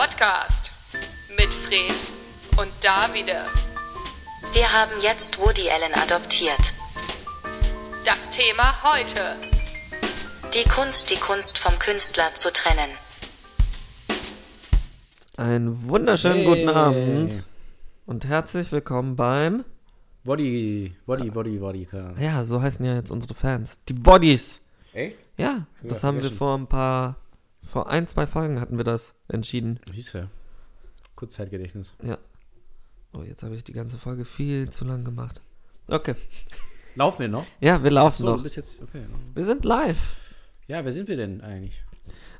Podcast 0.00 0.70
mit 1.38 1.48
Fred 1.48 1.90
und 2.58 2.68
Davide. 2.82 3.46
Wir 4.52 4.70
haben 4.70 4.90
jetzt 5.00 5.38
Woody 5.38 5.70
Allen 5.70 5.94
adoptiert. 5.94 6.60
Das 8.04 8.18
Thema 8.30 8.74
heute. 8.82 9.36
Die 10.52 10.68
Kunst, 10.68 11.08
die 11.08 11.18
Kunst 11.18 11.56
vom 11.56 11.78
Künstler 11.78 12.24
zu 12.34 12.52
trennen. 12.52 12.90
Einen 15.38 15.88
wunderschönen 15.88 16.40
Hey. 16.40 16.44
guten 16.44 16.68
Abend 16.68 17.44
und 18.04 18.26
herzlich 18.26 18.70
willkommen 18.72 19.16
beim. 19.16 19.64
Body, 20.24 20.94
Body, 21.06 21.30
Body, 21.30 21.58
Vodka. 21.58 22.12
Ja, 22.20 22.44
so 22.44 22.60
heißen 22.60 22.84
ja 22.84 22.96
jetzt 22.96 23.10
unsere 23.10 23.32
Fans. 23.34 23.80
Die 23.88 23.94
Bodies. 23.94 24.60
Echt? 24.92 25.16
Ja, 25.38 25.66
das 25.82 26.04
haben 26.04 26.16
wir 26.16 26.24
vergessen. 26.24 26.36
vor 26.36 26.54
ein 26.58 26.66
paar. 26.66 27.16
Vor 27.66 27.88
ein, 27.90 28.06
zwei 28.06 28.26
Folgen 28.26 28.60
hatten 28.60 28.76
wir 28.78 28.84
das 28.84 29.14
entschieden. 29.28 29.80
Siehst 29.92 30.14
du. 30.14 30.30
Kurzzeitgedächtnis. 31.16 31.94
Ja. 32.02 32.16
Oh, 33.12 33.22
jetzt 33.22 33.42
habe 33.42 33.56
ich 33.56 33.64
die 33.64 33.72
ganze 33.72 33.98
Folge 33.98 34.24
viel 34.24 34.70
zu 34.70 34.84
lang 34.84 35.04
gemacht. 35.04 35.40
Okay. 35.88 36.14
Laufen 36.94 37.20
wir 37.22 37.28
noch? 37.28 37.44
Ja, 37.60 37.82
wir 37.82 37.90
laufen 37.90 38.22
So, 38.22 38.36
noch. 38.36 38.42
bist 38.42 38.56
jetzt, 38.56 38.80
okay. 38.82 39.04
Wir 39.34 39.44
sind 39.44 39.64
live. 39.64 40.32
Ja, 40.68 40.84
wer 40.84 40.92
sind 40.92 41.08
wir 41.08 41.16
denn 41.16 41.40
eigentlich? 41.40 41.82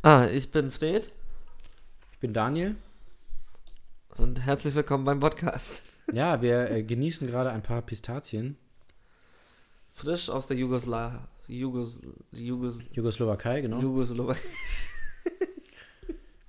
Ah, 0.02 0.27
ich 0.27 0.51
bin 0.52 0.70
Fred 0.70 1.10
Ich 2.12 2.18
bin 2.20 2.32
Daniel. 2.32 2.77
und 4.16 4.40
herzlich 4.40 4.74
willkommen 4.74 5.04
beim 5.04 5.20
Podcast. 5.20 5.82
Ja, 6.12 6.40
wir 6.40 6.70
äh, 6.70 6.82
genießen 6.84 7.27
gerade 7.27 7.51
ein 7.51 7.62
paar 7.62 7.82
Pistazien. 7.82 8.56
Frisch 9.93 10.29
aus 10.30 10.46
der 10.46 10.56
Jugosla 10.56 11.27
Jugos 11.48 12.01
Jugos 12.32 12.79
Jugoslowakei, 12.93 13.60
genau. 13.62 13.80
Jugoslowakei. 13.80 14.40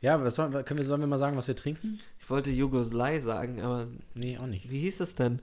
Ja, 0.08 0.24
was 0.24 0.36
sollen, 0.36 0.54
wir- 0.54 0.64
können 0.64 0.78
wir, 0.80 0.86
sollen 0.86 1.02
wir 1.02 1.08
mal 1.08 1.18
sagen, 1.20 1.36
was 1.38 1.48
wir 1.48 1.56
trinken? 1.56 2.00
Ich 2.20 2.30
wollte 2.30 2.50
Jugoslei 2.50 3.20
sagen, 3.20 3.62
aber 3.62 3.88
Nee, 4.14 4.38
auch 4.38 4.46
nicht. 4.48 4.70
wie 4.70 4.80
hieß 4.80 5.00
es 5.02 5.16
denn? 5.16 5.40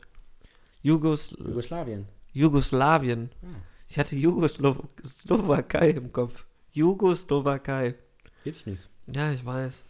Jugos 0.83 1.31
Jugoslawien. 1.39 2.07
Jugoslawien. 2.33 3.31
Hm. 3.41 3.57
Ich 3.89 3.99
hatte 3.99 4.17
Jugoslowakei 4.17 5.91
im 5.91 6.13
Kopf. 6.13 6.45
Jugoslowakei. 6.73 7.95
Gibt's 8.43 8.67
nicht. 8.67 8.83
Ja, 9.15 9.31
ich 9.33 9.45
weiß. 9.45 9.85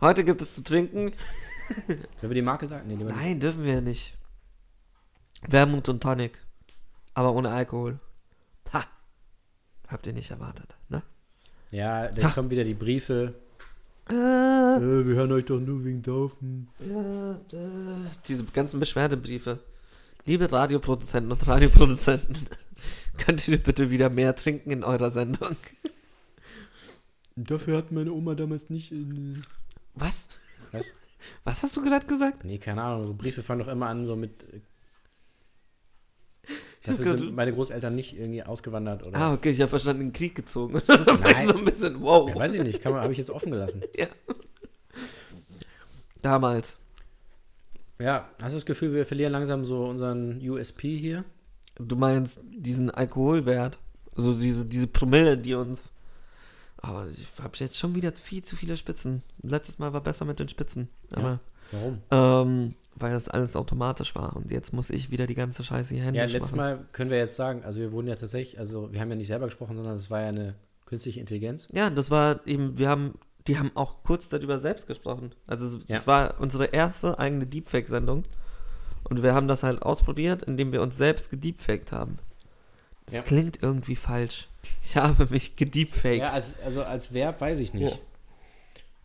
Heute 0.00 0.24
gibt 0.24 0.42
es 0.42 0.54
zu 0.54 0.62
trinken. 0.62 1.12
Sollen 1.86 2.04
wir 2.20 2.34
die 2.34 2.42
Marke 2.42 2.66
sagen? 2.66 2.86
Nee, 2.88 2.94
lieber 2.96 3.10
nicht. 3.10 3.20
Nein, 3.22 3.40
dürfen 3.40 3.64
wir 3.64 3.80
nicht. 3.80 4.16
Wermut 5.48 5.88
und 5.88 6.02
Tonic. 6.02 6.38
Aber 7.14 7.32
ohne 7.32 7.50
Alkohol. 7.50 7.98
Ha. 8.72 8.84
Habt 9.88 10.06
ihr 10.06 10.12
nicht 10.12 10.30
erwartet, 10.30 10.76
ne? 10.88 11.02
Ja, 11.74 12.04
jetzt 12.04 12.34
kommen 12.34 12.50
wieder 12.50 12.62
die 12.62 12.74
Briefe. 12.74 13.34
Äh, 14.08 14.14
Äh, 14.14 15.06
wir 15.06 15.14
hören 15.16 15.32
euch 15.32 15.44
doch 15.46 15.58
nur 15.58 15.84
wegen 15.84 16.02
Daufen. 16.02 16.68
äh, 16.80 17.32
äh, 17.32 17.36
diese 18.28 18.44
ganzen 18.44 18.78
Beschwerdebriefe. 18.78 19.58
Liebe 20.24 20.50
Radioproduzenten 20.50 21.32
und 21.32 21.46
Radioproduzenten, 21.46 22.46
könnt 23.18 23.46
ihr 23.48 23.58
bitte 23.58 23.90
wieder 23.90 24.08
mehr 24.08 24.36
trinken 24.36 24.70
in 24.70 24.84
eurer 24.84 25.10
Sendung? 25.10 25.56
Dafür 27.34 27.78
hat 27.78 27.90
meine 27.90 28.12
Oma 28.12 28.34
damals 28.36 28.70
nicht 28.70 28.92
in. 28.92 29.42
Was? 29.94 30.28
Was? 30.70 30.86
Was 31.42 31.62
hast 31.64 31.76
du 31.76 31.82
gerade 31.82 32.06
gesagt? 32.06 32.44
Nee, 32.44 32.58
keine 32.58 32.82
Ahnung. 32.82 33.06
So 33.08 33.14
Briefe 33.14 33.42
fangen 33.42 33.60
doch 33.60 33.68
immer 33.68 33.86
an, 33.88 34.06
so 34.06 34.14
mit. 34.14 34.32
Dafür 36.84 37.16
sind 37.16 37.34
meine 37.34 37.52
Großeltern 37.52 37.94
nicht 37.94 38.14
irgendwie 38.14 38.42
ausgewandert 38.42 39.06
oder. 39.06 39.16
Ah, 39.16 39.32
okay, 39.32 39.50
ich 39.50 39.60
habe 39.60 39.70
verstanden, 39.70 40.02
in 40.02 40.08
den 40.08 40.12
Krieg 40.12 40.34
gezogen. 40.34 40.82
Das 40.86 41.06
Nein. 41.06 41.48
so 41.48 41.56
ein 41.56 41.64
bisschen, 41.64 42.00
wow. 42.02 42.28
Ja, 42.28 42.36
weiß 42.36 42.52
ich 42.52 42.62
nicht, 42.62 42.84
habe 42.84 43.10
ich 43.10 43.18
jetzt 43.18 43.30
offen 43.30 43.50
gelassen. 43.50 43.82
Ja. 43.96 44.06
Damals. 46.20 46.78
Ja, 47.98 48.28
hast 48.40 48.52
du 48.52 48.56
das 48.56 48.66
Gefühl, 48.66 48.92
wir 48.92 49.06
verlieren 49.06 49.32
langsam 49.32 49.64
so 49.64 49.84
unseren 49.84 50.40
USP 50.46 50.96
hier? 50.96 51.24
Du 51.76 51.96
meinst 51.96 52.40
diesen 52.56 52.90
Alkoholwert, 52.90 53.78
so 54.14 54.34
diese, 54.34 54.64
diese 54.64 54.86
Promille, 54.86 55.36
die 55.36 55.54
uns. 55.54 55.92
Aber 56.78 57.06
ich 57.08 57.26
habe 57.42 57.56
jetzt 57.56 57.78
schon 57.78 57.94
wieder 57.94 58.12
viel 58.12 58.42
zu 58.42 58.56
viele 58.56 58.76
Spitzen. 58.76 59.22
Letztes 59.42 59.78
Mal 59.78 59.92
war 59.92 60.02
besser 60.02 60.24
mit 60.24 60.38
den 60.38 60.48
Spitzen. 60.48 60.88
Aber, 61.10 61.40
Warum? 61.72 61.98
ähm, 62.10 62.74
weil 62.96 63.12
das 63.12 63.28
alles 63.28 63.56
automatisch 63.56 64.14
war. 64.14 64.34
Und 64.36 64.50
jetzt 64.50 64.72
muss 64.72 64.90
ich 64.90 65.10
wieder 65.10 65.26
die 65.26 65.34
ganze 65.34 65.64
Scheiße 65.64 65.94
hier 65.94 66.04
Ja, 66.04 66.06
händisch 66.06 66.32
letztes 66.32 66.52
machen. 66.52 66.78
Mal 66.78 66.86
können 66.92 67.10
wir 67.10 67.18
jetzt 67.18 67.36
sagen, 67.36 67.62
also 67.64 67.80
wir 67.80 67.92
wurden 67.92 68.08
ja 68.08 68.16
tatsächlich, 68.16 68.58
also 68.58 68.92
wir 68.92 69.00
haben 69.00 69.10
ja 69.10 69.16
nicht 69.16 69.26
selber 69.28 69.46
gesprochen, 69.46 69.76
sondern 69.76 69.94
das 69.94 70.10
war 70.10 70.20
ja 70.22 70.28
eine 70.28 70.54
künstliche 70.86 71.20
Intelligenz. 71.20 71.66
Ja, 71.72 71.90
das 71.90 72.10
war 72.10 72.40
eben, 72.46 72.78
wir 72.78 72.88
haben, 72.88 73.14
die 73.46 73.58
haben 73.58 73.72
auch 73.74 74.02
kurz 74.04 74.28
darüber 74.28 74.58
selbst 74.58 74.86
gesprochen. 74.86 75.32
Also 75.46 75.78
das 75.78 75.88
Ja. 75.88 76.06
war 76.06 76.40
unsere 76.40 76.66
erste 76.66 77.18
eigene 77.18 77.46
Deepfake-Sendung. 77.46 78.24
Und 79.08 79.22
wir 79.22 79.34
haben 79.34 79.48
das 79.48 79.62
halt 79.62 79.82
ausprobiert, 79.82 80.44
indem 80.44 80.72
wir 80.72 80.80
uns 80.80 80.96
selbst 80.96 81.30
gedeepfaked 81.30 81.92
haben. 81.92 82.18
Das 83.06 83.16
Ja. 83.16 83.22
klingt 83.22 83.62
irgendwie 83.62 83.96
falsch. 83.96 84.48
Ich 84.82 84.96
habe 84.96 85.26
mich 85.30 85.56
gedeepfaked. 85.56 86.20
Ja, 86.20 86.28
als, 86.30 86.58
also 86.62 86.82
als 86.84 87.12
Verb 87.12 87.40
weiß 87.40 87.58
ich 87.58 87.74
nicht. 87.74 87.92
Ja. 87.92 87.98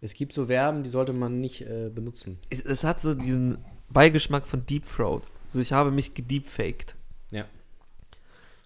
Es 0.02 0.14
gibt 0.14 0.32
so 0.32 0.46
Verben, 0.46 0.84
die 0.84 0.90
sollte 0.90 1.12
man 1.12 1.42
nicht 1.42 1.62
äh, 1.64 1.90
benutzen. 1.94 2.40
es, 2.50 2.62
es 2.62 2.86
hat 2.86 3.02
so 3.02 3.14
diesen 3.14 3.58
Beigeschmack 3.92 4.48
von 4.48 4.66
Deep 4.66 4.86
Throat. 4.86 5.24
So, 5.48 5.60
ich 5.60 5.72
habe 5.74 5.92
mich 5.92 6.14
gedeepfaked. 6.14 6.96
Ja. 7.32 7.46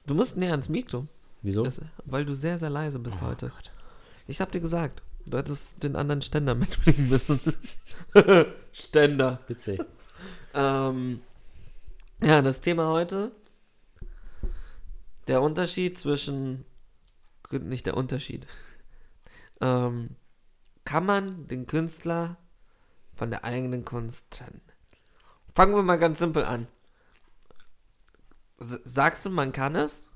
Du 0.06 0.14
musst 0.14 0.36
näher 0.36 0.52
ans 0.52 0.70
Mikro, 0.70 1.08
Wieso? 1.42 1.64
das, 1.64 1.82
weil 2.06 2.26
du 2.26 2.34
sehr, 2.34 2.58
sehr 2.58 2.70
leise 2.70 3.00
bist 3.00 3.20
Oh 3.22 3.28
heute. 3.28 3.52
Ich 4.28 4.42
hab 4.42 4.52
dir 4.52 4.60
gesagt, 4.60 5.02
du 5.26 5.38
hättest 5.38 5.82
den 5.84 5.96
anderen 5.96 6.22
Ständer 6.22 6.56
mitbringen 6.56 7.10
müssen. 7.10 7.40
Ständer. 8.72 9.40
Witzig. 9.48 9.82
Ähm, 10.54 11.22
ja, 12.22 12.42
das 12.42 12.62
Thema 12.62 12.90
heute. 12.90 13.32
Der 15.28 15.42
Unterschied 15.42 15.98
zwischen. 15.98 16.66
Nicht 17.52 17.86
der 17.86 17.96
Unterschied. 17.96 18.48
Ähm, 19.62 20.16
kann 20.86 21.06
man 21.06 21.48
den 21.48 21.66
Künstler 21.66 22.38
von 23.14 23.30
der 23.30 23.44
eigenen 23.46 23.86
Kunst 23.86 24.32
trennen? 24.32 24.62
Fangen 25.54 25.76
wir 25.76 25.84
mal 25.84 25.98
ganz 26.00 26.20
simpel 26.20 26.44
an. 26.46 26.68
S 28.60 28.80
sagst 28.84 29.26
du, 29.26 29.30
man 29.30 29.52
kann 29.52 29.76
es? 29.76 30.08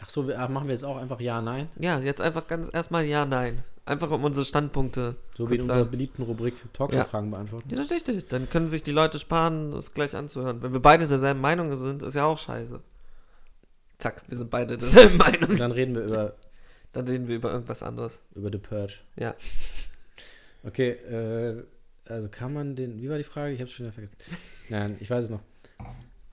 Ach 0.00 0.08
so, 0.08 0.26
wir, 0.26 0.38
ach, 0.40 0.48
machen 0.48 0.66
wir 0.66 0.74
jetzt 0.74 0.84
auch 0.84 0.96
einfach 0.96 1.20
Ja, 1.20 1.40
Nein? 1.40 1.66
Ja, 1.78 2.00
jetzt 2.00 2.20
einfach 2.20 2.46
ganz 2.48 2.68
erstmal 2.72 3.04
ja, 3.04 3.24
nein. 3.24 3.62
Einfach 3.84 4.10
um 4.10 4.22
unsere 4.22 4.44
Standpunkte. 4.44 5.16
So 5.36 5.50
wie 5.50 5.56
in 5.56 5.60
unserer 5.62 5.84
beliebten 5.84 6.22
Rubrik 6.22 6.54
Talkshow-Fragen 6.72 7.30
beantworten. 7.32 7.68
Ja, 7.68 7.76
das 7.76 7.86
ist 7.86 7.92
richtig. 7.92 8.28
Dann 8.28 8.48
können 8.48 8.68
sich 8.68 8.84
die 8.84 8.92
Leute 8.92 9.18
sparen, 9.18 9.72
das 9.72 9.92
gleich 9.92 10.14
anzuhören. 10.14 10.62
Wenn 10.62 10.72
wir 10.72 10.80
beide 10.80 11.08
derselben 11.08 11.40
Meinung 11.40 11.76
sind, 11.76 12.02
ist 12.02 12.14
ja 12.14 12.24
auch 12.24 12.38
scheiße. 12.38 12.80
Zack, 13.98 14.22
wir 14.28 14.38
sind 14.38 14.50
beide 14.50 14.78
derselben 14.78 15.16
Meinung. 15.16 15.50
Und 15.50 15.58
dann 15.58 15.72
reden 15.72 15.96
wir 15.96 16.02
über, 16.02 16.34
Dann 16.92 17.08
reden 17.08 17.26
wir 17.26 17.36
über 17.36 17.52
irgendwas 17.52 17.82
anderes. 17.82 18.20
über 18.36 18.50
The 18.52 18.58
Purge. 18.58 18.94
Ja. 19.16 19.34
Okay, 20.64 20.90
äh, 20.90 21.64
also 22.08 22.28
kann 22.28 22.52
man 22.52 22.74
den, 22.76 23.00
wie 23.00 23.08
war 23.08 23.18
die 23.18 23.24
Frage? 23.24 23.52
Ich 23.54 23.60
hab's 23.60 23.72
schon 23.72 23.86
wieder 23.86 23.92
vergessen. 23.92 24.16
Nein, 24.68 24.96
ich 25.00 25.08
weiß 25.10 25.24
es 25.24 25.30
noch. 25.30 25.40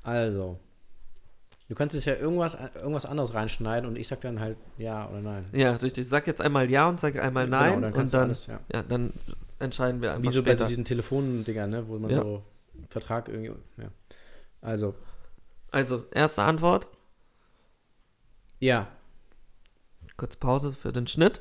Also, 0.03 0.59
du 1.68 1.75
kannst 1.75 1.94
jetzt 1.96 2.06
ja 2.06 2.16
irgendwas, 2.16 2.56
irgendwas 2.75 3.06
anderes 3.06 3.34
reinschneiden 3.34 3.88
und 3.90 3.96
ich 3.97 4.08
sag 4.08 4.22
dann 4.22 4.40
halt 4.40 4.58
ja 4.78 5.08
oder 5.09 5.22
nein. 5.22 5.46
Ja, 5.52 5.74
richtig. 5.74 6.08
Sag 6.08 6.25
jetzt 6.28 6.41
einmal 6.41 6.69
ja 6.69 6.88
und 6.88 7.00
sag 7.00 7.18
einmal 7.22 7.46
Genau, 7.46 7.58
nein 7.58 7.81
dann 7.81 7.94
und 7.94 8.13
dann, 8.13 8.22
alles, 8.29 8.47
ja. 8.47 8.59
ja, 8.74 8.81
dann 8.84 9.13
entscheiden 9.59 10.02
wir 10.02 10.12
einfach 10.13 10.24
Wie 10.24 10.29
so 10.34 10.41
bei 10.44 10.56
so 10.56 10.66
diesen 10.66 10.85
Telefondingern, 10.85 11.69
ne, 11.69 11.88
wo 11.88 12.00
man 12.00 12.09
Ja. 12.12 12.22
so 12.22 12.44
Vertrag 12.88 13.28
irgendwie, 13.28 13.52
ja. 13.78 13.90
Also, 14.62 14.96
also, 15.72 16.06
erste 16.12 16.44
Antwort. 16.44 16.88
ja, 18.59 18.88
Kurz 20.18 20.35
Pause 20.35 20.72
für 20.72 20.91
den 20.91 21.08
Schnitt. 21.08 21.40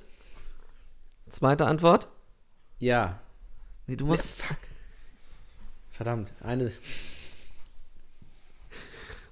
Zweite 1.29 1.67
Antwort. 1.67 2.09
ja, 2.79 3.19
Nee, 3.89 3.97
du 3.97 4.07
musst. 4.07 4.29
verdammt, 5.91 6.31
eine, 6.41 6.71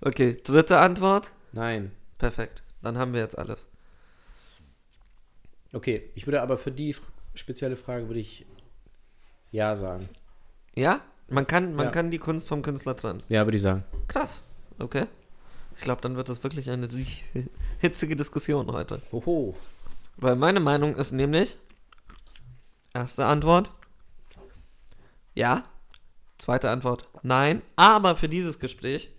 Okay, 0.00 0.38
dritte 0.44 0.79
Antwort. 0.79 1.32
nein. 1.53 1.93
Perfekt. 2.19 2.62
Dann 2.82 2.97
haben 2.97 3.12
wir 3.12 3.20
jetzt 3.20 3.37
alles. 3.37 3.69
Okay, 5.75 6.11
ich 6.14 6.26
würde 6.26 6.41
aber 6.41 6.56
für 6.56 6.70
die 6.73 6.97
spezielle 7.35 7.76
Frage 7.76 8.06
würde 8.08 8.20
ich 8.20 8.47
ja 9.53 9.76
sagen. 9.76 10.08
Ja? 10.75 11.00
Man 11.29 11.47
kann, 11.47 11.75
man 11.75 11.87
Ja. 11.87 11.91
kann 11.93 12.11
die 12.11 12.19
Kunst 12.19 12.49
vom 12.49 12.62
Künstler 12.62 12.97
trennen. 12.97 13.23
Ja, 13.29 13.44
würde 13.47 13.56
ich 13.56 13.62
sagen. 13.62 13.85
Krass. 14.09 14.43
Okay. 14.79 15.06
Ich 15.76 15.82
glaube, 15.82 16.00
dann 16.00 16.17
wird 16.17 16.29
das 16.31 16.43
wirklich 16.43 16.70
eine 16.70 16.88
hitzige 17.81 18.17
Diskussion 18.17 18.69
heute. 18.73 19.02
Hoho. 19.12 19.55
Weil 20.17 20.37
meine 20.37 20.61
Meinung 20.61 20.94
ist 20.97 21.12
nämlich, 21.12 21.59
erste 22.94 23.26
Antwort, 23.26 23.73
ja. 25.37 25.65
Zweite 26.38 26.71
Antwort, 26.71 27.09
nein. 27.23 27.62
Aber 27.77 28.17
für 28.17 28.29
dieses 28.29 28.59
Gespräch 28.59 29.11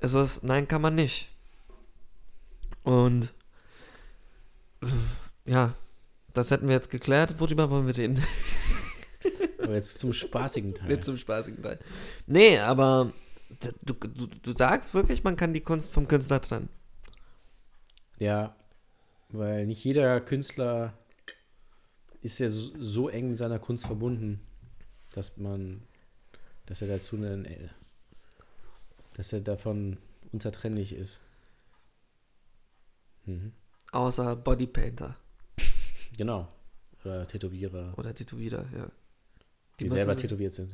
ist 0.00 0.14
es, 0.14 0.42
nein, 0.42 0.68
kann 0.68 0.82
man 0.82 0.94
nicht. 0.94 1.28
Und 2.84 3.32
ja, 5.44 5.74
das 6.32 6.50
hätten 6.50 6.68
wir 6.68 6.74
jetzt 6.74 6.90
geklärt. 6.90 7.40
Worüber 7.40 7.70
wollen 7.70 7.86
wir 7.86 7.96
reden? 7.96 8.22
Aber 9.62 9.74
jetzt 9.74 9.98
zum 9.98 10.12
spaßigen 10.12 10.74
Teil. 10.76 10.90
Jetzt 10.90 11.06
zum 11.06 11.16
spaßigen 11.16 11.62
Teil. 11.62 11.78
Nee, 12.26 12.58
aber 12.58 13.12
du, 13.82 13.94
du, 13.94 14.26
du 14.26 14.52
sagst 14.52 14.94
wirklich, 14.94 15.24
man 15.24 15.36
kann 15.36 15.54
die 15.54 15.60
Kunst 15.60 15.92
vom 15.92 16.08
Künstler 16.08 16.40
trennen. 16.40 16.68
Ja, 18.18 18.54
weil 19.30 19.66
nicht 19.66 19.82
jeder 19.84 20.20
Künstler 20.20 20.94
ist 22.20 22.38
ja 22.38 22.48
so, 22.48 22.70
so 22.78 23.08
eng 23.08 23.30
mit 23.30 23.38
seiner 23.38 23.58
Kunst 23.58 23.86
verbunden, 23.86 24.40
dass 25.12 25.36
man, 25.36 25.82
dass 26.66 26.82
er 26.82 26.88
dazu 26.88 27.16
einen, 27.16 27.46
dass 29.14 29.32
er 29.32 29.40
davon 29.40 29.98
unzertrennlich 30.32 30.92
ist. 30.94 31.18
Mhm. 33.24 33.52
Außer 33.92 34.36
Bodypainter 34.36 35.16
Genau. 36.16 36.48
Oder 37.04 37.26
Tätowierer, 37.26 37.94
oder 37.98 38.14
Tätowierer, 38.14 38.64
ja. 38.76 38.88
die, 39.80 39.84
müssen 39.84 39.96
selber 39.96 40.16
tätowiert 40.16 40.54
sind. 40.54 40.72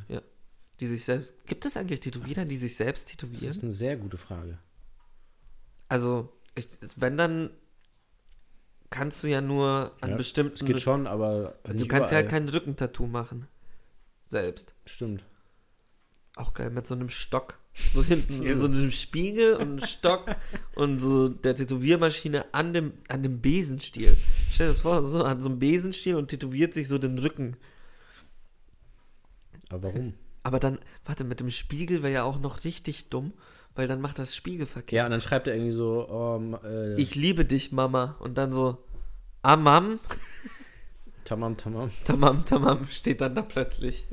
Die 0.81 0.87
sich 0.87 1.05
selbst. 1.05 1.34
Gibt 1.46 1.64
es 1.64 1.76
eigentlich 1.76 2.00
Tätowierer, 2.00 2.44
die 2.44 2.56
sich 2.58 2.76
selbst 2.76 3.06
Das 3.08 3.17
tätowieren? 3.17 3.49
ist 3.49 3.62
eine 3.62 3.73
sehr 3.73 3.96
gute 3.96 4.19
Frage. 4.19 4.58
Also, 5.88 6.31
ich, 6.55 6.69
wenn 6.96 7.17
dann 7.17 7.50
kannst 8.91 9.23
du 9.23 9.26
ja 9.29 9.41
nur 9.41 9.93
an 10.02 10.11
Ja, 10.11 10.17
bestimmten. 10.17 10.55
Es 10.55 10.64
geht 10.64 10.81
schon, 10.81 11.06
aber 11.06 11.58
du 11.64 11.87
kannst 11.87 12.12
ja 12.12 12.20
überall. 12.20 12.29
kein 12.29 12.49
Rückentattoo 12.49 13.06
machen. 13.06 13.49
Selbst. 14.28 14.75
Stimmt. 14.84 15.25
Auch 16.36 16.54
geil, 16.54 16.70
mit 16.70 16.86
so 16.86 16.94
einem 16.94 17.08
Stock. 17.08 17.58
So 17.90 18.04
hinten, 18.04 18.46
so 18.54 18.66
einem 18.66 18.90
Spiegel 18.90 19.54
und 19.54 19.62
einem 19.62 19.80
Stock 19.80 20.26
und 20.75 20.98
so 20.98 21.28
der 21.28 21.56
Tätowiermaschine 21.56 22.52
an 22.52 22.72
dem, 22.75 22.92
an 23.08 23.22
dem 23.22 23.40
Besenstiel. 23.40 24.16
Stell 24.52 24.69
dir 24.69 24.72
das 24.72 24.82
vor, 24.82 25.02
so 25.02 25.25
an 25.25 25.40
so 25.40 25.48
einem 25.48 25.58
Besenstiel 25.58 26.16
und 26.16 26.28
tätowiert 26.28 26.75
sich 26.75 26.88
so 26.88 26.98
den 26.98 27.19
Rücken. 27.19 27.56
Aber 29.70 29.82
warum? 29.82 30.14
Aber 30.42 30.60
dann, 30.60 30.78
warte, 31.04 31.24
mit 31.24 31.40
dem 31.40 31.50
Spiegel 31.50 32.02
wäre 32.02 32.12
ja 32.12 32.22
auch 32.22 32.38
noch 32.38 32.64
richtig 32.64 33.08
dumm, 33.08 33.32
weil 33.74 33.88
dann 33.88 34.00
macht 34.00 34.19
das 34.19 34.34
Spiegel 34.34 34.66
verkehrt. 34.66 34.96
Ja, 34.96 35.04
und 35.04 35.10
dann 35.10 35.20
schreibt 35.20 35.46
er 35.46 35.54
irgendwie 35.54 35.72
so, 35.72 36.08
oh, 36.08 36.66
äh, 36.66 37.00
Ich 37.00 37.14
liebe 37.14 37.44
dich, 37.44 37.72
Mama. 37.72 38.16
Und 38.20 38.38
dann 38.38 38.52
so, 38.52 38.78
Amam, 39.42 39.98
tamam, 41.28 41.56
tamam. 41.56 41.90
Tamam, 42.04 42.44
Tamam, 42.44 42.86
steht 42.88 43.20
dann 43.20 43.34
da 43.34 43.42
plötzlich. 43.42 44.06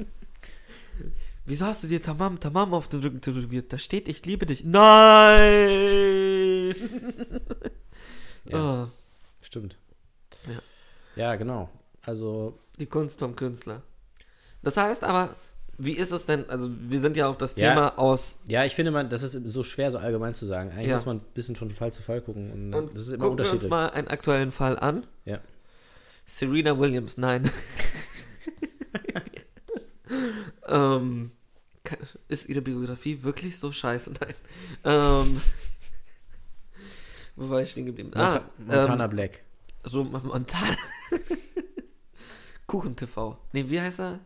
Wieso 1.45 1.65
hast 1.65 1.83
du 1.83 1.87
dir 1.87 2.01
Tamam, 2.01 2.39
Tamam 2.39 2.73
auf 2.73 2.87
den 2.87 3.01
Rücken 3.01 3.21
tätowiert? 3.21 3.71
Da 3.71 3.77
steht, 3.77 4.07
ich 4.07 4.25
liebe 4.25 4.45
dich. 4.45 4.63
Nein! 4.65 6.75
Ja. 8.47 8.83
Oh, 8.83 8.87
Stimmt. 9.41 9.75
Ja. 10.47 10.59
Ja, 11.15 11.35
genau. 11.35 11.67
Also, 12.03 12.59
die 12.77 12.85
Kunst 12.85 13.17
vom 13.17 13.35
Künstler. 13.35 13.81
Das 14.61 14.77
heißt 14.77 15.03
aber, 15.03 15.35
wie 15.79 15.93
ist 15.93 16.11
es 16.11 16.27
denn? 16.27 16.47
Also, 16.47 16.69
wir 16.71 16.99
sind 16.99 17.17
ja 17.17 17.27
auf 17.27 17.39
das 17.39 17.55
Ja. 17.55 17.69
Thema 17.73 17.97
aus. 17.97 18.37
ja, 18.47 18.63
ich 18.63 18.75
finde, 18.75 18.91
man, 18.91 19.09
das 19.09 19.23
ist 19.23 19.31
so 19.47 19.63
schwer, 19.63 19.91
so 19.91 19.97
allgemein 19.97 20.35
zu 20.35 20.45
sagen. 20.45 20.69
Eigentlich 20.69 20.89
Ja. 20.89 20.93
muss 20.93 21.07
man 21.07 21.17
ein 21.17 21.25
bisschen 21.33 21.55
von 21.55 21.71
Fall 21.71 21.91
zu 21.91 22.03
Fall 22.03 22.21
gucken. 22.21 22.51
Und, 22.51 22.73
Und 22.75 22.95
das 22.95 23.07
ist 23.07 23.13
immer 23.13 23.23
gucken 23.23 23.39
wir 23.39 23.45
uns 23.45 23.49
unterschiedlich. 23.65 23.71
mal 23.71 23.89
einen 23.89 24.09
aktuellen 24.09 24.51
Fall 24.51 24.77
an. 24.77 25.07
Ja. 25.25 25.39
Serena 26.25 26.77
Williams, 26.77 27.17
nein. 27.17 27.49
ähm, 30.67 31.31
ist 32.27 32.49
ihre 32.49 32.61
Biografie 32.61 33.23
wirklich 33.23 33.59
so 33.59 33.71
scheiße? 33.71 34.13
Nein. 34.19 34.33
Ähm, 34.83 35.41
wo 37.35 37.49
war 37.49 37.61
ich 37.61 37.71
stehen 37.71 37.85
geblieben? 37.85 38.09
Monta 38.09 38.37
ah, 38.37 38.49
Montana 38.57 39.03
ähm, 39.05 39.09
Black. 39.09 39.43
so 39.83 40.03
Montana. 40.03 40.77
Kuchen 42.67 42.95
TV. 42.95 43.37
Nee, 43.53 43.69
wie 43.69 43.79
heißt 43.79 43.99
er? 43.99 44.19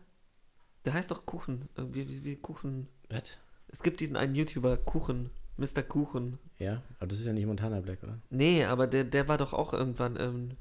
Der 0.86 0.94
heißt 0.94 1.12
doch 1.12 1.26
Kuchen. 1.26 1.68
Irgendwie 1.76 2.08
wie, 2.08 2.24
wie 2.24 2.36
Kuchen. 2.38 2.88
Was? 3.10 3.24
Es 3.68 3.84
gibt 3.84 4.00
diesen 4.00 4.16
einen 4.16 4.36
YouTuber, 4.36 4.78
Kuchen. 4.78 5.32
Mr. 5.58 5.84
Kuchen. 5.84 6.40
Ja, 6.58 6.82
aber 7.00 7.08
das 7.08 7.20
ist 7.20 7.26
ja 7.26 7.34
nicht 7.34 7.46
Montana 7.46 7.82
Black, 7.82 8.02
oder? 8.04 8.20
Nee, 8.30 8.64
aber 8.64 8.88
der, 8.88 9.04
der 9.04 9.28
war 9.28 9.38
doch 9.38 9.54
auch 9.54 9.74
irgendwann. 9.74 10.18
Ähm, 10.18 10.52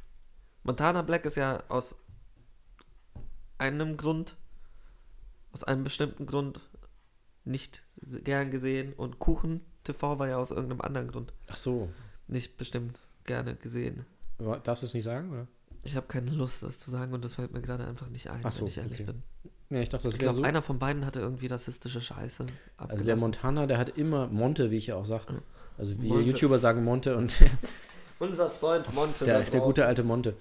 Montana 0.69 1.01
Black 1.01 1.25
ist 1.25 1.37
ja 1.37 1.63
aus 1.71 1.95
einem 3.57 3.97
Grund, 3.97 4.37
aus 5.51 5.65
einem 5.65 5.83
bestimmten 5.83 6.27
Grund 6.27 6.61
nicht 7.47 7.85
gern 8.23 8.51
gesehen 8.51 8.93
und 8.93 9.19
Kuchen 9.19 9.63
TV 9.83 10.19
war 10.19 10.29
ja 10.29 10.37
aus 10.37 10.51
irgendeinem 10.51 10.83
anderen 10.83 11.09
Grund 11.09 11.33
Ach 11.47 11.57
so. 11.57 11.89
nicht 12.27 12.59
bestimmt 12.59 12.99
gerne 13.25 13.55
gesehen. 13.55 14.05
Aber 14.39 14.59
Darfst 14.59 14.83
du 14.83 14.87
es 14.87 14.93
nicht 14.93 15.05
sagen, 15.05 15.33
oder? 15.33 15.47
Ich 15.85 15.97
habe 15.97 16.07
keine 16.07 16.33
Lust, 16.33 16.63
das 16.63 16.79
zu 16.79 16.91
sagen 16.91 17.15
und 17.15 17.25
das 17.25 17.37
fällt 17.37 17.55
mir 17.55 17.63
gerade 17.63 17.87
einfach 17.87 18.11
nicht 18.11 18.29
ein, 18.29 18.43
Ach 18.45 18.53
so, 18.53 18.61
wenn 18.61 18.69
ich 18.69 18.77
ehrlich 18.77 19.01
okay. 19.01 19.13
bin. 19.13 19.23
Ja, 19.71 19.81
ich 19.81 19.89
dachte, 19.89 20.05
das 20.09 20.15
Ich 20.15 20.21
glaube, 20.21 20.35
so. 20.37 20.43
einer 20.43 20.61
von 20.61 20.79
beiden 20.79 21.07
hatte 21.07 21.21
irgendwie 21.21 21.47
rassistische 21.47 22.03
Scheiße. 22.03 22.45
Also 22.77 23.05
der 23.07 23.15
abgelassen. 23.15 23.21
Montana, 23.21 23.67
der 23.67 23.79
hat 23.79 23.97
immer 23.97 24.27
Monte, 24.27 24.71
wie 24.71 24.77
ich 24.77 24.89
ja 24.89 24.97
auch 24.97 25.07
sage. 25.07 25.41
Also 25.79 25.99
wie 26.03 26.09
Monte. 26.09 26.25
YouTuber 26.25 26.59
sagen 26.59 26.85
Monte 26.85 27.17
und 27.17 27.33
Unser 28.19 28.51
Freund 28.51 28.93
Monte. 28.95 29.25
der, 29.25 29.41
der 29.43 29.61
gute 29.61 29.87
alte 29.87 30.03
Monte. 30.03 30.35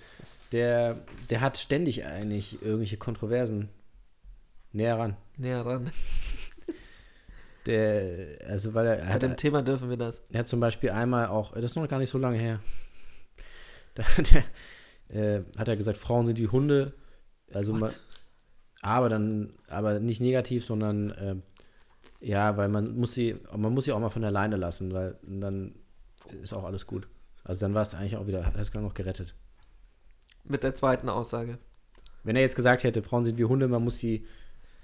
Der, 0.52 0.98
der 1.30 1.42
hat 1.42 1.58
ständig 1.58 2.06
eigentlich 2.06 2.62
irgendwelche 2.62 2.98
Kontroversen 2.98 3.70
näher 4.72 4.98
ran. 4.98 5.18
Näher 5.38 5.66
ran. 5.66 5.92
Der, 7.66 8.40
also 8.48 8.74
weil 8.74 8.88
er, 8.88 8.98
er 9.00 9.06
Bei 9.06 9.14
hat, 9.14 9.24
dem 9.24 9.36
Thema 9.36 9.62
dürfen 9.62 9.90
wir 9.90 9.98
das. 9.98 10.22
er 10.32 10.40
hat 10.40 10.48
zum 10.48 10.62
Beispiel 10.62 10.90
einmal 10.90 11.28
auch, 11.28 11.54
das 11.54 11.66
ist 11.66 11.76
noch 11.76 11.88
gar 11.90 12.00
nicht 12.00 12.10
so 12.10 12.18
lange 12.18 12.38
her, 12.38 12.62
da 13.96 14.06
der, 15.10 15.38
äh, 15.40 15.44
hat 15.58 15.68
er 15.68 15.76
gesagt, 15.76 15.98
Frauen 15.98 16.26
sind 16.26 16.40
wie 16.40 16.48
Hunde. 16.48 16.94
Also 17.54 17.74
man, 17.74 17.92
aber 18.82 19.10
dann, 19.10 19.54
aber 19.68 20.00
nicht 20.00 20.22
negativ, 20.22 20.66
sondern 20.66 21.12
äh, 21.12 21.36
ja, 22.22 22.56
weil 22.56 22.70
man 22.70 22.98
muss 22.98 23.14
sie, 23.14 23.36
man 23.56 23.74
muss 23.74 23.86
sie 23.86 23.92
auch 23.92 24.00
mal 24.00 24.10
von 24.10 24.22
der 24.22 24.32
Leine 24.32 24.56
lassen, 24.56 24.94
weil 24.94 25.18
dann 25.24 25.76
ist 26.42 26.54
auch 26.54 26.64
alles 26.64 26.88
gut. 26.88 27.08
Also 27.48 27.62
dann 27.62 27.74
war 27.74 27.82
es 27.82 27.96
eigentlich 27.96 28.18
auch 28.18 28.28
wieder, 28.28 28.46
hat 28.46 28.56
es 28.58 28.74
noch 28.74 28.94
gerettet. 28.94 29.34
Mit 30.44 30.64
der 30.64 30.76
zweiten 30.76 31.08
Aussage. 31.08 31.58
Wenn 32.24 32.36
er 32.36 32.42
jetzt 32.42 32.58
gesagt 32.58 32.84
hätte, 32.84 33.02
Frauen 33.02 33.24
sind 33.24 33.38
wie 33.38 33.46
Hunde, 33.46 33.70
man 33.70 33.84
muss 33.84 34.00
sie 34.00 34.26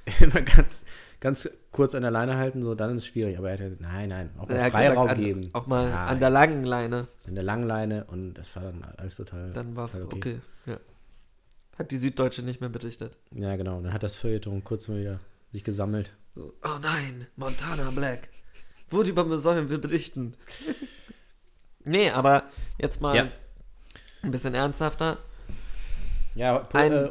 immer 0.21 0.41
ganz, 0.41 0.85
ganz 1.19 1.49
kurz 1.73 1.93
an 1.93 2.03
der 2.03 2.11
Leine 2.11 2.37
halten, 2.37 2.61
so, 2.61 2.73
dann 2.73 2.95
ist 2.95 3.03
es 3.03 3.07
schwierig. 3.07 3.37
Aber 3.37 3.49
er 3.49 3.57
gesagt, 3.57 3.81
nein, 3.81 4.09
nein, 4.09 4.29
auch 4.37 4.47
mal 4.47 4.71
Freiraum 4.71 5.03
gesagt, 5.03 5.17
an, 5.19 5.23
geben. 5.23 5.49
Auch 5.51 5.67
mal 5.67 5.89
Nein, 5.89 6.07
an 6.07 6.19
der 6.21 6.29
langen 6.29 6.63
Leine. 6.63 7.07
an 7.27 7.35
der 7.35 7.43
langen 7.43 7.67
Leine 7.67 8.05
und 8.05 8.33
das 8.35 8.55
war 8.55 8.63
dann 8.63 8.81
alles 8.97 9.17
total, 9.17 9.51
Dann 9.51 9.75
war 9.75 9.91
total 9.91 10.05
okay. 10.05 10.39
Ja. 10.65 10.77
Hat 11.77 11.91
die 11.91 11.97
Süddeutsche 11.97 12.43
nicht 12.43 12.61
mehr 12.61 12.69
berichtet. 12.69 13.17
Ja, 13.31 13.57
genau. 13.57 13.81
Dann 13.81 13.91
hat 13.91 14.03
das 14.03 14.15
Feuilleton 14.15 14.63
kurz 14.63 14.87
mal 14.87 14.99
wieder 14.99 15.19
sich 15.51 15.65
gesammelt. 15.65 16.13
So, 16.33 16.53
oh 16.63 16.79
nein, 16.81 17.27
Montana 17.35 17.91
Black. 17.91 18.29
Worüber 18.89 19.37
sollen 19.37 19.69
wir 19.69 19.79
berichten? 19.79 20.35
nee, 21.85 22.09
aber 22.09 22.43
jetzt 22.79 23.01
mal 23.01 23.15
Ja. 23.15 23.27
ein 24.21 24.31
bisschen 24.31 24.53
ernsthafter. 24.55 25.17
Ja, 26.35 26.59
po 26.59 26.77
äh, 26.77 27.09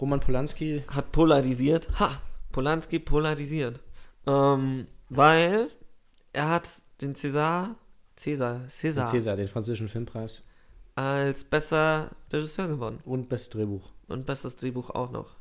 Roman 0.00 0.20
Polanski, 0.20 0.84
Hat 0.88 1.12
polarisiert. 1.12 1.88
Ha! 2.00 2.20
Polanski 2.52 2.98
polarisiert. 2.98 3.80
Ähm, 4.26 4.86
weil 5.08 5.70
er 6.32 6.50
hat 6.50 6.68
den 7.00 7.14
César, 7.14 7.76
César, 8.18 8.66
César, 8.68 9.06
Cäsar, 9.06 9.36
den 9.36 9.48
französischen 9.48 9.88
Filmpreis 9.88 10.42
als 10.96 11.44
bester 11.44 12.10
Regisseur 12.32 12.68
gewonnen. 12.68 13.00
und 13.04 13.28
bestes 13.28 13.50
Drehbuch. 13.50 13.92
Und 14.08 14.24
bestes 14.26 14.56
Drehbuch 14.56 14.90
auch 14.90 15.10
noch. 15.10 15.36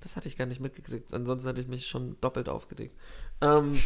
Das 0.00 0.16
hatte 0.16 0.28
ich 0.28 0.36
gar 0.36 0.46
nicht 0.46 0.60
mitgekriegt. 0.60 1.12
Ansonsten 1.12 1.48
hätte 1.48 1.60
ich 1.60 1.68
mich 1.68 1.86
schon 1.86 2.16
doppelt 2.20 2.48
aufgeregt. 2.48 2.96
Ähm, 3.42 3.78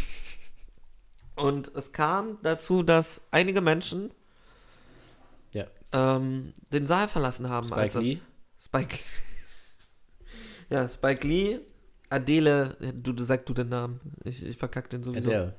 und 1.37 1.75
es 1.75 1.93
kam 1.93 2.39
dazu, 2.43 2.83
dass 2.83 3.23
einige 3.31 3.61
Menschen. 3.61 4.11
Ähm, 5.93 6.53
den 6.73 6.87
Saal 6.87 7.09
verlassen 7.09 7.49
haben. 7.49 7.67
Spike 7.67 7.81
als 7.81 7.93
das- 7.95 8.03
Lee. 8.03 8.19
Spike. 8.59 8.99
ja, 10.71 10.89
Spike 10.89 11.27
Lee, 11.27 11.61
Adele, 12.11 12.77
du, 12.95 13.13
du 13.13 13.25
sag 13.25 13.47
du 13.47 13.55
den 13.55 13.69
Namen. 13.69 14.01
Ich, 14.25 14.45
ich 14.45 14.57
verkack 14.57 14.91
den 14.91 15.03
sowieso. 15.03 15.31
Adele. 15.31 15.55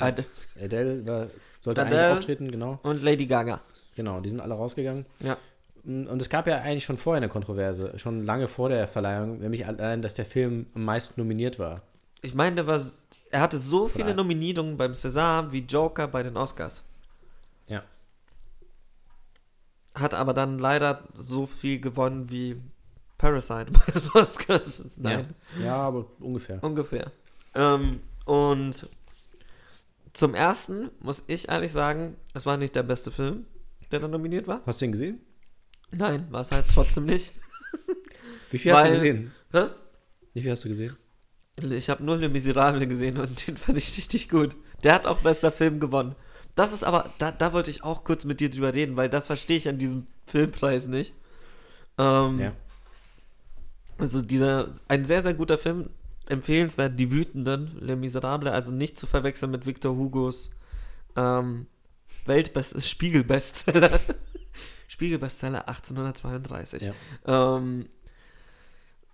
Ad 0.00 0.24
Adele 0.62 1.06
war, 1.06 1.26
sollte 1.60 1.82
Adele. 1.82 2.00
eigentlich 2.00 2.18
auftreten, 2.18 2.50
genau. 2.50 2.78
und 2.82 3.02
Lady 3.02 3.26
Gaga. 3.26 3.60
Genau, 3.96 4.20
die 4.20 4.28
sind 4.28 4.40
alle 4.40 4.54
rausgegangen. 4.54 5.06
Ja. 5.20 5.36
Und 5.84 6.20
es 6.20 6.28
gab 6.28 6.46
ja 6.46 6.58
eigentlich 6.58 6.84
schon 6.84 6.96
vorher 6.96 7.18
eine 7.18 7.28
Kontroverse, 7.28 7.98
schon 7.98 8.24
lange 8.24 8.46
vor 8.46 8.68
der 8.68 8.86
Verleihung, 8.86 9.38
nämlich 9.40 9.66
allein, 9.66 10.02
dass 10.02 10.14
der 10.14 10.24
Film 10.24 10.66
am 10.74 10.84
meisten 10.84 11.20
nominiert 11.20 11.58
war. 11.58 11.82
Ich 12.22 12.34
meine, 12.34 12.56
der 12.56 12.66
war, 12.66 12.80
er 13.30 13.40
hatte 13.40 13.58
so 13.58 13.88
viele 13.88 14.14
Nominierungen 14.14 14.76
beim 14.76 14.92
César 14.92 15.50
wie 15.50 15.60
Joker 15.60 16.06
bei 16.08 16.22
den 16.22 16.36
Oscars. 16.36 16.84
Ja. 17.68 17.82
Hat 19.98 20.14
aber 20.14 20.34
dann 20.34 20.58
leider 20.58 21.02
so 21.16 21.46
viel 21.46 21.80
gewonnen 21.80 22.30
wie 22.30 22.56
Parasite 23.18 23.66
bei 23.72 23.92
den 23.92 24.08
Oscars. 24.14 24.84
Nein, 24.96 25.34
Ja, 25.58 25.64
ja 25.64 25.74
aber 25.74 26.06
ungefähr. 26.20 26.62
ungefähr. 26.62 27.10
Ähm, 27.54 28.00
und 28.26 28.86
zum 30.12 30.34
ersten 30.34 30.90
muss 31.00 31.24
ich 31.26 31.48
ehrlich 31.48 31.72
sagen, 31.72 32.16
es 32.34 32.46
war 32.46 32.56
nicht 32.56 32.74
der 32.76 32.82
beste 32.82 33.10
Film, 33.10 33.46
der 33.90 34.00
da 34.00 34.08
nominiert 34.08 34.46
war. 34.46 34.60
Hast 34.66 34.80
du 34.80 34.84
ihn 34.84 34.92
gesehen? 34.92 35.20
Nein, 35.90 36.26
war 36.30 36.42
es 36.42 36.52
halt 36.52 36.66
trotzdem 36.72 37.06
nicht. 37.06 37.32
Wie 38.50 38.58
viel 38.58 38.72
hast 38.72 38.82
Weil- 38.82 38.88
du 38.88 38.94
gesehen? 39.00 39.32
Hä? 39.52 39.66
Wie 40.34 40.42
viel 40.42 40.50
hast 40.50 40.64
du 40.64 40.68
gesehen? 40.68 40.96
Ich 41.70 41.90
habe 41.90 42.04
nur 42.04 42.16
Le 42.18 42.28
Miserable 42.28 42.86
gesehen 42.86 43.16
und 43.18 43.46
den 43.48 43.56
fand 43.56 43.78
ich 43.78 43.96
richtig 43.96 44.28
gut. 44.28 44.54
Der 44.84 44.94
hat 44.94 45.06
auch 45.06 45.20
bester 45.22 45.50
Film 45.50 45.80
gewonnen. 45.80 46.14
Das 46.58 46.72
ist 46.72 46.82
aber, 46.82 47.08
da, 47.18 47.30
da 47.30 47.52
wollte 47.52 47.70
ich 47.70 47.84
auch 47.84 48.02
kurz 48.02 48.24
mit 48.24 48.40
dir 48.40 48.50
drüber 48.50 48.74
reden, 48.74 48.96
weil 48.96 49.08
das 49.08 49.26
verstehe 49.26 49.56
ich 49.56 49.68
an 49.68 49.78
diesem 49.78 50.06
Filmpreis 50.26 50.88
nicht. 50.88 51.14
Ähm, 51.98 52.40
Ja. 52.40 52.52
Also 53.96 54.22
dieser, 54.22 54.72
ein 54.88 55.04
sehr, 55.04 55.22
sehr 55.22 55.34
guter 55.34 55.56
Film, 55.56 55.88
empfehlenswert, 56.26 56.98
Die 56.98 57.12
Wütenden, 57.12 57.78
Le 57.80 57.94
Miserable, 57.94 58.50
also 58.50 58.72
nicht 58.72 58.98
zu 58.98 59.06
verwechseln 59.06 59.52
mit 59.52 59.66
Victor 59.66 59.94
Hugos 59.94 60.50
ähm, 61.14 61.66
Weltbest 62.26 62.82
Spiegelbestseller. 62.84 64.00
Spiegelbestseller 64.88 65.68
1832. 65.68 66.82
Ja. 66.82 67.56
Ähm, 67.56 67.88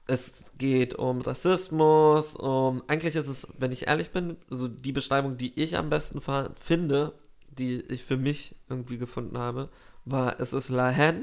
es 0.07 0.53
geht 0.57 0.95
um 0.95 1.21
Rassismus, 1.21 2.37
um, 2.37 2.83
eigentlich 2.89 3.17
ist 3.17 3.29
es, 3.29 3.49
wenn 3.59 3.73
ich 3.73 3.87
ehrlich 3.87 4.13
bin, 4.13 4.39
so 4.49 4.67
die 4.67 4.93
Beschreibung, 4.93 5.37
die 5.37 5.59
ich 5.63 5.77
am 5.77 5.91
besten 5.91 6.23
finde, 6.57 7.13
die 7.59 7.81
ich 7.83 8.05
für 8.05 8.17
mich 8.17 8.57
irgendwie 8.69 8.99
gefunden 8.99 9.39
habe, 9.39 9.71
war, 10.05 10.41
es 10.41 10.53
ist 10.53 10.69
La 10.69 10.95
Haine 10.95 11.23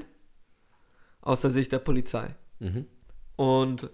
aus 1.21 1.41
der 1.41 1.51
Sicht 1.51 1.71
der 1.71 1.79
Polizei. 1.79 2.35
Mhm. 2.59 2.87
Und 3.35 3.89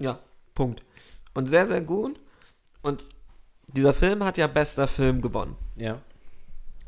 ja, 0.00 0.18
Punkt. 0.54 0.82
Und 1.34 1.46
sehr, 1.46 1.66
sehr 1.66 1.82
gut. 1.82 2.20
Und 2.82 3.08
dieser 3.72 3.94
Film 3.94 4.24
hat 4.24 4.38
ja 4.38 4.46
bester 4.46 4.88
Film 4.88 5.20
gewonnen. 5.20 5.56
Ja. 5.76 6.00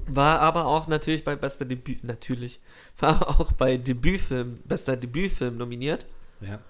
War 0.07 0.41
aber 0.41 0.67
auch 0.67 0.87
natürlich 0.87 1.25
bei 1.25 1.37
bester 1.37 1.65
Debüt, 1.65 2.05
natürlich, 2.05 2.61
war 2.99 3.29
auch 3.41 3.53
bei 3.53 3.77
Debütfilm, 3.77 4.61
bester 4.65 4.97
Debütfilm 4.97 5.57
nominiert. 5.57 6.07
Ja. 6.41 6.61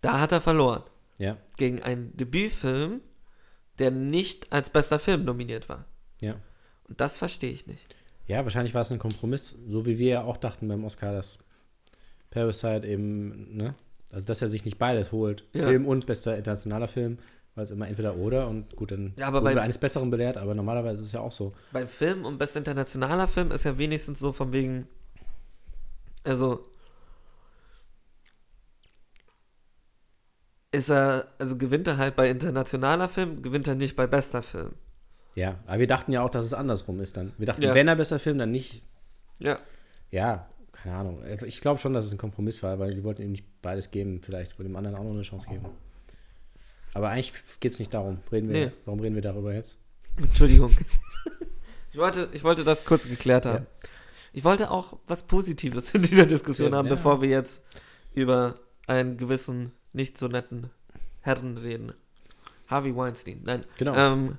Da 0.00 0.20
hat 0.20 0.32
er 0.32 0.40
verloren. 0.40 0.82
Ja. 1.18 1.36
Gegen 1.56 1.82
einen 1.82 2.16
Debütfilm, 2.16 3.00
der 3.78 3.90
nicht 3.90 4.52
als 4.52 4.70
bester 4.70 4.98
Film 4.98 5.24
nominiert 5.24 5.68
war. 5.68 5.84
Ja. 6.20 6.36
Und 6.88 7.00
das 7.00 7.16
verstehe 7.16 7.50
ich 7.52 7.66
nicht. 7.66 7.94
Ja, 8.26 8.42
wahrscheinlich 8.44 8.74
war 8.74 8.82
es 8.82 8.90
ein 8.92 8.98
Kompromiss, 8.98 9.56
so 9.68 9.86
wie 9.86 9.98
wir 9.98 10.08
ja 10.08 10.22
auch 10.24 10.36
dachten 10.36 10.68
beim 10.68 10.84
Oscar, 10.84 11.12
dass 11.12 11.38
Parasite 12.30 12.86
eben, 12.86 13.56
ne? 13.56 13.74
Also, 14.12 14.26
dass 14.26 14.40
er 14.42 14.48
sich 14.48 14.64
nicht 14.64 14.78
beides 14.78 15.10
holt. 15.12 15.44
Ja. 15.52 15.66
Film 15.66 15.86
und 15.86 16.06
bester 16.06 16.36
internationaler 16.36 16.86
Film, 16.88 17.18
weil 17.56 17.64
es 17.64 17.70
immer 17.70 17.88
entweder 17.88 18.16
oder 18.16 18.48
und 18.48 18.76
gut, 18.76 18.92
dann 18.92 19.12
Ja, 19.16 19.26
aber 19.28 19.40
bei- 19.40 19.60
eines 19.60 19.78
Besseren 19.78 20.10
belehrt, 20.10 20.36
aber 20.36 20.54
normalerweise 20.54 21.02
ist 21.02 21.08
es 21.08 21.12
ja 21.12 21.20
auch 21.20 21.32
so. 21.32 21.52
Bei 21.72 21.86
Film 21.86 22.24
und 22.24 22.38
bester 22.38 22.58
internationaler 22.58 23.26
Film 23.26 23.50
ist 23.50 23.64
ja 23.64 23.76
wenigstens 23.78 24.20
so 24.20 24.32
von 24.32 24.52
wegen, 24.52 24.86
also 26.24 26.62
ist 30.72 30.90
er, 30.90 31.26
also 31.38 31.56
gewinnt 31.56 31.86
er 31.88 31.96
halt 31.96 32.16
bei 32.16 32.28
internationaler 32.30 33.08
Film, 33.08 33.42
gewinnt 33.42 33.66
er 33.66 33.74
nicht 33.74 33.96
bei 33.96 34.06
bester 34.06 34.42
Film. 34.42 34.72
Ja, 35.36 35.58
aber 35.66 35.78
wir 35.80 35.86
dachten 35.86 36.10
ja 36.12 36.22
auch, 36.22 36.30
dass 36.30 36.44
es 36.46 36.54
andersrum 36.54 37.00
ist 37.00 37.16
dann. 37.16 37.32
Wir 37.38 37.46
dachten, 37.46 37.62
Ja. 37.62 37.74
wenn 37.74 37.86
er 37.86 37.94
bester 37.94 38.18
Film, 38.18 38.38
dann 38.38 38.50
nicht. 38.50 38.82
Ja. 39.38 39.58
Ja, 40.10 40.48
keine 40.72 40.96
Ahnung. 40.96 41.22
Ich 41.44 41.60
glaube 41.60 41.78
schon, 41.78 41.92
dass 41.92 42.06
es 42.06 42.12
ein 42.12 42.18
Kompromiss 42.18 42.62
war, 42.62 42.78
weil 42.78 42.90
sie 42.92 43.04
wollten 43.04 43.22
ihm 43.22 43.32
nicht 43.32 43.44
beides 43.62 43.90
geben. 43.90 44.20
Vielleicht 44.22 44.58
wollten 44.58 44.72
dem 44.72 44.76
anderen 44.76 44.96
auch 44.96 45.04
noch 45.04 45.10
eine 45.12 45.22
Chance 45.22 45.46
geben. 45.48 45.66
Aber 46.94 47.10
eigentlich 47.10 47.34
geht 47.60 47.72
es 47.72 47.78
nicht 47.78 47.92
darum. 47.92 48.18
Reden 48.32 48.48
wir, 48.48 48.66
Nee. 48.66 48.72
Warum 48.86 49.00
reden 49.00 49.14
wir 49.14 49.22
darüber 49.22 49.52
jetzt? 49.52 49.76
Entschuldigung. 50.16 50.70
ich, 51.92 51.98
wollte, 51.98 52.28
ich 52.32 52.42
wollte 52.42 52.64
das 52.64 52.86
kurz 52.86 53.06
geklärt 53.06 53.44
haben. 53.44 53.64
Ja. 53.64 53.88
Ich 54.32 54.44
wollte 54.44 54.70
auch 54.70 54.98
was 55.06 55.22
Positives 55.24 55.92
in 55.94 56.02
dieser 56.02 56.24
Diskussion 56.26 56.72
Ja, 56.72 56.78
haben, 56.78 56.88
bevor 56.88 57.20
wir 57.20 57.28
jetzt 57.28 57.62
über 58.14 58.58
einen 58.86 59.18
gewissen, 59.18 59.72
nicht 59.92 60.16
so 60.16 60.28
netten 60.28 60.70
Herren 61.20 61.58
reden. 61.58 61.92
Harvey 62.68 62.96
Weinstein. 62.96 63.42
Nein. 63.44 63.64
Genau. 63.78 63.94
Ähm, 63.94 64.38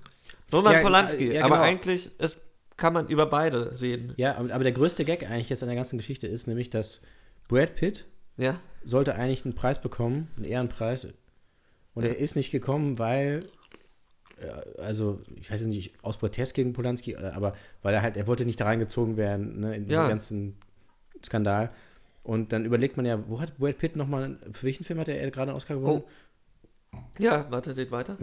Roman 0.54 0.74
Ja, 0.74 0.82
Polanski. 0.82 1.34
ja, 1.34 1.44
Aber 1.46 1.56
genau. 1.56 1.68
eigentlich 1.68 2.18
ist, 2.20 2.38
kann 2.78 2.94
man 2.94 3.08
über 3.08 3.26
beide 3.26 3.80
reden. 3.82 4.14
Ja, 4.18 4.36
aber 4.38 4.54
aber 4.54 4.64
der 4.64 4.74
größte 4.74 5.04
Gag 5.06 5.30
eigentlich 5.30 5.50
jetzt 5.50 5.64
an 5.64 5.70
der 5.70 5.76
ganzen 5.76 5.98
Geschichte 5.98 6.28
ist 6.28 6.48
nämlich, 6.48 6.70
dass 6.70 7.02
Brad 7.48 7.76
Pitt 7.76 8.06
Ja? 8.38 8.60
sollte 8.84 9.16
eigentlich 9.16 9.44
einen 9.46 9.56
Preis 9.56 9.82
bekommen, 9.82 10.30
einen 10.38 10.46
Ehrenpreis. 10.46 11.08
Und 11.94 12.04
Ja. 12.04 12.10
er 12.10 12.18
ist 12.18 12.36
nicht 12.36 12.52
gekommen, 12.52 13.00
weil, 13.00 13.44
äh, 14.40 14.80
also 14.82 15.20
ich 15.36 15.50
weiß 15.52 15.66
nicht, 15.66 15.94
aus 16.04 16.18
Protest 16.18 16.54
gegen 16.54 16.74
Polanski, 16.74 17.14
äh, 17.14 17.18
aber 17.34 17.54
weil 17.82 17.94
er 17.96 18.02
halt, 18.04 18.16
er 18.16 18.28
wollte 18.28 18.46
nicht 18.46 18.60
da 18.60 18.66
reingezogen 18.66 19.18
werden, 19.18 19.60
ne, 19.60 19.76
in 19.76 19.90
Ja. 19.90 20.08
ganzen 20.08 20.56
Skandal. 21.26 21.72
Und 22.24 22.52
dann 22.54 22.64
überlegt 22.66 22.96
man 22.98 23.06
ja, 23.06 23.28
wo 23.28 23.42
hat 23.42 23.58
Brad 23.58 23.78
Pitt 23.80 23.96
nochmal, 23.96 24.38
für 24.52 24.64
welchen 24.68 24.84
Film 24.84 25.00
hat 25.00 25.08
er 25.08 25.32
gerade 25.32 25.50
einen 25.50 25.58
Oscar 25.58 25.76
gewonnen? 25.76 26.04
Ja, 27.18 27.48
warte, 27.50 27.74
geht 27.74 27.90
weiter. 27.92 28.18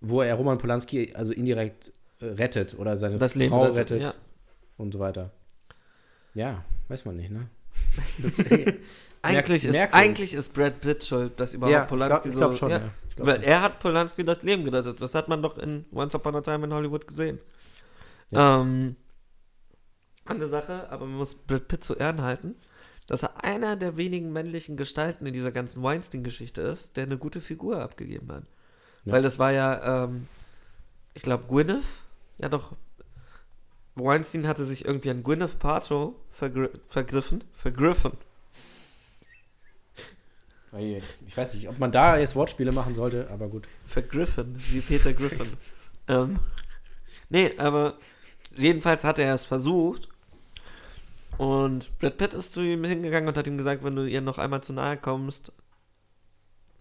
Wo 0.00 0.22
er 0.22 0.34
Roman 0.34 0.58
Polanski 0.58 1.12
also 1.14 1.32
indirekt 1.32 1.92
äh, 2.20 2.26
rettet 2.26 2.78
oder 2.78 2.96
seine 2.96 3.18
Das 3.18 3.34
Leben 3.34 3.50
Frau 3.50 3.62
rettet, 3.62 3.90
rettet 3.92 4.02
Ja. 4.02 4.14
und 4.76 4.92
so 4.92 4.98
weiter. 4.98 5.30
Ja, 6.34 6.64
weiß 6.88 7.04
man 7.04 7.16
nicht, 7.16 7.30
ne? 7.30 7.48
Das, 8.22 8.42
Eigentlich, 9.22 9.66
ist, 9.66 9.78
eigentlich 9.92 10.32
ist 10.32 10.54
Brad 10.54 10.80
Pitt 10.80 11.04
schuld, 11.04 11.38
dass 11.38 11.52
überhaupt 11.52 11.74
ja, 11.74 11.84
Polanski 11.84 12.30
glaub, 12.30 12.32
so. 12.32 12.38
glaube 12.38 12.56
schon, 12.56 12.70
ja. 12.70 12.78
ja. 12.78 12.90
Glaub 13.16 13.28
Weil 13.28 13.42
er 13.42 13.60
hat 13.60 13.78
Polanski 13.80 14.24
das 14.24 14.42
Leben 14.42 14.64
gerettet. 14.64 15.00
Das 15.00 15.14
hat 15.14 15.28
man 15.28 15.42
doch 15.42 15.58
in 15.58 15.84
Once 15.92 16.14
Upon 16.14 16.36
a 16.36 16.40
Time 16.40 16.64
in 16.64 16.72
Hollywood 16.72 17.06
gesehen. 17.06 17.38
Ähm, 18.32 18.96
andere 20.24 20.48
Sache, 20.48 20.88
aber 20.90 21.04
man 21.04 21.16
muss 21.16 21.34
Brad 21.34 21.68
Pitt 21.68 21.84
zu 21.84 21.96
Ehren 21.96 22.22
halten, 22.22 22.54
dass 23.08 23.22
er 23.22 23.44
einer 23.44 23.76
der 23.76 23.98
wenigen 23.98 24.32
männlichen 24.32 24.76
Gestalten 24.78 25.26
in 25.26 25.34
dieser 25.34 25.50
ganzen 25.50 25.82
Weinstein-Geschichte 25.82 26.62
ist, 26.62 26.96
der 26.96 27.04
eine 27.04 27.18
gute 27.18 27.42
Figur 27.42 27.82
abgegeben 27.82 28.32
hat. 28.32 28.44
Ja. 29.04 29.12
Weil 29.12 29.22
das 29.22 29.38
war 29.38 29.52
ja, 29.52 30.04
ähm, 30.04 30.26
ich 31.14 31.22
glaube, 31.22 31.44
Gwyneth, 31.48 31.84
ja 32.38 32.48
doch, 32.48 32.76
Weinstein 33.94 34.46
hatte 34.46 34.64
sich 34.64 34.84
irgendwie 34.84 35.10
an 35.10 35.22
Gwyneth 35.22 35.58
Paltrow 35.58 36.14
vergr 36.30 36.70
vergriffen, 36.86 37.44
vergriffen. 37.52 38.12
Ich 41.26 41.36
weiß 41.36 41.54
nicht, 41.54 41.68
ob 41.68 41.78
man 41.80 41.90
da 41.90 42.16
jetzt 42.16 42.36
Wortspiele 42.36 42.70
machen 42.70 42.94
sollte, 42.94 43.28
aber 43.30 43.48
gut. 43.48 43.66
Vergriffen, 43.86 44.54
wie 44.70 44.80
Peter 44.80 45.12
Griffin. 45.12 45.48
ähm, 46.08 46.38
nee, 47.28 47.50
aber 47.58 47.94
jedenfalls 48.56 49.02
hat 49.02 49.18
er 49.18 49.34
es 49.34 49.44
versucht. 49.44 50.08
Und 51.38 51.98
Brad 51.98 52.18
Pitt 52.18 52.34
ist 52.34 52.52
zu 52.52 52.60
ihm 52.60 52.84
hingegangen 52.84 53.28
und 53.28 53.36
hat 53.36 53.46
ihm 53.46 53.56
gesagt, 53.56 53.82
wenn 53.82 53.96
du 53.96 54.06
ihr 54.06 54.20
noch 54.20 54.38
einmal 54.38 54.62
zu 54.62 54.72
nahe 54.72 54.96
kommst, 54.96 55.52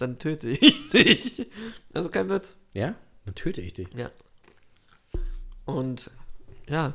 dann 0.02 0.20
töte 0.20 0.50
ich 0.50 0.90
dich. 0.94 1.48
Also 1.94 2.10
kein 2.10 2.30
Witz. 2.30 2.58
Ja? 2.74 2.96
Dann 3.26 3.36
töte 3.36 3.62
ich 3.62 3.74
dich. 3.74 3.88
Ja. 3.96 4.10
Und 5.66 6.10
ja, 6.68 6.94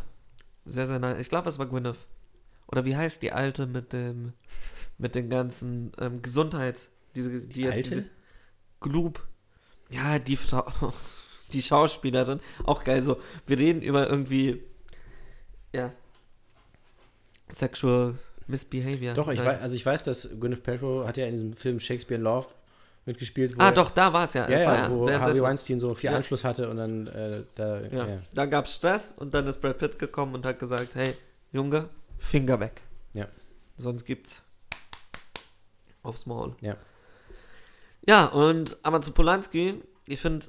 sehr, 0.64 0.87
sehr 0.87 0.99
nice. 0.99 1.20
Ich 1.20 1.28
glaube, 1.28 1.49
es 1.49 1.58
war 1.58 1.66
Gwyneth. 1.66 1.96
Oder 2.66 2.84
wie 2.84 2.96
heißt 2.96 3.23
die 3.23 3.32
alte 3.32 3.66
mit 3.66 3.92
dem, 3.92 4.32
mit 4.99 5.14
den 5.14 5.28
ganzen 5.28 5.92
ähm, 5.99 6.23
Gesundheits, 6.23 6.88
diese, 7.14 7.40
die, 7.40 7.62
jetzt 7.62 7.75
Alte? 7.75 7.88
diese 7.90 8.04
Glub. 8.80 9.26
Ja, 9.90 10.18
die 10.18 10.37
Frau, 10.37 10.92
die 11.52 11.62
Schauspielerin. 11.62 12.40
Auch 12.64 12.84
geil, 12.84 13.02
so, 13.02 13.20
wir 13.46 13.58
reden 13.58 13.82
über 13.82 14.08
irgendwie, 14.08 14.62
ja, 15.75 15.92
Sexual 17.52 18.18
Misbehavior. 18.46 19.14
Doch, 19.14 19.28
ich 19.28 19.38
Nein. 19.38 19.49
weiß, 19.49 19.61
also 19.61 19.76
ich 19.76 19.87
weiß, 19.87 20.02
dass 20.04 20.28
Gwyneth 20.40 20.62
Paltrow 20.62 21.06
hat 21.06 21.16
ja 21.16 21.26
in 21.26 21.32
diesem 21.32 21.52
Film 21.52 21.80
Shakespeare 21.80 22.18
in 22.18 22.25
Love 22.25 22.49
mitgespielt. 23.06 23.56
wo 23.56 23.61
Ah, 23.62 23.70
doch, 23.70 23.90
da 23.90 24.12
war 24.12 24.25
es 24.25 24.34
ja. 24.34 24.49
Ja, 24.49 24.66
war 24.66 24.75
ja, 24.76 24.90
wo 24.90 25.00
Harvey 25.02 25.08
währenddessen. 25.12 25.42
Weinstein 25.42 25.80
so 25.80 25.94
viel 25.94 26.11
Ja. 26.11 26.16
Einfluss 26.16 26.44
hatte 26.44 26.68
und 26.68 26.76
dann 26.76 27.06
äh, 27.08 27.42
da, 27.54 27.80
Ja. 27.82 28.06
ja. 28.08 28.18
Da 28.34 28.46
gab 28.46 28.66
es 28.66 28.75
Stress 28.76 29.12
und 29.12 29.34
dann 29.34 29.46
ist 29.46 29.61
Brad 29.61 29.78
Pitt 29.78 29.99
gekommen 29.99 30.34
und 30.34 30.46
hat 30.46 30.58
gesagt, 30.58 30.94
hey, 30.94 31.16
Junge, 31.52 31.88
Finger 32.18 32.58
weg. 32.61 32.80
Ja. 33.12 33.28
Sonst 33.76 34.04
gibt's 34.04 34.42
aufs 36.02 36.26
Maul. 36.26 36.54
Ja. 36.61 36.76
Ja, 38.06 38.26
und 38.26 38.76
aber 38.82 39.00
zu 39.00 39.12
Polanski, 39.12 39.80
ich 40.06 40.20
finde, 40.20 40.46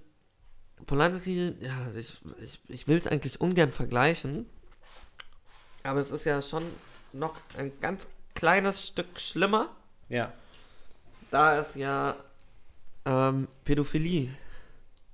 Polanski, 0.85 1.55
ja, 1.61 1.87
ich, 1.97 2.13
ich, 2.41 2.59
ich 2.67 2.87
will 2.87 2.97
es 2.97 3.07
eigentlich 3.07 3.39
ungern 3.39 3.71
vergleichen, 3.71 4.45
aber 5.83 5.99
es 6.01 6.11
ist 6.11 6.25
ja 6.25 6.41
schon 6.41 6.63
noch 7.13 7.35
ein 7.57 7.71
ganz 7.79 8.07
kleines 8.33 8.85
Stück 8.85 9.19
schlimmer, 9.19 9.69
ja. 10.09 10.33
da 11.31 11.57
es 11.57 11.75
ja 11.75 12.15
ähm, 13.05 13.47
Pädophilie 13.63 14.29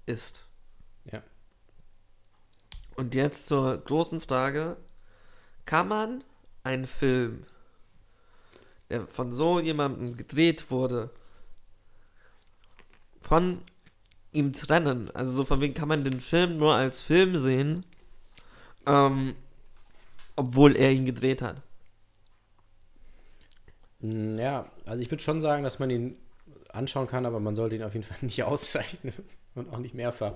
ist. 0.05 0.45
Ja. 1.11 1.21
Und 2.95 3.15
jetzt 3.15 3.47
zur 3.47 3.77
großen 3.79 4.21
Frage: 4.21 4.77
Kann 5.65 5.87
man 5.87 6.23
einen 6.63 6.85
Film, 6.87 7.45
der 8.89 9.07
von 9.07 9.31
so 9.33 9.59
jemandem 9.59 10.15
gedreht 10.15 10.69
wurde, 10.71 11.09
von 13.21 13.61
ihm 14.31 14.53
trennen? 14.53 15.11
Also, 15.15 15.31
so 15.31 15.43
von 15.43 15.61
wegen 15.61 15.73
kann 15.73 15.87
man 15.87 16.03
den 16.03 16.19
Film 16.19 16.57
nur 16.57 16.75
als 16.75 17.01
Film 17.01 17.37
sehen, 17.37 17.85
ähm, 18.85 19.35
obwohl 20.35 20.75
er 20.75 20.91
ihn 20.91 21.05
gedreht 21.05 21.41
hat. 21.41 21.61
Mm, 23.99 24.37
Ja, 24.39 24.69
also 24.85 25.01
ich 25.01 25.11
würde 25.11 25.23
schon 25.23 25.41
sagen, 25.41 25.63
dass 25.63 25.79
man 25.79 25.89
ihn 25.89 26.17
anschauen 26.73 27.07
kann, 27.07 27.25
aber 27.25 27.39
man 27.39 27.55
sollte 27.55 27.75
ihn 27.75 27.83
auf 27.83 27.93
jeden 27.93 28.05
Fall 28.05 28.17
nicht 28.21 28.43
auszeichnen 28.43 29.13
und 29.55 29.71
auch 29.73 29.79
nicht 29.79 29.95
mehrfach. 29.95 30.33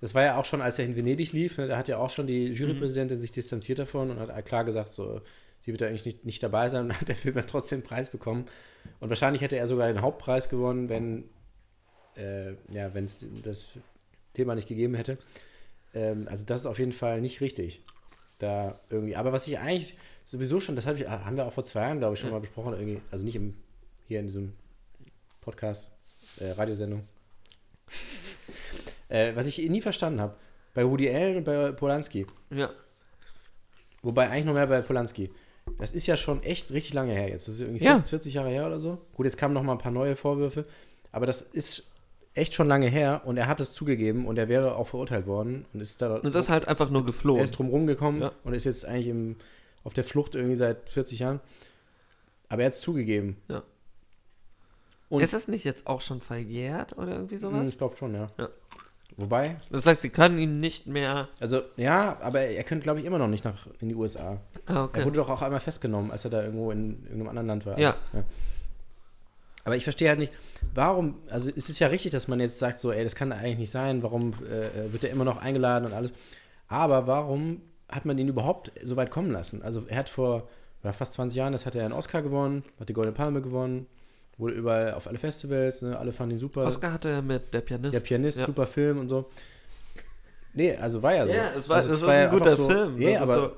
Das 0.00 0.14
war 0.14 0.22
ja 0.22 0.36
auch 0.36 0.44
schon, 0.44 0.60
als 0.60 0.78
er 0.78 0.84
in 0.84 0.94
Venedig 0.94 1.32
lief, 1.32 1.58
ne, 1.58 1.66
da 1.66 1.76
hat 1.76 1.88
ja 1.88 1.98
auch 1.98 2.10
schon 2.10 2.26
die 2.26 2.52
Jurypräsidentin 2.52 3.20
sich 3.20 3.32
distanziert 3.32 3.80
davon 3.80 4.10
und 4.10 4.20
hat 4.20 4.44
klar 4.44 4.64
gesagt, 4.64 4.94
so, 4.94 5.20
sie 5.60 5.72
wird 5.72 5.80
da 5.80 5.86
eigentlich 5.86 6.04
nicht, 6.04 6.24
nicht 6.24 6.42
dabei 6.42 6.68
sein 6.68 6.84
und 6.84 7.00
hat 7.00 7.08
der 7.08 7.16
Film 7.16 7.34
dann 7.34 7.46
trotzdem 7.46 7.80
einen 7.80 7.86
Preis 7.86 8.08
bekommen. 8.10 8.46
Und 9.00 9.08
wahrscheinlich 9.08 9.42
hätte 9.42 9.56
er 9.56 9.66
sogar 9.66 9.88
den 9.88 10.00
Hauptpreis 10.00 10.48
gewonnen, 10.48 10.88
wenn 10.88 11.24
äh, 12.18 12.52
ja, 12.72 12.92
wenn 12.94 13.04
es 13.04 13.24
das 13.42 13.78
Thema 14.34 14.54
nicht 14.54 14.68
gegeben 14.68 14.94
hätte. 14.94 15.18
Ähm, 15.94 16.26
also 16.28 16.44
das 16.44 16.60
ist 16.60 16.66
auf 16.66 16.78
jeden 16.78 16.92
Fall 16.92 17.20
nicht 17.20 17.40
richtig. 17.40 17.82
Da 18.38 18.78
irgendwie. 18.90 19.16
Aber 19.16 19.32
was 19.32 19.48
ich 19.48 19.58
eigentlich 19.58 19.96
sowieso 20.24 20.60
schon, 20.60 20.76
das 20.76 20.86
hab 20.86 20.98
ich, 20.98 21.08
haben 21.08 21.36
wir 21.36 21.46
auch 21.46 21.52
vor 21.52 21.64
zwei 21.64 21.82
Jahren, 21.82 21.98
glaube 21.98 22.14
ich, 22.14 22.20
schon 22.20 22.30
mal 22.30 22.40
besprochen, 22.40 22.74
irgendwie, 22.74 23.00
also 23.10 23.24
nicht 23.24 23.36
im, 23.36 23.54
hier 24.06 24.20
in 24.20 24.26
diesem 24.26 24.52
Podcast, 25.52 25.92
äh, 26.40 26.50
Radiosendung. 26.50 27.02
äh, 29.08 29.34
was 29.34 29.46
ich 29.46 29.58
nie 29.70 29.80
verstanden 29.80 30.20
habe, 30.20 30.34
bei 30.74 30.84
Woody 30.86 31.08
Allen 31.08 31.38
und 31.38 31.44
bei 31.44 31.72
Polanski, 31.72 32.26
Ja. 32.50 32.68
wobei 34.02 34.28
eigentlich 34.28 34.44
noch 34.44 34.52
mehr 34.52 34.66
bei 34.66 34.82
Polanski. 34.82 35.30
Das 35.78 35.92
ist 35.92 36.06
ja 36.06 36.18
schon 36.18 36.42
echt 36.42 36.70
richtig 36.70 36.92
lange 36.92 37.14
her 37.14 37.28
jetzt. 37.30 37.48
Das 37.48 37.54
ist 37.54 37.62
irgendwie 37.62 37.82
Ja. 37.82 38.00
40 38.02 38.34
Jahre 38.34 38.50
her 38.50 38.66
oder 38.66 38.78
so. 38.78 38.98
Gut, 39.14 39.24
jetzt 39.24 39.38
kamen 39.38 39.54
noch 39.54 39.62
mal 39.62 39.72
ein 39.72 39.78
paar 39.78 39.90
neue 39.92 40.16
Vorwürfe, 40.16 40.66
aber 41.12 41.24
das 41.24 41.40
ist 41.40 41.84
echt 42.34 42.52
schon 42.52 42.68
lange 42.68 42.88
her 42.90 43.22
und 43.24 43.38
er 43.38 43.46
hat 43.48 43.58
es 43.58 43.72
zugegeben 43.72 44.26
und 44.26 44.36
er 44.38 44.48
wäre 44.50 44.76
auch 44.76 44.86
verurteilt 44.88 45.26
worden 45.26 45.64
und 45.72 45.80
ist 45.80 46.02
da 46.02 46.16
Und 46.16 46.34
das 46.34 46.44
ist 46.44 46.50
halt 46.50 46.68
einfach 46.68 46.90
nur 46.90 47.02
er 47.02 47.06
geflohen. 47.06 47.42
ist 47.42 47.52
drum 47.52 47.70
rumgekommen 47.70 48.20
Ja. 48.20 48.32
und 48.44 48.52
ist 48.52 48.64
jetzt 48.64 48.84
eigentlich 48.84 49.08
im, 49.08 49.36
auf 49.82 49.94
der 49.94 50.04
Flucht 50.04 50.34
irgendwie 50.34 50.56
seit 50.56 50.90
40 50.90 51.20
Jahren. 51.20 51.40
Aber 52.50 52.62
er 52.62 52.66
hat 52.66 52.74
es 52.74 52.80
zugegeben. 52.82 53.38
Ja. 53.48 53.62
Und- 55.08 55.22
ist 55.22 55.32
das 55.32 55.48
nicht 55.48 55.64
jetzt 55.64 55.86
auch 55.86 56.00
schon 56.00 56.20
verjährt 56.20 56.96
oder 56.98 57.12
irgendwie 57.12 57.34
Hm, 57.36 57.40
sowas? 57.40 57.68
Ich 57.68 57.78
glaube 57.78 57.96
schon, 57.96 58.14
ja. 58.14 58.26
Ja. 58.38 58.48
Wobei, 59.16 59.56
Das 59.70 59.84
heißt, 59.86 60.02
sie 60.02 60.10
können 60.10 60.38
ihn 60.38 60.60
nicht 60.60 60.86
mehr. 60.86 61.26
also 61.40 61.62
ja, 61.76 62.18
aber 62.20 62.40
er 62.42 62.62
könnte, 62.62 62.84
glaube 62.84 63.00
ich, 63.00 63.06
immer 63.06 63.18
noch 63.18 63.26
nicht 63.26 63.44
nach 63.44 63.66
in 63.80 63.88
die 63.88 63.96
USA. 63.96 64.38
Ah, 64.66 64.74
Er 64.74 64.84
okay. 64.84 65.04
wurde 65.04 65.16
doch 65.16 65.28
auch 65.28 65.42
einmal 65.42 65.58
festgenommen, 65.58 66.12
als 66.12 66.24
er 66.24 66.30
da 66.30 66.42
irgendwo 66.42 66.70
in 66.70 67.02
irgendeinem 67.04 67.28
anderen 67.30 67.46
Land 67.48 67.66
war. 67.66 67.78
Ja. 67.80 67.96
Aber 69.64 69.76
ich 69.76 69.82
verstehe 69.84 70.08
halt 70.08 70.18
nicht, 70.18 70.32
warum, 70.74 71.16
also 71.28 71.50
es 71.54 71.68
ist 71.68 71.78
ja 71.78 71.88
richtig, 71.88 72.12
dass 72.12 72.28
man 72.28 72.40
jetzt 72.40 72.58
sagt, 72.58 72.80
so, 72.80 72.90
ey, 72.92 73.02
das 73.04 73.14
kann 73.16 73.32
eigentlich 73.32 73.58
nicht 73.58 73.70
sein, 73.70 74.02
warum 74.02 74.32
äh, 74.44 74.92
wird 74.92 75.04
er 75.04 75.10
immer 75.10 75.24
noch 75.24 75.38
eingeladen 75.42 75.84
und 75.86 75.92
alles. 75.92 76.10
Aber 76.68 77.06
warum 77.06 77.60
hat 77.88 78.04
man 78.04 78.16
ihn 78.18 78.28
überhaupt 78.28 78.72
so 78.84 78.96
weit 78.96 79.10
kommen 79.10 79.30
lassen? 79.30 79.62
Also 79.62 79.84
er 79.88 79.96
hat 79.98 80.08
vor 80.08 80.48
ja, 80.84 80.92
fast 80.92 81.14
20 81.14 81.36
Jahren, 81.36 81.52
das 81.52 81.66
hat 81.66 81.74
er 81.74 81.84
einen 81.84 81.92
Oscar 81.92 82.22
gewonnen, 82.22 82.62
hat 82.78 82.88
die 82.88 82.92
Goldene 82.92 83.14
Palme 83.16 83.42
gewonnen, 83.42 83.86
wurde 84.38 84.54
überall 84.54 84.94
auf 84.94 85.06
alle 85.06 85.18
Festivals, 85.18 85.82
ne, 85.82 85.98
alle 85.98 86.12
fanden 86.12 86.36
ihn 86.36 86.38
super. 86.40 86.64
Oscar 86.64 86.92
hatte 86.92 87.08
er 87.10 87.22
mit 87.22 87.52
der 87.52 87.60
Pianist. 87.60 87.94
Der 87.94 88.00
Pianist, 88.00 88.38
Ja. 88.40 88.46
super 88.46 88.66
Film 88.66 88.98
und 88.98 89.08
so. 89.08 89.28
Nee, 90.54 90.74
also 90.76 91.02
war 91.02 91.14
ja 91.14 91.28
so. 91.28 91.34
Ja, 91.34 91.50
es 91.56 91.68
war, 91.68 91.76
also 91.76 91.92
ist 91.92 92.06
war 92.06 92.14
ja 92.14 92.24
ein 92.24 92.30
guter 92.30 92.56
so, 92.56 92.68
Film. 92.68 93.00
Ist 93.00 93.20
aber 93.20 93.34
so, 93.34 93.52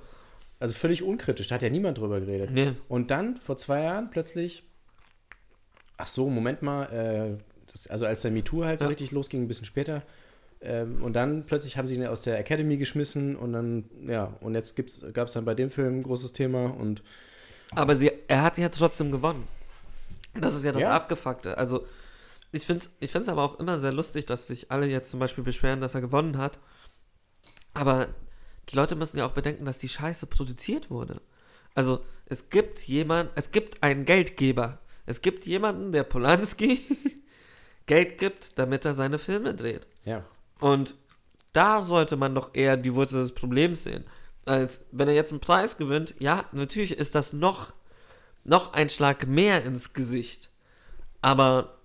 also 0.59 0.75
völlig 0.75 1.03
unkritisch, 1.03 1.47
da 1.49 1.55
hat 1.55 1.63
ja 1.63 1.71
niemand 1.71 1.99
drüber 1.99 2.21
geredet. 2.21 2.51
nee. 2.51 2.73
Und 2.89 3.11
dann, 3.11 3.37
vor 3.37 3.57
zwei 3.57 3.83
Jahren, 3.83 4.11
plötzlich, 4.11 4.63
ach 5.97 6.07
so, 6.07 6.29
Moment 6.29 6.63
mal, 6.63 6.85
äh, 7.39 7.43
das, 7.73 7.87
also 7.87 8.07
als 8.07 8.23
der 8.23 8.31
MeToo 8.31 8.65
halt 8.65 8.79
so 8.81 8.87
Ja. 8.87 8.89
richtig 8.89 9.13
losging, 9.13 9.43
ein 9.43 9.49
bisschen 9.49 9.67
später, 9.67 10.03
ähm, 10.63 11.03
und 11.03 11.15
dann 11.15 11.45
plötzlich 11.47 11.79
haben 11.79 11.89
sie 11.89 11.95
ihn 11.95 12.07
aus 12.07 12.23
der 12.23 12.39
Academy 12.39 12.77
geschmissen 12.77 13.37
und 13.37 13.53
dann, 13.53 13.85
ja, 14.07 14.35
und 14.41 14.55
jetzt 14.55 14.77
gab 15.15 15.29
es 15.29 15.35
dann 15.35 15.45
bei 15.45 15.55
dem 15.55 15.71
Film 15.71 15.99
ein 16.01 16.03
großes 16.03 16.33
Thema 16.33 16.67
und 16.67 17.03
Aber 17.75 17.97
sie, 17.97 18.11
er 18.29 18.43
hat 18.43 18.59
ja 18.59 18.69
trotzdem 18.69 19.11
gewonnen. 19.13 19.45
Das 20.35 20.55
ist 20.55 20.65
ja 20.65 20.73
das 20.73 20.83
Ja. 20.83 20.95
Abgefuckte. 20.95 21.59
Also, 21.59 21.87
ich 22.53 22.67
finde 22.67 22.85
es 22.85 22.93
ich 23.01 23.11
find's 23.11 23.29
aber 23.29 23.43
auch 23.43 23.59
immer 23.59 23.79
sehr 23.81 23.93
lustig, 23.93 24.27
dass 24.27 24.47
sich 24.47 24.71
alle 24.71 24.87
jetzt 24.87 25.11
zum 25.11 25.21
Beispiel 25.21 25.45
beschweren, 25.45 25.81
dass 25.81 25.95
er 25.95 26.01
gewonnen 26.01 26.39
hat. 26.39 26.59
Aber 27.75 28.09
die 28.69 28.77
Leute 28.77 28.95
müssen 28.97 29.19
ja 29.19 29.27
auch 29.27 29.33
bedenken, 29.33 29.65
dass 29.65 29.79
die 29.79 29.89
Scheiße 29.89 30.27
produziert 30.27 30.91
wurde. 30.91 31.21
Also, 31.75 32.05
es 32.27 32.51
gibt 32.51 32.81
jemand, 32.81 33.31
es 33.35 33.51
gibt 33.53 33.83
einen 33.83 34.05
Geldgeber. 34.05 34.79
Es 35.07 35.23
gibt 35.23 35.47
jemanden, 35.47 35.93
der 35.93 36.05
Polanski 36.05 36.81
Geld 37.87 38.19
gibt, 38.19 38.59
damit 38.59 38.85
er 38.85 38.95
seine 38.95 39.19
Filme 39.19 39.55
dreht. 39.55 39.87
ja. 40.05 40.25
Und 40.61 40.95
da 41.53 41.81
sollte 41.83 42.17
man 42.17 42.35
doch 42.35 42.51
eher 42.53 42.77
die 42.77 42.95
Wurzel 42.95 43.23
des 43.23 43.33
Problems 43.33 43.83
sehen. 43.85 44.05
Als 44.45 44.85
wenn 44.93 45.09
er 45.09 45.15
jetzt 45.15 45.33
einen 45.33 45.41
Preis 45.41 45.79
gewinnt, 45.79 46.15
ja, 46.21 46.45
natürlich 46.53 46.93
ist 46.97 47.15
das 47.15 47.33
noch, 47.33 47.73
noch 48.45 48.73
ein 48.73 48.89
Schlag 48.89 49.27
mehr 49.27 49.65
ins 49.65 49.93
Gesicht. 49.93 50.51
Aber 51.21 51.77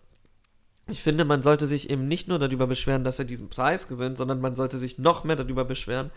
ich 0.87 1.01
finde, 1.01 1.25
man 1.25 1.41
sollte 1.41 1.67
sich 1.67 1.89
eben 1.89 2.05
nicht 2.05 2.27
nur 2.27 2.39
darüber 2.39 2.67
beschweren, 2.67 3.03
dass 3.03 3.19
er 3.19 3.25
diesen 3.25 3.49
Preis 3.49 3.87
gewinnt, 3.87 4.17
sondern 4.17 4.39
man 4.39 4.55
sollte 4.55 4.77
sich 4.77 4.97
noch 4.97 5.23
mehr 5.23 5.35
darüber 5.35 5.65
beschweren, 5.65 6.11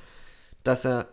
dass 0.62 0.84
er 0.84 1.08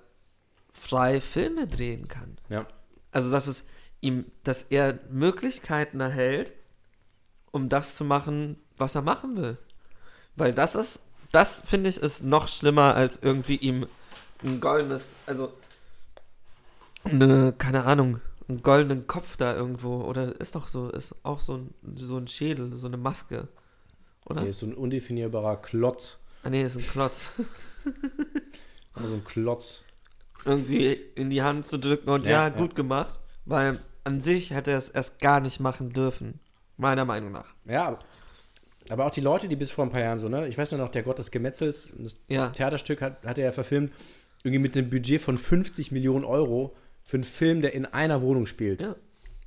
frei 0.71 1.21
Filme 1.21 1.67
drehen 1.67 2.07
kann. 2.07 2.37
Ja. 2.49 2.67
Also, 3.11 3.31
dass 3.31 3.47
es 3.47 3.63
ihm, 4.01 4.25
dass 4.43 4.63
er 4.63 4.99
Möglichkeiten 5.09 6.01
erhält, 6.01 6.53
um 7.51 7.69
das 7.69 7.95
zu 7.95 8.03
machen, 8.03 8.57
was 8.77 8.95
er 8.95 9.01
machen 9.01 9.37
will. 9.37 9.57
Weil 10.35 10.53
das 10.53 10.75
ist, 10.75 10.99
das 11.31 11.61
finde 11.61 11.89
ich, 11.89 11.97
ist 11.97 12.23
noch 12.23 12.49
schlimmer, 12.49 12.95
als 12.95 13.19
irgendwie 13.21 13.55
ihm 13.55 13.87
ein 14.43 14.59
goldenes, 14.59 15.15
also, 15.25 15.53
eine, 17.05 17.53
keine 17.57 17.85
Ahnung, 17.85 18.19
einen 18.47 18.61
goldenen 18.61 19.07
Kopf 19.07 19.37
da 19.37 19.55
irgendwo, 19.55 20.01
oder 20.03 20.39
ist 20.39 20.55
doch 20.55 20.67
so, 20.67 20.89
ist 20.89 21.15
auch 21.23 21.39
so 21.39 21.55
ein, 21.55 21.73
so 21.95 22.17
ein 22.17 22.27
Schädel, 22.27 22.73
so 22.77 22.87
eine 22.87 22.97
Maske. 22.97 23.47
Oder? 24.25 24.41
Hier 24.41 24.49
ist 24.51 24.59
so 24.59 24.65
ein 24.65 24.73
undefinierbarer 24.75 25.57
Klotz. 25.61 26.17
Ah, 26.43 26.49
nee, 26.49 26.63
ist 26.63 26.75
ein 26.77 26.85
Klotz. 26.87 27.31
Immer 28.95 29.07
so 29.07 29.15
ein 29.15 29.23
Klotz. 29.23 29.81
irgendwie 30.45 30.93
in 31.15 31.29
die 31.29 31.41
Hand 31.41 31.65
zu 31.65 31.77
drücken 31.79 32.09
und 32.09 32.25
Ja, 32.25 32.31
ja, 32.31 32.43
ja. 32.43 32.49
gut 32.49 32.75
gemacht, 32.75 33.19
weil 33.45 33.79
an 34.03 34.21
sich 34.21 34.51
hätte 34.51 34.71
er 34.71 34.77
es 34.77 34.89
erst 34.89 35.19
gar 35.19 35.39
nicht 35.39 35.59
machen 35.59 35.91
dürfen. 35.91 36.39
Meiner 36.77 37.05
Meinung 37.05 37.31
nach. 37.31 37.47
Ja, 37.65 37.87
aber- 37.87 37.99
aber 38.89 39.05
auch 39.05 39.11
die 39.11 39.21
Leute, 39.21 39.47
die 39.47 39.55
bis 39.55 39.71
vor 39.71 39.85
ein 39.85 39.91
paar 39.91 40.01
Jahren 40.03 40.19
so, 40.19 40.29
ne? 40.29 40.47
Ich 40.47 40.57
weiß 40.57 40.71
nur 40.73 40.81
noch, 40.81 40.89
der 40.89 41.01
Gott 41.03 41.17
des 41.17 41.31
Gemetzels, 41.31 41.89
das 41.97 42.17
Ja. 42.27 42.49
Theaterstück 42.49 43.01
hat, 43.01 43.23
hat 43.23 43.37
er 43.39 43.45
ja 43.45 43.51
verfilmt, 43.51 43.91
irgendwie 44.43 44.61
mit 44.61 44.77
einem 44.77 44.89
Budget 44.91 45.21
von 45.21 45.37
50 45.39 45.91
Millionen 45.91 46.23
Euro 46.23 46.75
für 47.05 47.17
einen 47.17 47.23
Film, 47.23 47.61
der 47.61 47.73
in 47.73 47.85
einer 47.85 48.21
Wohnung 48.21 48.45
spielt. 48.45 48.81
Ja. 48.81 48.95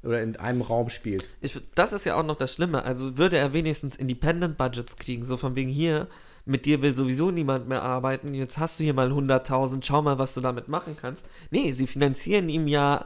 Oder 0.05 0.23
in 0.23 0.37
einem 0.37 0.63
Raum 0.63 0.91
spielt. 0.91 1.29
Ich, 1.41 1.61
das 1.75 1.93
ist 1.93 2.05
ja 2.07 2.15
auch 2.15 2.23
noch 2.25 2.37
das 2.37 2.55
Schlimme. 2.55 2.85
Also 2.85 3.19
würde 3.19 3.37
er 3.37 3.53
wenigstens 3.53 3.97
Independent 3.97 4.57
Budgets 4.57 4.97
kriegen, 4.97 5.25
so 5.25 5.37
von 5.37 5.57
wegen 5.57 5.71
hier, 5.71 6.07
mit 6.45 6.67
dir 6.67 6.81
will 6.83 6.95
sowieso 6.95 7.31
niemand 7.33 7.69
mehr 7.69 7.83
arbeiten, 7.83 8.33
jetzt 8.33 8.59
hast 8.59 8.79
du 8.79 8.85
hier 8.85 8.95
mal 8.95 9.11
100.000, 9.13 9.85
schau 9.85 10.01
mal, 10.01 10.19
was 10.19 10.35
du 10.35 10.41
damit 10.41 10.69
machen 10.69 10.97
kannst. 10.99 11.27
Nee, 11.51 11.73
sie 11.73 11.87
finanzieren 11.89 12.49
ihm 12.49 12.69
ja, 12.69 13.05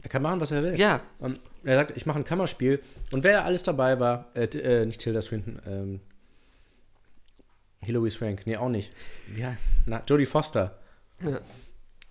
Er 0.00 0.08
kann 0.08 0.22
machen, 0.22 0.40
was 0.40 0.52
er 0.52 0.62
will. 0.62 0.78
ja, 0.78 1.00
Und 1.18 1.40
er 1.64 1.76
sagt, 1.76 1.96
ich 1.96 2.06
mache 2.06 2.18
ein 2.18 2.24
Kammerspiel. 2.24 2.80
Und 3.10 3.24
wer 3.24 3.44
alles 3.44 3.64
dabei 3.64 3.98
war, 3.98 4.26
äh, 4.34 4.44
äh, 4.44 4.86
nicht 4.86 5.00
Tilda 5.00 5.20
Swinton, 5.20 5.58
ähm, 5.66 6.00
Hilary 7.80 8.10
Swank, 8.10 8.46
nee, 8.46 8.56
auch 8.56 8.68
nicht. 8.68 8.92
Ja, 9.36 9.56
na, 9.86 10.02
Jodie 10.06 10.26
Foster, 10.26 10.78
ja. 11.22 11.40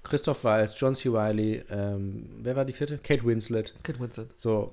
Christoph 0.07 0.43
Waltz, 0.43 0.79
John 0.79 0.95
C. 0.95 1.09
Reilly, 1.09 1.63
ähm, 1.69 2.29
wer 2.41 2.55
war 2.55 2.65
die 2.65 2.73
vierte? 2.73 2.97
Kate 2.97 3.25
Winslet. 3.25 3.73
Kid 3.83 3.99
Winslet. 3.99 4.29
So. 4.35 4.71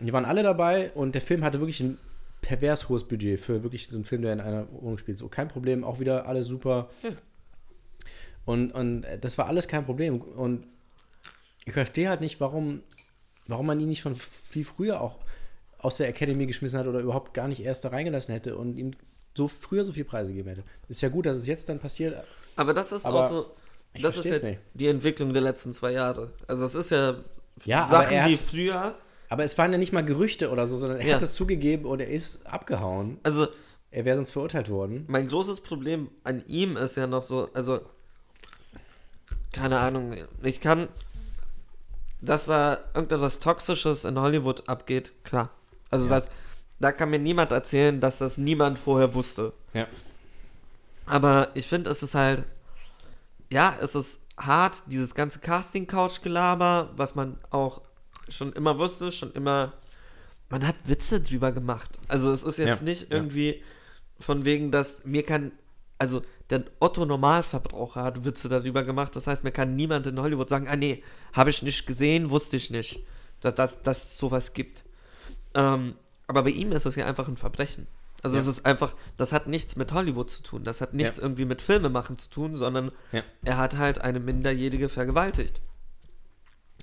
Die 0.00 0.12
waren 0.12 0.26
alle 0.26 0.42
dabei 0.42 0.90
und 0.92 1.14
der 1.14 1.22
Film 1.22 1.42
hatte 1.42 1.60
wirklich 1.60 1.80
ein 1.80 1.98
pervers 2.42 2.88
hohes 2.88 3.04
Budget 3.04 3.40
für 3.40 3.62
wirklich 3.62 3.88
so 3.88 3.96
einen 3.96 4.04
Film, 4.04 4.22
der 4.22 4.34
in 4.34 4.40
einer 4.40 4.66
Wohnung 4.70 4.98
spielt. 4.98 5.18
So, 5.18 5.28
kein 5.28 5.48
Problem, 5.48 5.84
auch 5.84 6.00
wieder 6.00 6.26
alles 6.26 6.46
super. 6.46 6.90
Ja. 7.02 7.10
Und, 8.44 8.72
und 8.72 9.04
äh, 9.04 9.18
das 9.18 9.38
war 9.38 9.46
alles 9.46 9.68
kein 9.68 9.84
Problem. 9.84 10.20
Und 10.20 10.66
ich 11.64 11.72
verstehe 11.72 12.08
halt 12.08 12.20
nicht, 12.20 12.40
warum, 12.40 12.82
warum 13.46 13.66
man 13.66 13.80
ihn 13.80 13.88
nicht 13.88 14.00
schon 14.00 14.14
viel 14.14 14.64
früher 14.64 15.00
auch 15.00 15.18
aus 15.78 15.96
der 15.96 16.08
Academy 16.08 16.46
geschmissen 16.46 16.78
hat 16.78 16.86
oder 16.86 17.00
überhaupt 17.00 17.34
gar 17.34 17.48
nicht 17.48 17.64
erst 17.64 17.84
da 17.84 17.88
reingelassen 17.88 18.34
hätte 18.34 18.56
und 18.56 18.76
ihm 18.76 18.92
so 19.36 19.48
früher 19.48 19.84
so 19.84 19.92
viel 19.92 20.04
Preise 20.04 20.32
gegeben 20.32 20.48
hätte. 20.48 20.64
Ist 20.88 21.02
ja 21.02 21.08
gut, 21.08 21.26
dass 21.26 21.36
es 21.36 21.46
jetzt 21.46 21.68
dann 21.68 21.78
passiert. 21.78 22.22
Aber 22.54 22.72
das 22.72 22.92
ist 22.92 23.04
Aber 23.04 23.20
auch 23.20 23.28
so, 23.28 23.50
ich 23.96 24.02
das 24.02 24.16
ist 24.16 24.42
ja 24.42 24.48
nicht. 24.50 24.60
die 24.74 24.88
Entwicklung 24.88 25.32
der 25.32 25.42
letzten 25.42 25.72
zwei 25.72 25.92
Jahre. 25.92 26.32
Also 26.46 26.64
es 26.64 26.74
ist 26.74 26.90
ja, 26.90 27.16
Ja, 27.64 27.86
Sachen, 27.86 28.24
die 28.28 28.34
früher, 28.36 28.94
Aber 29.28 29.42
es 29.44 29.56
waren 29.58 29.72
ja 29.72 29.78
nicht 29.78 29.92
mal 29.92 30.04
Gerüchte 30.04 30.50
oder 30.50 30.66
so, 30.66 30.76
sondern 30.76 31.00
er 31.00 31.06
Ja. 31.06 31.14
hat 31.16 31.22
es 31.22 31.34
zugegeben 31.34 31.84
und 31.84 32.00
er 32.00 32.08
ist 32.08 32.46
abgehauen. 32.46 33.18
also 33.22 33.46
Er 33.90 34.04
wäre 34.04 34.16
sonst 34.16 34.30
verurteilt 34.30 34.68
worden. 34.68 35.04
mein 35.08 35.26
großes 35.28 35.60
Problem 35.60 36.10
an 36.24 36.44
ihm 36.46 36.76
ist 36.76 36.96
ja 36.96 37.06
noch 37.06 37.22
so, 37.22 37.48
also, 37.54 37.80
keine 39.52 39.78
Ahnung, 39.80 40.14
ich 40.42 40.60
kann, 40.60 40.88
dass 42.20 42.46
da 42.46 42.78
irgendetwas 42.94 43.38
Toxisches 43.38 44.04
in 44.04 44.18
Hollywood 44.20 44.68
abgeht, 44.68 45.12
klar. 45.24 45.50
Also 45.90 46.08
das, 46.08 46.28
da 46.80 46.92
kann 46.92 47.10
mir 47.10 47.18
niemand 47.18 47.52
erzählen, 47.52 48.00
dass 48.00 48.18
das 48.18 48.36
niemand 48.38 48.78
vorher 48.78 49.14
wusste. 49.14 49.52
Ja. 49.72 49.86
Aber 51.06 51.48
ich 51.54 51.66
finde, 51.66 51.90
es 51.90 52.02
ist 52.02 52.14
halt, 52.14 52.44
ja, 53.50 53.74
es 53.80 53.94
ist 53.94 54.20
hart, 54.36 54.82
dieses 54.86 55.14
ganze 55.14 55.38
Casting-Couch-Gelaber, 55.38 56.90
was 56.96 57.14
man 57.14 57.38
auch 57.50 57.80
schon 58.28 58.52
immer 58.52 58.78
wusste, 58.78 59.12
schon 59.12 59.32
immer, 59.32 59.72
man 60.48 60.66
hat 60.66 60.76
Witze 60.84 61.20
drüber 61.20 61.52
gemacht. 61.52 61.90
Also 62.08 62.32
es 62.32 62.42
ist 62.42 62.58
jetzt 62.58 62.80
Ja, 62.80 62.84
nicht 62.84 63.10
ja. 63.10 63.16
irgendwie 63.16 63.62
von 64.18 64.44
wegen, 64.44 64.70
dass 64.70 65.04
mir 65.04 65.24
kann, 65.24 65.52
also 65.98 66.22
der 66.50 66.64
Otto 66.80 67.04
Normalverbraucher 67.04 68.02
hat 68.02 68.24
Witze 68.24 68.48
darüber 68.48 68.84
gemacht. 68.84 69.16
Das 69.16 69.26
heißt, 69.26 69.44
mir 69.44 69.52
kann 69.52 69.76
niemand 69.76 70.06
in 70.06 70.20
Hollywood 70.20 70.48
sagen, 70.48 70.68
ah 70.68 70.76
nee, 70.76 71.02
habe 71.32 71.50
ich 71.50 71.62
nicht 71.62 71.86
gesehen, 71.86 72.30
wusste 72.30 72.56
ich 72.56 72.70
nicht, 72.70 73.00
dass, 73.40 73.54
dass, 73.54 73.82
dass 73.82 74.04
es 74.04 74.18
sowas 74.18 74.52
gibt. 74.52 74.84
Ähm, 75.54 75.94
aber 76.26 76.42
bei 76.42 76.50
ihm 76.50 76.72
ist 76.72 76.86
es 76.86 76.96
ja 76.96 77.06
einfach 77.06 77.28
ein 77.28 77.36
Verbrechen. 77.36 77.86
Also 78.22 78.36
Ja. 78.36 78.42
es 78.42 78.48
ist 78.48 78.66
einfach, 78.66 78.94
das 79.16 79.32
hat 79.32 79.46
nichts 79.46 79.76
mit 79.76 79.92
Hollywood 79.92 80.30
zu 80.30 80.42
tun, 80.42 80.64
das 80.64 80.80
hat 80.80 80.94
nichts 80.94 81.18
Ja. 81.18 81.22
irgendwie 81.24 81.44
mit 81.44 81.62
Filmemachen 81.62 82.18
zu 82.18 82.28
tun, 82.30 82.56
sondern 82.56 82.90
Ja. 83.12 83.22
er 83.44 83.56
hat 83.58 83.76
halt 83.76 84.00
eine 84.00 84.20
Minderjährige 84.20 84.88
vergewaltigt. 84.88 85.60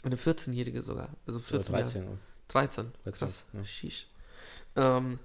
Eine 0.03 0.17
14-Jährige 0.17 0.81
sogar. 0.81 1.09
Also 1.25 1.39
Oder 1.39 1.47
14 1.63 1.73
Jahre. 1.73 1.83
13. 1.85 2.07
13. 2.49 2.91
13, 3.03 3.19
Krass. 3.19 3.45
ja. 3.53 3.63
Sheesh. 3.63 4.07
Ähm, 4.75 5.19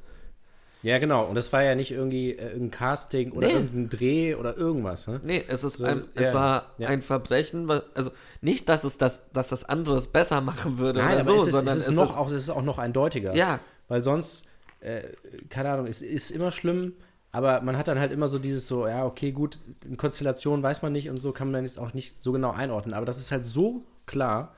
Ja, 0.83 0.99
genau. 1.01 1.25
Und 1.27 1.35
das 1.35 1.53
war 1.53 1.65
ja 1.65 1.75
nicht 1.75 1.91
irgendwie 1.91 2.33
äh, 2.39 2.53
irgendein 2.53 2.71
Casting 2.71 3.33
oder 3.33 3.49
Nee. 3.49 3.55
irgendein 3.55 3.89
Dreh 3.89 4.35
oder 4.37 4.57
irgendwas, 4.57 5.09
ne? 5.09 5.21
nee, 5.25 5.45
es 5.49 5.65
ist 5.65 5.75
So, 5.79 5.85
ein, 5.85 6.05
es 6.15 6.29
ja, 6.29 6.35
war 6.35 6.75
ja. 6.79 6.87
ein 6.89 7.03
Verbrechen, 7.03 7.69
also 7.95 8.13
nicht, 8.43 8.69
dass 8.69 8.85
es 8.85 8.97
das, 8.97 9.29
dass 9.33 9.49
das 9.49 9.65
anderes 9.65 10.07
besser 10.07 10.41
machen 10.41 10.79
würde 10.79 11.01
Nein, 11.01 11.17
oder 11.17 11.25
so, 11.25 11.35
es 11.35 11.47
ist, 11.49 11.53
sondern 11.53 11.77
es 11.77 11.89
ist 11.89 11.95
noch, 11.97 12.17
auch, 12.17 12.29
es 12.29 12.33
ist 12.35 12.51
auch 12.51 12.63
noch 12.63 12.79
eindeutiger. 12.79 13.35
ja, 13.35 13.59
Weil 13.89 14.05
sonst, 14.05 14.47
äh, 14.81 15.03
keine 15.49 15.71
Ahnung, 15.71 15.87
es 15.87 16.03
ist 16.03 16.31
immer 16.31 16.53
schlimm, 16.53 16.95
aber 17.33 17.61
man 17.61 17.77
hat 17.77 17.89
dann 17.89 17.99
halt 17.99 18.13
immer 18.13 18.29
so 18.29 18.39
dieses 18.39 18.67
so, 18.67 18.87
ja, 18.87 19.05
okay, 19.05 19.33
gut, 19.33 19.59
in 19.85 19.97
Konstellationen 19.97 20.63
weiß 20.63 20.83
man 20.83 20.93
nicht 20.93 21.11
und 21.11 21.19
so 21.19 21.33
kann 21.33 21.51
man 21.51 21.65
jetzt 21.65 21.79
auch 21.79 21.95
nicht 21.95 22.23
so 22.23 22.33
genau 22.33 22.53
einordnen. 22.53 22.95
Aber 22.95 23.07
das 23.07 23.19
ist 23.19 23.33
halt 23.33 23.45
so 23.45 23.85
klar, 24.07 24.55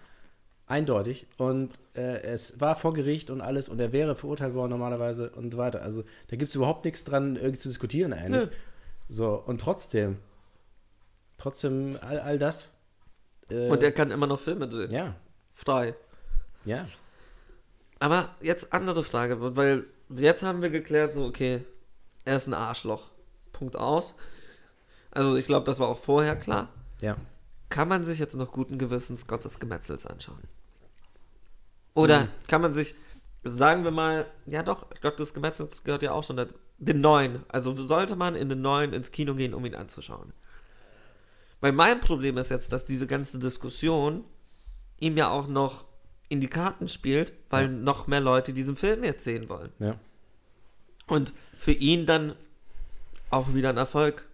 eindeutig 0.71 1.27
und 1.37 1.71
äh, 1.95 2.23
es 2.23 2.61
war 2.61 2.77
vor 2.77 2.95
Gericht 2.95 3.29
und 3.31 3.41
alles 3.41 3.69
und 3.69 3.81
er 3.81 3.93
wäre 3.93 4.15
verurteilt 4.15 4.55
worden 4.55 4.71
normalerweise 4.71 5.31
und 5.31 5.53
so 5.53 5.59
weiter. 5.59 5.83
Also 5.83 6.05
da 6.29 6.37
gibt 6.37 6.51
es 6.51 6.55
überhaupt 6.55 6.85
nichts 6.85 7.05
dran, 7.05 7.35
irgendwie 7.35 7.59
zu 7.59 7.69
diskutieren 7.69 8.13
eigentlich. 8.13 8.47
Nö. 8.47 8.57
So, 9.09 9.35
und 9.35 9.61
trotzdem, 9.61 10.19
trotzdem 11.39 11.99
all, 12.01 12.21
all 12.21 12.39
das. 12.39 12.71
Äh, 13.51 13.69
und 13.69 13.83
er 13.83 13.91
kann 13.91 14.13
immer 14.13 14.29
noch 14.29 14.39
Filme 14.39 14.69
drehen. 14.69 14.93
ja, 14.93 15.17
Frei. 15.53 15.95
ja. 16.65 16.87
Aber 17.99 18.31
jetzt 18.41 18.73
andere 18.73 19.03
Frage, 19.03 19.57
weil 19.57 19.85
jetzt 20.17 20.43
haben 20.43 20.63
wir 20.63 20.71
geklärt, 20.71 21.15
so, 21.15 21.25
okay, 21.25 21.65
er 22.25 22.37
ist 22.37 22.47
ein 22.47 22.55
Arschloch. 22.55 23.11
Punkt 23.53 23.77
aus. 23.77 24.15
Also 25.11 25.37
ich 25.37 25.47
glaube, 25.47 25.67
das 25.67 25.79
war 25.79 25.89
auch 25.89 25.99
vorher 25.99 26.37
klar. 26.37 26.69
Ja. 27.01 27.17
Kann 27.69 27.89
man 27.89 28.05
sich 28.05 28.19
jetzt 28.19 28.35
noch 28.35 28.53
guten 28.53 28.79
Gewissens 28.79 29.27
Gottes 29.27 29.61
Gemetzels 29.61 30.07
anschauen? 30.07 30.43
Oder 31.95 32.29
kann 32.49 32.63
man 32.63 32.73
sich, 32.73 32.95
sagen 33.45 33.85
wir 33.85 33.91
mal, 33.91 34.27
ja 34.47 34.63
doch, 34.63 34.87
Gott 35.03 35.19
des 35.19 35.35
Gemetzels 35.35 35.85
gehört 35.85 36.03
ja 36.03 36.13
auch 36.13 36.25
schon 36.25 36.47
den 36.79 37.01
neuen. 37.01 37.45
Also 37.49 37.75
sollte 37.77 38.17
man 38.17 38.35
in 38.35 38.49
den 38.49 38.63
neuen 38.63 38.93
ins 38.93 39.11
Kino 39.11 39.35
gehen, 39.35 39.55
um 39.55 39.65
ihn 39.65 39.75
anzuschauen. 39.75 40.33
Weil 41.61 41.73
mein 41.73 42.01
Problem 42.01 42.39
ist 42.39 42.51
jetzt, 42.51 42.73
dass 42.73 42.87
diese 42.87 43.07
ganze 43.07 43.39
Diskussion 43.39 44.25
ihm 44.99 45.17
ja 45.17 45.29
auch 45.29 45.47
noch 45.47 45.85
in 46.31 46.41
die 46.41 46.49
Karten 46.49 46.89
spielt, 46.89 47.35
weil 47.51 47.69
noch 47.69 48.07
mehr 48.07 48.21
Leute 48.21 48.53
diesen 48.53 48.77
Film 48.77 49.05
jetzt 49.05 49.25
sehen 49.25 49.49
wollen. 49.49 49.73
Ja. 49.81 49.99
Und 51.07 51.35
für 51.55 51.73
ihn 51.73 52.07
dann 52.07 52.37
auch 53.31 53.53
wieder 53.53 53.69
ein 53.69 53.77
Erfolg 53.77 54.27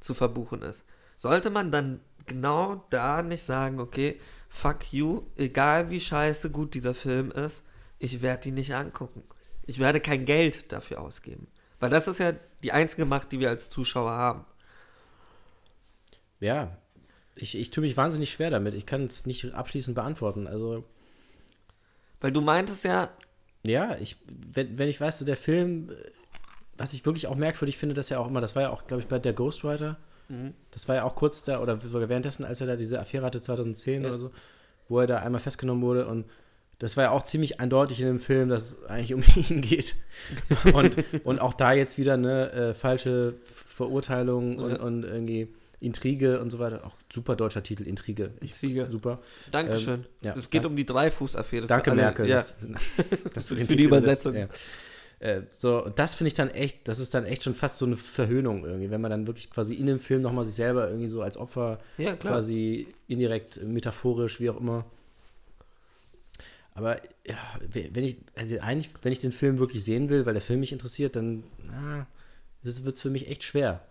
zu 0.00 0.14
verbuchen 0.14 0.62
ist. 0.62 0.84
Sollte 1.16 1.50
man 1.50 1.72
dann 1.72 2.00
genau 2.26 2.86
da 2.90 3.22
nicht 3.22 3.42
sagen, 3.42 3.80
okay, 3.80 4.20
fuck 4.48 4.92
you, 4.92 5.26
egal 5.36 5.90
wie 5.90 6.00
scheiße 6.00 6.50
gut 6.50 6.74
dieser 6.74 6.94
Film 6.94 7.32
ist, 7.32 7.64
ich 7.98 8.22
werde 8.22 8.48
ihn 8.48 8.54
nicht 8.54 8.74
angucken. 8.74 9.24
Ich 9.66 9.80
werde 9.80 10.00
kein 10.00 10.24
Geld 10.24 10.72
dafür 10.72 11.00
ausgeben. 11.00 11.48
Weil 11.80 11.90
das 11.90 12.06
ist 12.06 12.18
ja 12.18 12.32
die 12.62 12.72
einzige 12.72 13.04
Macht, 13.04 13.32
die 13.32 13.40
wir 13.40 13.48
als 13.48 13.70
Zuschauer 13.70 14.12
haben. 14.12 14.44
Ja, 16.38 16.78
ich, 17.34 17.56
ich 17.56 17.70
tue 17.70 17.82
mich 17.82 17.96
wahnsinnig 17.96 18.30
schwer 18.30 18.50
damit. 18.50 18.74
Ich 18.74 18.86
kann 18.86 19.04
es 19.04 19.26
nicht 19.26 19.52
abschließend 19.52 19.96
beantworten. 19.96 20.46
Also, 20.46 20.84
Weil 22.20 22.32
du 22.32 22.40
meintest 22.40 22.84
ja, 22.84 23.10
ja, 23.64 23.96
ich, 24.00 24.16
wenn, 24.52 24.78
wenn 24.78 24.88
ich 24.88 25.00
weiß, 25.00 25.18
so 25.18 25.24
der 25.24 25.36
Film, 25.36 25.90
was 26.76 26.92
ich 26.92 27.04
wirklich 27.04 27.26
auch 27.26 27.34
merkwürdig 27.36 27.76
finde, 27.76 27.94
dass 27.94 28.10
er 28.10 28.20
auch 28.20 28.28
immer, 28.28 28.40
das 28.40 28.54
war 28.56 28.62
ja 28.62 28.70
auch, 28.70 28.86
glaube 28.86 29.02
ich, 29.02 29.08
bei 29.08 29.18
der 29.18 29.32
Ghostwriter, 29.32 29.96
das 30.72 30.86
war 30.88 30.94
ja 30.96 31.04
auch 31.04 31.14
kurz 31.14 31.42
da, 31.42 31.60
oder 31.62 31.80
sogar 31.80 32.08
währenddessen, 32.10 32.44
als 32.44 32.60
er 32.60 32.66
da 32.66 32.76
diese 32.76 33.00
Affäre 33.00 33.24
hatte, 33.24 33.40
2010 33.40 34.02
Ja. 34.02 34.08
oder 34.10 34.18
so, 34.18 34.30
wo 34.88 35.00
er 35.00 35.06
da 35.06 35.18
einmal 35.18 35.40
festgenommen 35.40 35.82
wurde 35.82 36.06
und 36.06 36.26
das 36.80 36.96
war 36.96 37.04
ja 37.04 37.10
auch 37.10 37.22
ziemlich 37.24 37.58
eindeutig 37.60 38.00
in 38.00 38.06
dem 38.06 38.18
Film, 38.20 38.48
dass 38.50 38.62
es 38.72 38.84
eigentlich 38.84 39.14
um 39.14 39.22
ihn 39.50 39.62
geht. 39.62 39.96
Und, 40.72 40.94
und 41.24 41.40
auch 41.40 41.52
da 41.54 41.72
jetzt 41.72 41.98
wieder 41.98 42.14
eine 42.14 42.52
äh, 42.52 42.74
falsche 42.74 43.34
Verurteilung 43.42 44.58
und, 44.58 44.70
Ja. 44.72 44.80
und 44.82 45.02
irgendwie 45.04 45.48
Intrige 45.80 46.40
und 46.40 46.50
so 46.50 46.58
weiter. 46.58 46.84
Auch 46.84 46.96
super 47.12 47.36
deutscher 47.36 47.62
Titel, 47.62 47.84
Intrige. 47.84 48.32
Ich- 48.40 48.50
Intrige. 48.52 48.88
Super. 48.90 49.20
Dankeschön. 49.52 50.00
Ähm, 50.00 50.04
ja, 50.22 50.34
es 50.36 50.50
geht 50.50 50.60
danke. 50.64 50.68
um 50.68 50.76
die 50.76 50.86
Dreifuß-Affäre. 50.86 51.66
Danke, 51.66 51.94
Merkel, 51.94 52.26
Ja. 52.28 52.44
du 52.60 52.66
den 52.66 52.76
Für 53.42 53.54
die 53.54 53.66
Titel 53.66 53.82
Übersetzung. 53.82 54.32
übersetzt. 54.34 54.60
Ja. 55.20 55.26
Äh, 55.28 55.42
so, 55.50 55.84
und 55.84 55.98
das 55.98 56.14
finde 56.14 56.28
ich 56.28 56.34
dann 56.34 56.48
echt, 56.50 56.86
das 56.86 57.00
ist 57.00 57.12
dann 57.14 57.24
echt 57.24 57.42
schon 57.42 57.52
fast 57.54 57.78
so 57.78 57.86
eine 57.86 57.96
Verhöhnung 57.96 58.64
irgendwie, 58.64 58.90
wenn 58.90 59.00
man 59.00 59.10
dann 59.10 59.26
wirklich 59.26 59.50
quasi 59.50 59.74
in 59.74 59.86
dem 59.86 59.98
Film 59.98 60.22
nochmal 60.22 60.44
sich 60.44 60.54
selber 60.54 60.88
irgendwie 60.88 61.08
so 61.08 61.22
als 61.22 61.36
Opfer 61.36 61.78
Ja, 61.96 62.14
quasi 62.14 62.86
indirekt, 63.08 63.62
metaphorisch, 63.64 64.38
wie 64.40 64.50
auch 64.50 64.60
immer. 64.60 64.84
Aber 66.74 66.96
ja, 67.26 67.36
wenn 67.72 68.04
ich, 68.04 68.18
also 68.36 68.58
eigentlich, 68.60 68.90
wenn 69.02 69.10
ich 69.12 69.18
den 69.18 69.32
Film 69.32 69.58
wirklich 69.58 69.82
sehen 69.82 70.08
will, 70.08 70.24
weil 70.26 70.34
der 70.34 70.40
Film 70.42 70.60
mich 70.60 70.70
interessiert, 70.72 71.16
dann 71.16 71.42
wird 72.62 72.94
es 72.94 73.02
für 73.02 73.10
mich 73.10 73.28
echt 73.28 73.42
schwer. 73.42 73.84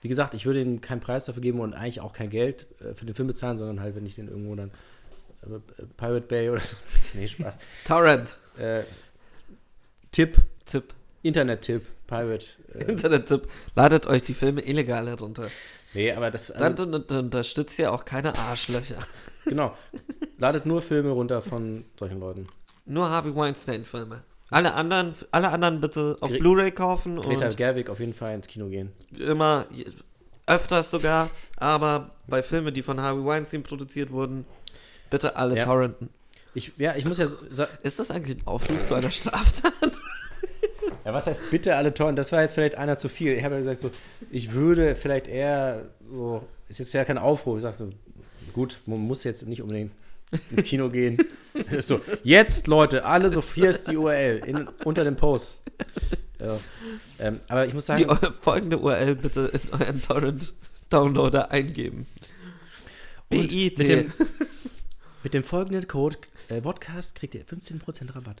Wie 0.00 0.08
gesagt, 0.08 0.34
ich 0.34 0.46
würde 0.46 0.60
ihm 0.62 0.80
keinen 0.80 1.00
Preis 1.00 1.24
dafür 1.24 1.42
geben 1.42 1.60
und 1.60 1.74
eigentlich 1.74 2.00
auch 2.00 2.12
kein 2.12 2.30
Geld 2.30 2.66
äh, 2.80 2.94
für 2.94 3.04
den 3.04 3.14
Film 3.14 3.28
bezahlen, 3.28 3.56
sondern 3.58 3.80
halt, 3.80 3.96
wenn 3.96 4.06
ich 4.06 4.14
den 4.14 4.28
irgendwo 4.28 4.54
dann 4.54 4.70
äh, 5.42 5.58
Pirate 5.96 6.26
Bay 6.26 6.50
oder 6.50 6.60
so. 6.60 6.76
nee, 7.14 7.26
Spaß. 7.26 7.58
Torrent. 7.84 8.36
Äh, 8.58 8.82
Tipp, 10.12 10.36
Tipp. 10.64 10.94
Internet-Tipp, 11.22 11.84
Pirate. 12.06 12.46
Äh, 12.74 12.84
Internet-Tipp. 12.84 13.48
Ladet 13.74 14.06
euch 14.06 14.22
die 14.22 14.34
Filme 14.34 14.60
illegal 14.62 15.06
herunter. 15.08 15.50
nee, 15.94 16.12
aber 16.12 16.30
das, 16.30 16.46
Dann 16.48 16.72
also, 16.72 16.84
un- 16.84 16.94
unterstützt 16.94 17.78
ihr 17.78 17.92
auch 17.92 18.04
keine 18.04 18.36
Arschlöcher. 18.38 19.04
genau. 19.44 19.76
Ladet 20.38 20.64
nur 20.64 20.80
Filme 20.80 21.10
runter 21.10 21.42
von 21.42 21.84
solchen 21.98 22.20
Leuten. 22.20 22.46
Nur 22.86 23.10
Harvey 23.10 23.34
Weinstein-Filme. 23.34 24.22
Alle 24.50 24.74
anderen, 24.74 25.12
alle 25.30 25.50
anderen 25.50 25.80
bitte 25.80 26.16
auf 26.20 26.30
Gre- 26.30 26.38
Blu-ray 26.38 26.70
kaufen 26.70 27.16
Greta 27.16 27.46
und 27.46 27.56
Gerwig 27.56 27.90
auf 27.90 28.00
jeden 28.00 28.14
Fall 28.14 28.34
ins 28.34 28.46
Kino 28.46 28.68
gehen. 28.68 28.92
immer, 29.18 29.66
öfters 30.46 30.90
sogar, 30.90 31.28
aber 31.58 32.10
bei 32.26 32.42
Filmen, 32.42 32.72
die 32.72 32.82
von 32.82 33.00
Harvey 33.00 33.24
Weinstein 33.24 33.62
produziert 33.62 34.10
wurden, 34.10 34.46
bitte 35.10 35.36
alle 35.36 35.56
Ja. 35.58 35.64
torrenten. 35.64 36.08
Ich, 36.54 36.72
ja, 36.78 36.96
ich 36.96 37.04
muss 37.04 37.18
ja 37.18 37.26
Ist 37.82 37.98
das 37.98 38.10
eigentlich 38.10 38.38
ein 38.38 38.46
Aufruf 38.46 38.82
zu 38.84 38.94
einer 38.94 39.10
Straftat? 39.10 39.72
Ja, 41.04 41.14
was 41.14 41.26
heißt 41.26 41.50
bitte 41.50 41.74
alle 41.76 41.94
Toren? 41.94 42.16
Das 42.16 42.32
war 42.32 42.42
jetzt 42.42 42.52
vielleicht 42.54 42.74
einer 42.74 42.98
zu 42.98 43.08
viel. 43.08 43.32
Ich 43.32 43.42
habe 43.42 43.54
ja 43.54 43.60
gesagt, 43.60 43.80
so, 43.80 43.90
ich 44.30 44.52
würde 44.52 44.94
vielleicht 44.94 45.26
eher 45.26 45.86
so, 46.10 46.42
ist 46.68 46.80
jetzt 46.80 46.92
ja 46.92 47.02
kein 47.04 47.16
Aufruf. 47.16 47.56
Ich 47.56 47.62
sagte, 47.62 47.88
gut, 48.52 48.78
man 48.84 49.00
muss 49.00 49.24
jetzt 49.24 49.46
nicht 49.46 49.62
unbedingt 49.62 49.92
ins 50.50 50.64
Kino 50.64 50.90
gehen. 50.90 51.18
So, 51.80 52.00
jetzt 52.22 52.68
Leute, 52.68 53.04
alle 53.04 53.30
so, 53.30 53.42
hier 53.42 53.70
ist 53.70 53.88
die 53.88 53.96
URL 53.96 54.42
in, 54.46 54.68
unter 54.84 55.02
dem 55.02 55.16
Post. 55.16 55.60
Ja. 56.38 56.56
Ähm, 57.18 57.40
aber 57.48 57.66
ich 57.66 57.74
muss 57.74 57.86
sagen, 57.86 58.06
Die 58.08 58.32
folgende 58.40 58.78
URL 58.78 59.16
bitte 59.16 59.50
in 59.52 59.80
euren 59.80 60.00
Torrent-Downloader 60.00 61.50
eingeben. 61.50 62.06
Und 63.28 63.52
mit 63.52 63.78
dem, 63.80 64.12
mit 65.24 65.34
dem 65.34 65.42
folgenden 65.42 65.88
Code 65.88 66.16
äh, 66.48 66.62
Vodcast 66.62 67.16
kriegt 67.16 67.34
ihr 67.34 67.44
15% 67.44 68.14
Rabatt. 68.14 68.40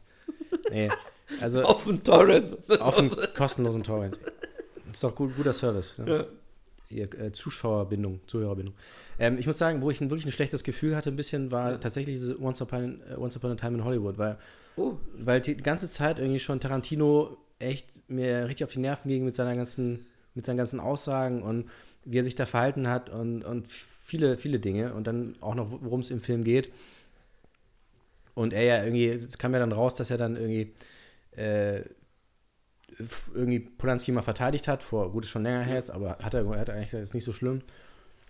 Nee, 0.70 0.90
also 1.40 1.62
auf 1.62 1.84
den 1.84 2.02
Torrent. 2.04 2.56
Auf 2.80 2.98
einen 2.98 3.10
kostenlosen 3.34 3.82
Torrent. 3.82 4.16
Ist 4.92 5.02
doch 5.02 5.14
gut, 5.14 5.36
guter 5.36 5.52
Service. 5.52 5.94
Ne? 5.98 6.10
Ja. 6.10 6.24
Äh, 6.90 7.32
Zuschauerbindung, 7.32 8.20
Zuhörerbindung. 8.26 8.74
Ähm, 9.18 9.38
ich 9.38 9.46
muss 9.46 9.58
sagen, 9.58 9.82
wo 9.82 9.90
ich 9.90 10.00
ein, 10.00 10.10
wirklich 10.10 10.26
ein 10.26 10.32
schlechtes 10.32 10.64
Gefühl 10.64 10.96
hatte, 10.96 11.10
ein 11.10 11.16
bisschen, 11.16 11.50
war 11.50 11.72
Ja. 11.72 11.78
tatsächlich 11.78 12.16
diese 12.16 12.40
Once 12.40 12.60
Upon, 12.62 13.00
äh, 13.10 13.16
Once 13.16 13.36
Upon 13.36 13.52
a 13.52 13.54
Time 13.56 13.78
in 13.78 13.84
Hollywood, 13.84 14.16
weil, 14.18 14.38
Oh, 14.76 14.94
weil 15.18 15.40
die 15.40 15.56
ganze 15.56 15.88
Zeit 15.88 16.18
irgendwie 16.18 16.38
schon 16.40 16.60
Tarantino 16.60 17.36
echt 17.58 17.88
mir 18.08 18.46
richtig 18.48 18.64
auf 18.64 18.72
die 18.72 18.78
Nerven 18.78 19.08
ging 19.08 19.24
mit 19.24 19.34
seiner 19.34 19.54
ganzen, 19.54 20.06
mit 20.34 20.46
seinen 20.46 20.56
ganzen 20.56 20.80
Aussagen 20.80 21.42
und 21.42 21.68
wie 22.04 22.18
er 22.18 22.24
sich 22.24 22.36
da 22.36 22.46
verhalten 22.46 22.88
hat 22.88 23.10
und, 23.10 23.42
und 23.44 23.66
viele, 23.68 24.36
viele 24.38 24.60
Dinge 24.60 24.94
und 24.94 25.06
dann 25.06 25.34
auch 25.40 25.54
noch, 25.54 25.70
worum 25.82 26.00
es 26.00 26.10
im 26.10 26.20
Film 26.20 26.44
geht. 26.44 26.70
Und 28.34 28.52
er 28.52 28.62
ja 28.62 28.84
irgendwie, 28.84 29.08
es 29.08 29.36
kam 29.36 29.52
ja 29.52 29.58
dann 29.58 29.72
raus, 29.72 29.94
dass 29.94 30.10
er 30.10 30.16
dann 30.16 30.36
irgendwie 30.36 30.72
äh, 31.36 31.82
irgendwie 33.34 33.60
Polanski 33.60 34.12
mal 34.12 34.22
verteidigt 34.22 34.66
hat, 34.68 34.82
vor, 34.82 35.12
gut, 35.12 35.24
ist 35.24 35.30
schon 35.30 35.42
länger 35.44 35.62
her 35.62 35.76
jetzt, 35.76 35.90
aber 35.90 36.18
hat 36.20 36.34
er, 36.34 36.44
er 36.44 36.60
hat 36.60 36.70
eigentlich 36.70 36.90
gesagt, 36.90 37.04
ist 37.04 37.14
nicht 37.14 37.24
so 37.24 37.32
schlimm. 37.32 37.60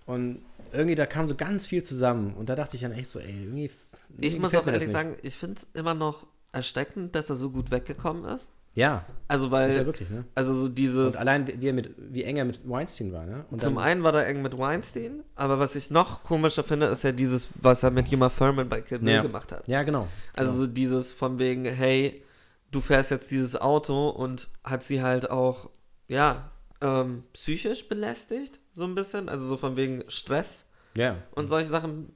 Und 0.07 0.43
irgendwie, 0.73 0.95
da 0.95 1.07
kam 1.07 1.27
so 1.29 1.35
ganz 1.35 1.67
viel 1.67 1.83
zusammen. 1.83 2.35
Und 2.35 2.49
da 2.49 2.55
dachte 2.55 2.77
ich 2.77 2.83
dann 2.83 2.93
echt 2.93 3.11
so, 3.11 3.19
ey, 3.19 3.43
irgendwie. 3.43 3.65
Ich 3.65 3.73
irgendwie 4.19 4.41
muss 4.41 4.53
gefällt 4.53 4.69
auch 4.69 4.73
ehrlich 4.73 4.91
sagen, 4.91 5.17
ich 5.23 5.37
finde 5.37 5.57
es 5.57 5.69
immer 5.75 5.95
noch 5.95 6.27
erschreckend, 6.53 7.15
dass 7.15 7.31
er 7.31 7.37
so 7.37 7.51
gut 7.51 7.71
weggekommen 7.71 8.25
ist. 8.25 8.51
Ja, 8.75 9.05
Also 9.27 9.51
weil, 9.51 9.69
ist 9.71 9.77
ja 9.77 9.87
wirklich, 9.87 10.09
ne? 10.09 10.25
also 10.37 10.53
so 10.55 10.69
dieses, 10.69 11.15
Und 11.15 11.17
allein, 11.21 11.49
wie, 11.61 11.67
er 11.67 11.73
mit, 11.73 11.95
wie 11.99 12.23
eng 12.23 12.37
er 12.37 12.45
mit 12.45 12.61
Weinstein 12.69 13.13
war, 13.13 13.27
ne? 13.27 13.45
Und 13.51 13.61
zum 13.61 13.75
dann, 13.75 13.83
einen 13.85 14.03
war 14.05 14.15
er 14.15 14.27
eng 14.29 14.41
mit 14.41 14.57
Weinstein, 14.57 15.25
aber 15.35 15.59
was 15.59 15.75
ich 15.75 15.91
noch 15.91 16.23
komischer 16.23 16.63
finde, 16.63 16.87
ist 16.87 17.03
ja 17.03 17.11
dieses, 17.11 17.49
was 17.61 17.83
er 17.83 17.91
mit 17.91 18.07
Juma 18.09 18.29
Thurman 18.29 18.69
bei 18.69 18.81
Kill 18.83 19.01
Bill 19.01 19.15
Ja. 19.15 19.23
gemacht 19.23 19.51
hat. 19.51 19.67
Ja, 19.67 19.83
genau. 19.83 20.07
Also 20.37 20.53
genau. 20.53 20.63
so 20.65 20.67
dieses 20.69 21.11
von 21.11 21.41
wegen, 21.41 21.65
hey, 21.65 22.23
du 22.71 22.81
fährst 22.81 23.11
jetzt 23.11 23.31
dieses 23.31 23.57
Auto 23.61 24.09
und 24.11 24.49
hat 24.65 24.83
sie 24.83 25.03
halt 25.03 25.31
auch, 25.31 25.71
ja, 26.07 26.51
ähm, 26.81 27.25
psychisch 27.33 27.89
belästigt, 27.89 28.59
so 28.73 28.85
ein 28.85 28.95
bisschen. 28.95 29.29
Also 29.29 29.47
so 29.47 29.57
von 29.57 29.77
wegen 29.77 30.09
Stress 30.11 30.65
Ja. 30.95 31.17
und 31.35 31.49
solche 31.49 31.69
Sachen. 31.71 32.13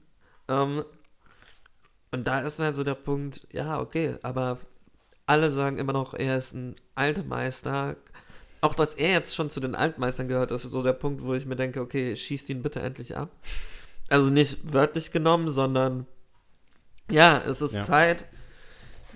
Ähm, 0.48 0.84
und 2.12 2.26
da 2.26 2.40
ist 2.40 2.58
halt 2.58 2.76
so 2.76 2.84
der 2.84 2.94
Punkt, 2.94 3.46
ja, 3.52 3.80
okay, 3.80 4.16
aber 4.22 4.58
alle 5.26 5.50
sagen 5.50 5.78
immer 5.78 5.92
noch, 5.94 6.14
er 6.14 6.36
ist 6.36 6.52
ein 6.52 6.76
Altmeister. 6.94 7.96
Auch 8.60 8.74
dass 8.74 8.94
er 8.94 9.10
jetzt 9.12 9.34
schon 9.34 9.50
zu 9.50 9.58
den 9.60 9.74
Altmeistern 9.74 10.28
gehört, 10.28 10.50
ist 10.52 10.62
so 10.62 10.82
der 10.82 10.92
Punkt, 10.92 11.22
wo 11.22 11.34
ich 11.34 11.46
mir 11.46 11.56
denke, 11.56 11.80
okay, 11.80 12.14
schießt 12.16 12.48
ihn 12.50 12.62
bitte 12.62 12.80
endlich 12.80 13.16
ab. 13.16 13.30
Also 14.10 14.30
nicht 14.30 14.72
wörtlich 14.72 15.10
genommen, 15.10 15.48
sondern 15.48 16.06
ja, 17.10 17.42
es 17.48 17.60
ist 17.62 17.72
Ja. 17.72 17.82
Zeit, 17.82 18.26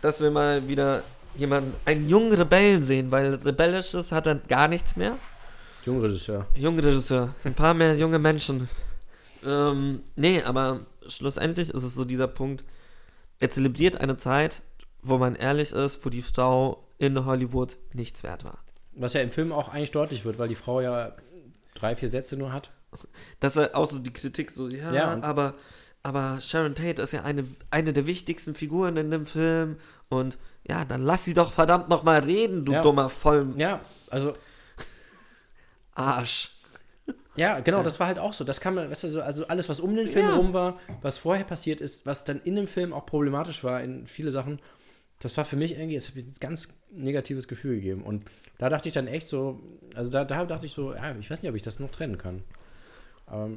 dass 0.01 0.21
wir 0.21 0.31
mal 0.31 0.67
wieder 0.69 1.03
jemanden, 1.39 1.75
einen 1.85 2.09
jungen 2.09 2.33
Rebellen 2.33 2.83
sehen, 2.83 3.11
weil 3.11 3.35
Rebellisches 3.35 4.13
hat 4.13 4.27
er 4.27 4.37
gar 4.37 4.69
nichts 4.69 4.97
mehr. 4.97 5.17
Jungregisseur. 5.85 6.47
Junge 6.55 6.83
Regisseur, 6.83 7.35
ein 7.45 7.55
paar 7.55 7.75
mehr 7.75 7.95
junge 7.95 8.19
Menschen. 8.19 8.69
Ähm, 9.47 10.01
nee, 10.17 10.43
aber 10.43 10.79
schlussendlich 11.09 11.71
ist 11.71 11.83
es 11.85 11.95
so 11.95 12.05
dieser 12.05 12.27
Punkt, 12.27 12.65
er 13.39 13.51
zelebriert 13.51 14.01
eine 14.01 14.17
Zeit, 14.17 14.63
wo 15.03 15.19
man 15.19 15.37
ehrlich 15.37 15.73
ist, 15.73 16.05
wo 16.05 16.11
die 16.11 16.23
Frau 16.23 16.83
in 16.99 17.25
Hollywood 17.25 17.77
nichts 17.93 18.23
wert 18.23 18.45
war. 18.45 18.59
Was 18.95 19.13
ja 19.13 19.21
im 19.21 19.31
Film 19.31 19.53
auch 19.53 19.69
eigentlich 19.69 19.91
deutlich 19.91 20.25
wird, 20.25 20.39
weil 20.39 20.49
die 20.49 20.55
Frau 20.55 20.81
ja 20.81 21.15
drei, 21.75 21.95
vier 21.95 22.09
Sätze 22.09 22.37
nur 22.37 22.53
hat. 22.53 22.71
Das 23.41 23.57
war 23.57 23.75
auch 23.75 23.87
so 23.87 23.99
die 23.99 24.13
Kritik, 24.13 24.51
so, 24.51 24.69
ja, 24.69 24.93
Ja, 24.93 25.23
aber, 25.23 25.55
aber 26.03 26.41
Sharon 26.41 26.75
Tate 26.75 27.03
ist 27.03 27.13
ja 27.13 27.23
eine, 27.23 27.45
eine 27.71 27.93
der 27.93 28.07
wichtigsten 28.07 28.55
Figuren 28.55 28.97
in 28.97 29.11
dem 29.11 29.27
Film 29.27 29.77
und 30.09 30.39
ja, 30.69 30.85
dann 30.85 31.03
lass 31.03 31.25
sie 31.25 31.35
doch 31.35 31.53
verdammt 31.53 31.89
nochmal 31.89 32.21
reden, 32.21 32.65
du 32.65 32.73
Ja. 32.73 32.83
dummer 32.83 33.09
voll 33.11 33.55
Ja, 33.57 33.81
also, 34.11 34.35
Arsch. 35.95 36.51
ja, 37.37 37.61
genau, 37.61 37.83
das 37.83 38.01
war 38.01 38.07
halt 38.07 38.19
auch 38.19 38.33
so. 38.33 38.45
Das 38.45 38.61
kann 38.61 38.75
man, 38.75 38.91
weißt 38.91 39.05
du, 39.05 39.11
so, 39.11 39.23
also 39.23 39.47
alles, 39.49 39.69
was 39.69 39.81
um 39.81 39.95
den 39.95 40.09
Film 40.09 40.27
Ja. 40.27 40.37
rum 40.37 40.53
war, 40.53 40.79
was 41.03 41.19
vorher 41.19 41.45
passiert 41.45 41.81
ist, 41.81 42.07
was 42.07 42.25
dann 42.25 42.41
in 42.43 42.57
dem 42.57 42.67
Film 42.67 42.93
auch 42.93 43.07
problematisch 43.07 43.63
war, 43.65 43.83
in 43.83 44.07
viele 44.07 44.33
Sachen, 44.33 44.61
das 45.21 45.37
war 45.37 45.45
für 45.45 45.57
mich 45.57 45.73
irgendwie, 45.79 45.97
es 45.97 46.09
hat 46.09 46.15
mir 46.17 46.23
ein 46.23 46.35
ganz 46.41 46.75
negatives 46.91 47.49
Gefühl 47.49 47.77
gegeben. 47.77 48.03
Und 48.03 48.25
da 48.59 48.69
dachte 48.69 48.89
ich 48.89 48.95
dann 48.95 49.07
echt 49.07 49.29
so, 49.29 49.61
also 49.95 50.11
da, 50.11 50.25
da 50.25 50.45
dachte 50.45 50.67
ich 50.67 50.73
so, 50.73 50.95
ja, 50.95 51.15
ich 51.19 51.31
weiß 51.31 51.43
nicht, 51.43 51.51
ob 51.51 51.57
ich 51.57 51.63
das 51.63 51.81
noch 51.81 51.91
trennen 51.91 52.19
kann. 52.19 52.43
Aber, 53.27 53.51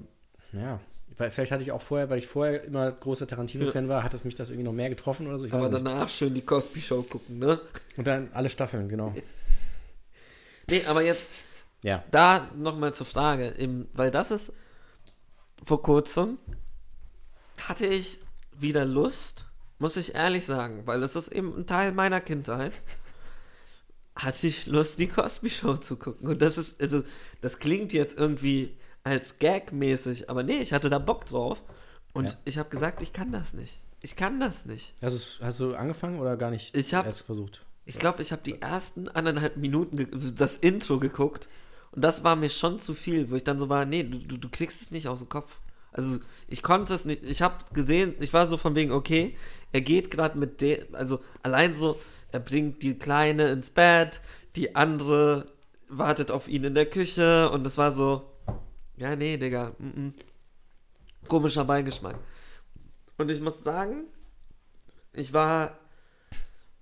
ja, 0.54 0.80
weil 1.20 1.30
vielleicht 1.30 1.52
hatte 1.52 1.62
ich 1.64 1.72
auch 1.72 1.82
vorher, 1.82 2.10
weil 2.10 2.18
ich 2.18 2.28
vorher 2.28 2.64
immer 2.64 2.92
großer 2.92 3.28
Tarantino-Fan 3.28 3.88
war, 3.90 4.04
hat 4.04 4.14
es 4.14 4.24
mich 4.24 4.36
das 4.36 4.50
irgendwie 4.50 4.64
noch 4.64 4.74
mehr 4.74 4.90
getroffen 4.90 5.28
oder 5.28 5.38
so. 5.38 5.46
Ich 5.46 5.54
Aber 5.54 5.70
nicht. 5.70 5.74
danach 5.86 6.10
schön 6.10 6.34
die 6.34 6.42
Cosby 6.42 6.80
Show 6.82 7.04
gucken, 7.04 7.40
ne? 7.40 7.60
Und 7.98 8.08
dann 8.08 8.30
alle 8.34 8.50
Staffeln, 8.50 8.90
genau. 8.90 9.14
Nee, 10.68 10.84
aber 10.86 11.02
jetzt 11.02 11.30
Ja. 11.82 12.04
da 12.12 12.48
nochmal 12.56 12.94
zur 12.94 13.06
Frage, 13.08 13.56
eben, 13.58 13.88
weil 13.94 14.12
das 14.12 14.30
ist 14.32 14.54
vor 15.64 15.82
kurzem 15.82 16.38
hatte 17.68 17.86
ich 17.88 18.20
wieder 18.58 18.86
Lust, 18.86 19.46
muss 19.80 19.98
ich 19.98 20.16
ehrlich 20.16 20.46
sagen, 20.46 20.84
weil 20.86 21.02
es 21.04 21.16
ist 21.16 21.30
eben 21.30 21.58
ein 21.58 21.66
Teil 21.68 21.92
meiner 21.92 22.22
Kindheit, 22.22 22.72
hatte 24.16 24.48
ich 24.48 24.68
Lust, 24.68 25.00
die 25.00 25.08
Cosby 25.08 25.50
Show 25.50 25.78
zu 25.78 25.96
gucken. 25.98 26.28
Und 26.28 26.42
das 26.42 26.58
ist, 26.58 26.80
also, 26.82 27.04
das 27.42 27.60
klingt 27.60 27.92
jetzt 27.92 28.18
irgendwie 28.18 28.78
als 29.04 29.40
Gag-mäßig, 29.40 30.30
aber 30.30 30.44
nee, 30.44 30.58
ich 30.60 30.74
hatte 30.74 30.90
da 30.90 31.00
Bock 31.00 31.26
drauf. 31.26 31.64
Und 32.14 32.30
Ja. 32.30 32.36
ich 32.46 32.58
habe 32.58 32.70
gesagt, 32.70 33.02
ich 33.02 33.14
kann 33.14 33.32
das 33.32 33.54
nicht. 33.54 33.82
Ich 34.02 34.16
kann 34.16 34.40
das 34.40 34.66
nicht. 34.66 34.94
Hast, 35.02 35.14
du's- 35.16 35.40
hast 35.42 35.60
du 35.60 35.76
angefangen 35.76 36.20
oder 36.20 36.38
gar 36.38 36.52
nicht 36.52 36.76
Ich 36.76 36.94
hab- 36.94 37.06
erst 37.06 37.22
versucht? 37.22 37.66
Ich 37.86 37.98
glaube, 38.00 38.22
ich 38.22 38.32
habe 38.32 38.42
die 38.44 38.62
ersten 38.62 39.08
anderthalb 39.08 39.58
Minuten 39.58 40.08
das 40.36 40.58
Intro 40.58 41.00
geguckt 41.00 41.48
und 41.92 42.04
das 42.04 42.24
war 42.24 42.36
mir 42.36 42.50
schon 42.50 42.78
zu 42.80 42.94
viel, 42.94 43.30
wo 43.32 43.36
ich 43.36 43.44
dann 43.44 43.60
so 43.60 43.68
war, 43.70 43.86
nee, 43.86 44.04
du, 44.04 44.20
du, 44.20 44.38
du 44.38 44.50
kriegst 44.50 44.82
es 44.82 44.92
nicht 44.92 45.08
aus 45.08 45.20
dem 45.20 45.30
Kopf. 45.30 45.60
Also 45.92 46.20
ich 46.48 46.62
konnte 46.62 46.94
es 46.94 47.06
nicht, 47.06 47.24
ich 47.24 47.42
habe 47.42 47.56
gesehen, 47.74 48.14
ich 48.20 48.32
war 48.32 48.46
so 48.48 48.58
von 48.58 48.76
wegen, 48.76 48.92
okay, 48.92 49.36
er 49.72 49.82
geht 49.82 50.12
gerade 50.12 50.38
mit 50.38 50.62
der, 50.62 50.86
also 50.94 51.20
allein 51.42 51.74
so, 51.74 52.00
er 52.32 52.40
bringt 52.42 52.84
die 52.84 52.94
Kleine 52.98 53.50
ins 53.50 53.72
Bett, 53.72 54.22
die 54.56 54.76
andere 54.76 55.52
wartet 55.88 56.30
auf 56.30 56.48
ihn 56.48 56.64
in 56.64 56.76
der 56.76 56.86
Küche 56.86 57.50
und 57.50 57.66
es 57.66 57.78
war 57.80 57.92
so, 57.92 58.29
ja, 59.00 59.16
nee, 59.16 59.38
Digga, 59.38 59.72
mm 59.80 59.88
-mm. 59.88 60.14
komischer 61.28 61.66
Beigeschmack. 61.66 62.18
Und 63.18 63.32
ich 63.32 63.42
muss 63.42 63.64
sagen, 63.64 64.06
ich 65.14 65.34
war 65.34 65.78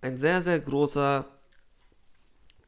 ein 0.02 0.18
sehr, 0.18 0.42
sehr 0.42 0.60
großer, 0.60 1.26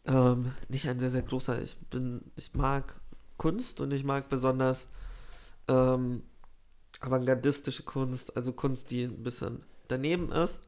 ähm, 0.05 0.53
nicht 0.69 0.87
ein 0.87 0.99
sehr, 0.99 1.11
sehr 1.11 1.23
großer, 1.23 1.61
ich 1.61 1.77
bin, 1.89 2.31
ich 2.35 2.53
mag 2.53 2.99
Kunst 3.37 3.81
und 3.81 3.91
ich 3.91 4.03
mag 4.03 4.29
besonders 4.29 4.87
ähm, 5.67 6.23
avantgardistische 6.99 7.83
Kunst, 7.83 8.35
also 8.35 8.53
Kunst, 8.53 8.91
die 8.91 9.03
ein 9.03 9.23
bisschen 9.23 9.63
daneben 9.87 10.31
ist. 10.31 10.59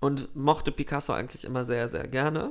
Und 0.00 0.34
mochte 0.36 0.70
Picasso 0.70 1.12
eigentlich 1.12 1.44
immer 1.44 1.64
sehr, 1.64 1.88
sehr 1.88 2.06
gerne. 2.08 2.50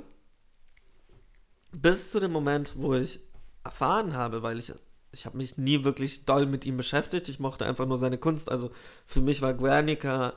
Bis 1.71 2.11
zu 2.11 2.19
dem 2.19 2.31
Moment, 2.31 2.73
wo 2.75 2.93
ich 2.95 3.19
erfahren 3.63 4.13
habe, 4.13 4.41
weil 4.41 4.57
ich, 4.59 4.73
ich 5.13 5.25
habe 5.25 5.37
mich 5.37 5.57
nie 5.57 5.83
wirklich 5.83 6.25
doll 6.25 6.45
mit 6.45 6.65
ihm 6.65 6.75
beschäftigt, 6.75 7.29
ich 7.29 7.39
mochte 7.39 7.65
einfach 7.65 7.85
nur 7.85 7.97
seine 7.97 8.17
Kunst. 8.17 8.51
Also 8.51 8.71
für 9.05 9.21
mich 9.21 9.41
war 9.41 9.53
Guernica 9.53 10.33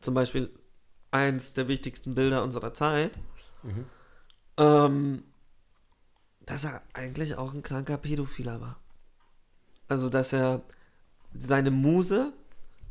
zum 0.00 0.14
Beispiel 0.14 0.50
eins 1.10 1.54
der 1.54 1.68
wichtigsten 1.68 2.14
Bilder 2.14 2.42
unserer 2.42 2.74
Zeit. 2.74 3.12
Ähm, 4.58 5.24
dass 6.44 6.64
er 6.64 6.82
eigentlich 6.92 7.36
auch 7.36 7.52
ein 7.52 7.62
kranker 7.62 7.96
Pädophiler 7.96 8.60
war. 8.60 8.78
Also, 9.88 10.08
dass 10.08 10.32
er 10.32 10.62
seine 11.34 11.70
Muse 11.70 12.32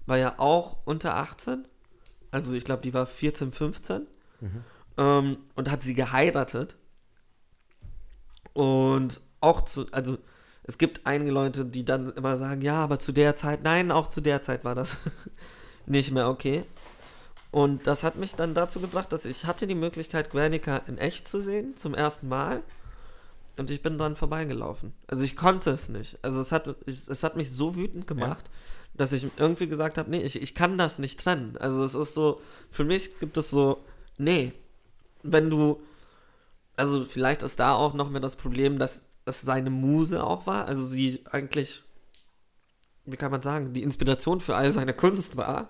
war 0.06 0.18
ja 0.18 0.36
auch 0.38 0.78
unter 0.86 1.16
18. 1.16 1.68
Also, 2.32 2.54
ich 2.54 2.64
glaube, 2.66 2.82
die 2.82 2.94
war 2.94 3.06
14, 3.06 3.52
15. 3.52 4.08
Ähm, 4.98 5.38
und 5.56 5.70
hat 5.70 5.84
sie 5.84 5.94
geheiratet. 5.94 6.78
Und 8.54 9.22
auch 9.42 9.62
zu, 9.62 9.92
also, 9.92 10.18
es 10.68 10.78
gibt 10.78 11.02
einige 11.06 11.32
Leute, 11.32 11.66
die 11.66 11.86
dann 11.86 12.12
immer 12.14 12.38
sagen, 12.38 12.62
ja, 12.62 12.84
aber 12.84 13.00
zu 13.00 13.14
der 13.14 13.38
Zeit, 13.38 13.64
nein, 13.64 13.90
auch 13.90 14.08
zu 14.08 14.20
der 14.20 14.44
Zeit 14.44 14.66
war 14.66 14.76
das 14.76 14.98
nicht 15.86 16.12
mehr 16.12 16.28
okay. 16.28 16.66
Und 17.52 17.88
das 17.88 18.04
hat 18.04 18.18
mich 18.18 18.36
dann 18.36 18.54
dazu 18.54 18.82
gebracht, 18.82 19.14
dass 19.14 19.24
ich 19.24 19.46
hatte 19.46 19.66
die 19.66 19.76
Möglichkeit, 19.76 20.30
Guernica 20.30 20.78
in 20.88 20.98
echt 20.98 21.26
zu 21.26 21.42
sehen, 21.42 21.78
zum 21.78 21.96
ersten 21.96 22.28
Mal. 22.28 22.62
Und 23.56 23.72
ich 23.72 23.82
bin 23.82 23.98
dran 23.98 24.18
vorbeigelaufen. 24.18 24.94
Also 25.08 25.24
ich 25.24 25.38
konnte 25.38 25.72
es 25.72 25.88
nicht. 25.90 26.20
Also 26.22 26.42
es 26.42 26.52
hat, 26.52 26.76
es 26.86 27.24
hat 27.24 27.38
mich 27.38 27.50
so 27.52 27.76
wütend 27.76 28.06
gemacht, 28.06 28.52
dass 28.94 29.14
ich 29.14 29.26
irgendwie 29.38 29.68
gesagt 29.68 29.98
habe, 29.98 30.12
nee, 30.12 30.22
ich, 30.22 30.40
ich 30.42 30.54
kann 30.54 30.78
das 30.78 31.00
nicht 31.00 31.20
trennen. 31.20 31.58
Also 31.58 31.84
es 31.84 31.96
ist 31.96 32.14
so, 32.14 32.42
für 32.70 32.84
mich 32.84 33.18
gibt 33.20 33.38
es 33.38 33.50
so, 33.50 33.84
nee, 34.18 34.52
wenn 35.24 35.50
du, 35.50 35.82
also 36.76 37.06
vielleicht 37.06 37.42
ist 37.42 37.60
da 37.60 37.74
auch 37.74 37.94
noch 37.94 38.10
mehr 38.10 38.22
das 38.22 38.36
Problem, 38.36 38.78
dass 38.78 39.07
es 39.28 39.42
seine 39.42 39.70
Muse 39.70 40.24
auch 40.24 40.48
war. 40.48 40.66
Also 40.66 40.86
sie 40.86 41.24
eigentlich, 41.32 41.84
wie 43.06 43.18
kann 43.18 43.32
man 43.32 43.42
sagen, 43.42 43.74
die 43.74 43.84
Inspiration 43.84 44.40
für 44.40 44.56
all 44.56 44.72
seine 44.72 44.94
Kunst 44.94 45.38
war. 45.38 45.70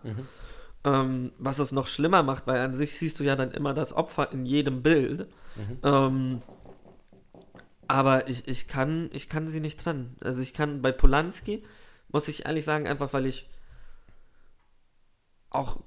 Ähm, 0.84 1.32
was 1.38 1.60
es 1.60 1.72
noch 1.72 1.88
schlimmer 1.88 2.24
macht, 2.24 2.48
weil 2.48 2.62
an 2.62 2.74
sich 2.74 2.98
siehst 2.98 3.20
du 3.20 3.24
ja 3.24 3.36
dann 3.36 3.52
immer 3.52 3.74
das 3.74 3.94
Opfer 3.94 4.32
in 4.32 4.46
jedem 4.46 4.84
Bild. 4.84 5.28
Ähm, 5.84 6.42
aber 7.88 8.28
ich, 8.30 8.48
ich, 8.48 8.68
kann, 8.68 9.10
ich 9.14 9.30
kann 9.30 9.48
sie 9.48 9.60
nicht 9.60 9.80
trennen. 9.80 10.16
Also 10.22 10.42
ich 10.42 10.54
kann 10.54 10.82
bei 10.82 10.92
Polanski, 10.92 11.64
muss 12.10 12.28
ich 12.28 12.46
ehrlich 12.46 12.66
sagen, 12.66 12.88
einfach 12.88 13.14
weil 13.14 13.26
ich 13.26 13.50
auch 15.50 15.80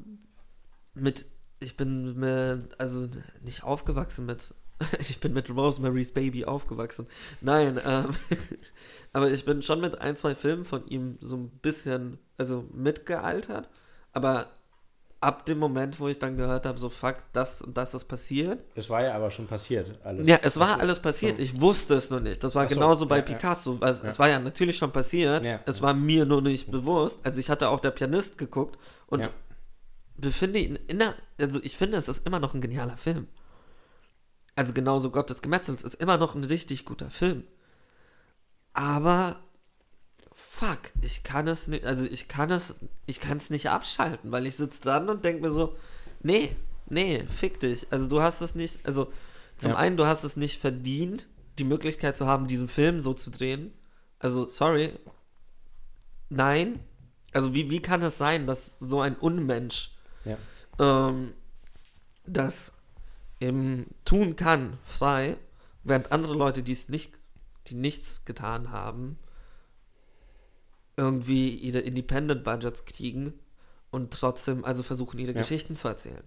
mit, 0.94 1.26
ich 1.60 1.76
bin 1.76 2.18
mit, 2.18 2.80
also 2.80 3.08
nicht 3.42 3.62
aufgewachsen 3.62 4.26
mit, 4.26 4.54
ich 5.00 5.20
bin 5.20 5.32
mit 5.32 5.50
Rosemary's 5.50 6.12
Baby 6.12 6.44
aufgewachsen. 6.44 7.06
Nein, 7.40 7.80
ähm, 7.86 8.14
aber 9.12 9.30
ich 9.30 9.44
bin 9.44 9.62
schon 9.62 9.80
mit 9.80 10.00
ein, 10.00 10.16
zwei 10.16 10.34
Filmen 10.34 10.64
von 10.64 10.86
ihm 10.86 11.18
so 11.20 11.36
ein 11.36 11.50
bisschen, 11.62 12.18
also 12.38 12.64
mitgealtert, 12.72 13.68
aber 14.12 14.48
ab 15.22 15.44
dem 15.44 15.58
Moment, 15.58 16.00
wo 16.00 16.08
ich 16.08 16.18
dann 16.18 16.38
gehört 16.38 16.64
habe, 16.64 16.78
so 16.78 16.88
fuck, 16.88 17.16
das 17.34 17.60
und 17.60 17.76
das 17.76 17.92
ist 17.92 18.06
passiert. 18.06 18.64
Es 18.74 18.88
war 18.88 19.02
ja 19.02 19.14
aber 19.14 19.30
schon 19.30 19.46
passiert, 19.46 19.98
alles. 20.02 20.26
Ja, 20.26 20.38
es 20.42 20.58
war 20.58 20.68
Also, 20.68 20.80
alles 20.80 20.98
passiert. 21.00 21.36
so. 21.36 21.42
Ich 21.42 21.60
wusste 21.60 21.94
es 21.94 22.08
nur 22.08 22.20
nicht. 22.20 22.42
Das 22.42 22.54
war 22.54 22.66
so, 22.66 22.74
genauso 22.74 23.04
bei 23.04 23.18
ja, 23.18 23.26
ja. 23.26 23.34
Picasso. 23.34 23.76
Also, 23.82 24.04
Es 24.06 24.18
war 24.18 24.30
ja 24.30 24.38
natürlich 24.38 24.78
schon 24.78 24.92
passiert. 24.92 25.44
Ja. 25.44 25.60
Es 25.66 25.82
war 25.82 25.92
mir 25.92 26.24
nur 26.24 26.40
nicht 26.40 26.70
bewusst. 26.70 27.20
Also 27.22 27.38
ich 27.38 27.50
hatte 27.50 27.68
auch 27.68 27.80
der 27.80 27.90
Pianist 27.90 28.38
geguckt 28.38 28.78
und 29.08 29.20
Ja. 29.20 29.28
befinde 30.16 30.58
ihn 30.58 30.76
in 30.88 31.00
der, 31.00 31.14
also 31.38 31.60
ich 31.62 31.76
finde, 31.76 31.98
es 31.98 32.08
ist 32.08 32.26
immer 32.26 32.40
noch 32.40 32.54
ein 32.54 32.62
genialer 32.62 32.96
Film. 32.96 33.26
Also 34.60 34.74
genauso 34.74 35.10
Gott 35.10 35.30
des 35.30 35.40
Gemetzels 35.40 35.82
ist 35.82 35.94
immer 35.94 36.18
noch 36.18 36.34
ein 36.34 36.44
richtig 36.44 36.84
guter 36.84 37.10
Film. 37.10 37.44
Aber 38.74 39.40
fuck, 40.34 40.80
ich 41.00 41.22
kann 41.22 41.48
es 41.48 41.66
nicht, 41.66 41.86
also 41.86 42.04
ich 42.04 42.28
kann 42.28 42.50
es, 42.50 42.74
ich 43.06 43.20
kann 43.20 43.38
es 43.38 43.48
nicht 43.48 43.70
abschalten, 43.70 44.30
weil 44.32 44.44
ich 44.46 44.56
sitze 44.56 44.82
dran 44.82 45.08
und 45.08 45.24
denke 45.24 45.40
mir 45.40 45.50
so, 45.50 45.78
nee, 46.22 46.54
nee, 46.90 47.24
fick 47.26 47.58
dich. 47.60 47.86
Also 47.90 48.06
du 48.06 48.20
hast 48.20 48.42
es 48.42 48.54
nicht, 48.54 48.84
also 48.84 49.10
zum 49.56 49.70
Ja. 49.70 49.78
einen, 49.78 49.96
du 49.96 50.04
hast 50.04 50.24
es 50.24 50.36
nicht 50.36 50.60
verdient, 50.60 51.26
die 51.58 51.64
Möglichkeit 51.64 52.14
zu 52.14 52.26
haben, 52.26 52.46
diesen 52.46 52.68
Film 52.68 53.00
so 53.00 53.14
zu 53.14 53.30
drehen. 53.30 53.72
Also, 54.18 54.46
sorry. 54.46 54.92
Nein. 56.28 56.80
Also 57.32 57.54
wie, 57.54 57.70
wie 57.70 57.80
kann 57.80 58.02
es 58.02 58.18
sein, 58.18 58.46
dass 58.46 58.78
so 58.78 59.00
ein 59.00 59.16
Unmensch 59.16 59.92
Ja. 60.26 60.36
ähm, 60.78 61.32
das 62.26 62.72
eben 63.40 63.86
tun 64.04 64.36
kann, 64.36 64.78
frei, 64.82 65.36
während 65.82 66.12
andere 66.12 66.34
Leute, 66.34 66.62
die 66.62 66.72
es 66.72 66.88
nicht, 66.88 67.12
die 67.66 67.74
nichts 67.74 68.22
getan 68.24 68.70
haben, 68.70 69.18
irgendwie 70.96 71.50
ihre 71.50 71.78
Independent 71.80 72.44
Budgets 72.44 72.84
kriegen 72.84 73.32
und 73.90 74.12
trotzdem 74.12 74.64
also 74.64 74.82
versuchen, 74.82 75.18
ihre 75.18 75.32
Ja. 75.32 75.40
Geschichten 75.40 75.76
zu 75.76 75.88
erzählen. 75.88 76.22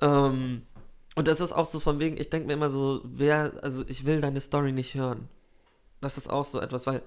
Ähm, 0.00 0.62
und 1.14 1.28
das 1.28 1.40
ist 1.40 1.52
auch 1.52 1.66
so 1.66 1.78
von 1.78 2.00
wegen, 2.00 2.16
ich 2.16 2.30
denke 2.30 2.48
mir 2.48 2.54
immer 2.54 2.70
so, 2.70 3.00
wer, 3.04 3.52
also 3.62 3.84
ich 3.86 4.04
will 4.04 4.20
deine 4.20 4.40
Story 4.40 4.72
nicht 4.72 4.94
hören. 4.94 5.28
Das 6.00 6.18
ist 6.18 6.28
auch 6.28 6.44
so 6.44 6.60
etwas, 6.60 6.86
weil 6.86 7.02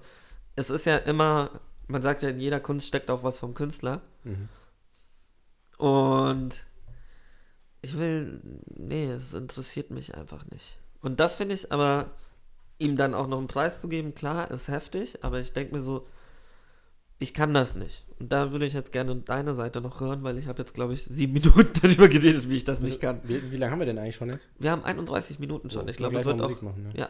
es 0.56 0.70
ist 0.70 0.86
ja 0.86 0.96
immer, 0.96 1.50
man 1.86 2.02
sagt 2.02 2.22
ja, 2.22 2.30
in 2.30 2.40
jeder 2.40 2.58
Kunst 2.58 2.86
steckt 2.86 3.10
auch 3.10 3.22
was 3.22 3.36
vom 3.36 3.52
Künstler. 3.54 4.00
Mhm. 4.24 4.48
Und 5.76 6.64
ich 7.82 7.98
will, 7.98 8.40
nee, 8.76 9.06
es 9.10 9.34
interessiert 9.34 9.90
mich 9.90 10.14
einfach 10.14 10.44
nicht. 10.50 10.76
Und 11.00 11.20
das 11.20 11.36
finde 11.36 11.54
ich 11.54 11.70
aber, 11.72 12.06
ihm 12.78 12.96
dann 12.96 13.14
auch 13.14 13.26
noch 13.26 13.38
einen 13.38 13.46
Preis 13.46 13.80
zu 13.80 13.88
geben, 13.88 14.14
klar, 14.14 14.50
ist 14.50 14.68
heftig, 14.68 15.24
aber 15.24 15.40
ich 15.40 15.52
denke 15.52 15.74
mir 15.74 15.80
so, 15.80 16.06
ich 17.20 17.34
kann 17.34 17.52
das 17.52 17.74
nicht. 17.74 18.04
Und 18.20 18.32
da 18.32 18.52
würde 18.52 18.64
ich 18.66 18.72
jetzt 18.74 18.92
gerne 18.92 19.16
deine 19.16 19.54
Seite 19.54 19.80
noch 19.80 20.00
hören, 20.00 20.22
weil 20.22 20.38
ich 20.38 20.46
habe 20.46 20.60
jetzt, 20.60 20.74
glaube 20.74 20.94
ich, 20.94 21.02
sieben 21.04 21.32
Minuten 21.34 21.68
darüber 21.82 22.08
geredet, 22.08 22.48
wie 22.48 22.56
ich 22.58 22.64
das 22.64 22.80
nicht 22.80 23.00
kann. 23.00 23.20
Wie, 23.24 23.50
wie 23.50 23.56
lange 23.56 23.72
haben 23.72 23.78
wir 23.80 23.86
denn 23.86 23.98
eigentlich 23.98 24.16
schon 24.16 24.30
jetzt? 24.30 24.48
Wir 24.58 24.70
haben 24.70 24.84
31 24.84 25.38
Minuten 25.40 25.68
schon. 25.70 25.82
So, 25.82 25.88
Ich 25.88 25.96
glaube, 25.96 26.16
es 26.16 26.24
wir 26.24 26.26
wird 26.26 26.36
gleich 26.38 26.44
auch. 26.46 26.50
Musik 26.50 26.62
machen, 26.62 26.82
ne? 26.84 26.92
Ja. 26.96 27.08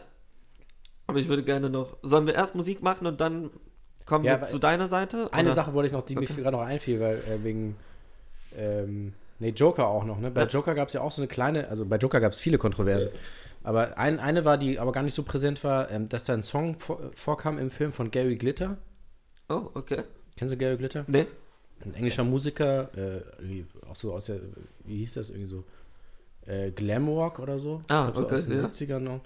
Aber 1.05 1.19
ich 1.19 1.27
würde 1.27 1.43
gerne 1.43 1.69
noch. 1.69 1.97
Sollen 2.01 2.25
wir 2.27 2.33
erst 2.35 2.55
Musik 2.55 2.81
machen 2.81 3.05
und 3.07 3.21
dann 3.21 3.51
kommen 4.05 4.25
Ja, 4.25 4.39
wir 4.39 4.43
zu 4.47 4.57
deiner 4.57 4.87
Seite? 4.87 5.31
Eine 5.31 5.49
oder? 5.49 5.55
Sache 5.55 5.73
wollte 5.73 5.87
ich 5.87 5.93
noch, 5.93 6.03
die 6.03 6.15
mir 6.15 6.21
Okay. 6.23 6.41
gerade 6.41 6.57
noch 6.57 6.63
einfiel, 6.63 6.99
weil 6.99 7.17
äh, 7.17 7.43
wegen 7.43 7.75
ähm, 8.57 9.13
nee, 9.39 9.49
Joker 9.49 9.87
auch 9.87 10.05
noch, 10.05 10.19
ne? 10.19 10.31
Bei. 10.31 10.45
Joker 10.45 10.75
gab 10.75 10.87
es 10.89 10.93
ja 10.93 11.01
auch 11.01 11.11
so 11.11 11.21
eine 11.21 11.27
kleine, 11.27 11.67
also 11.69 11.85
bei 11.85 11.97
Joker 11.97 12.19
gab 12.19 12.33
es 12.33 12.39
viele 12.39 12.57
Kontroversen. 12.57 13.09
Aber 13.63 13.97
ein, 13.97 14.19
eine 14.19 14.45
war, 14.45 14.57
die 14.57 14.79
aber 14.79 14.91
gar 14.91 15.03
nicht 15.03 15.13
so 15.13 15.23
präsent 15.23 15.63
war, 15.63 15.91
ähm, 15.91 16.07
dass 16.07 16.23
da 16.23 16.33
ein 16.33 16.41
Song 16.43 16.77
vor, 16.79 16.99
vorkam 17.13 17.57
im 17.59 17.69
Film 17.69 17.91
von 17.91 18.09
Gary 18.11 18.37
Glitter. 18.37 18.77
Oh, 19.49 19.69
okay. 19.73 20.03
Kennst 20.37 20.53
du 20.53 20.57
Gary 20.57 20.77
Glitter? 20.77 21.03
Nee. 21.07 21.25
Ein 21.83 21.93
englischer 21.93 22.23
Musiker, 22.23 22.89
äh, 22.97 23.63
auch 23.89 23.95
so 23.95 24.13
aus 24.13 24.25
der, 24.25 24.39
wie 24.85 24.97
hieß 24.97 25.13
das 25.15 25.29
irgendwie 25.29 25.49
so? 25.49 25.63
Äh, 26.45 26.71
Glamrock 26.71 27.39
oder 27.39 27.59
so. 27.59 27.81
Ah, 27.89 28.07
Ich 28.07 28.13
glaub, 28.13 28.15
so 28.15 28.21
okay, 28.23 28.35
Aus 28.35 28.47
den 28.47 28.59
ja. 28.59 28.65
70ern 28.65 28.99
noch. 28.99 29.21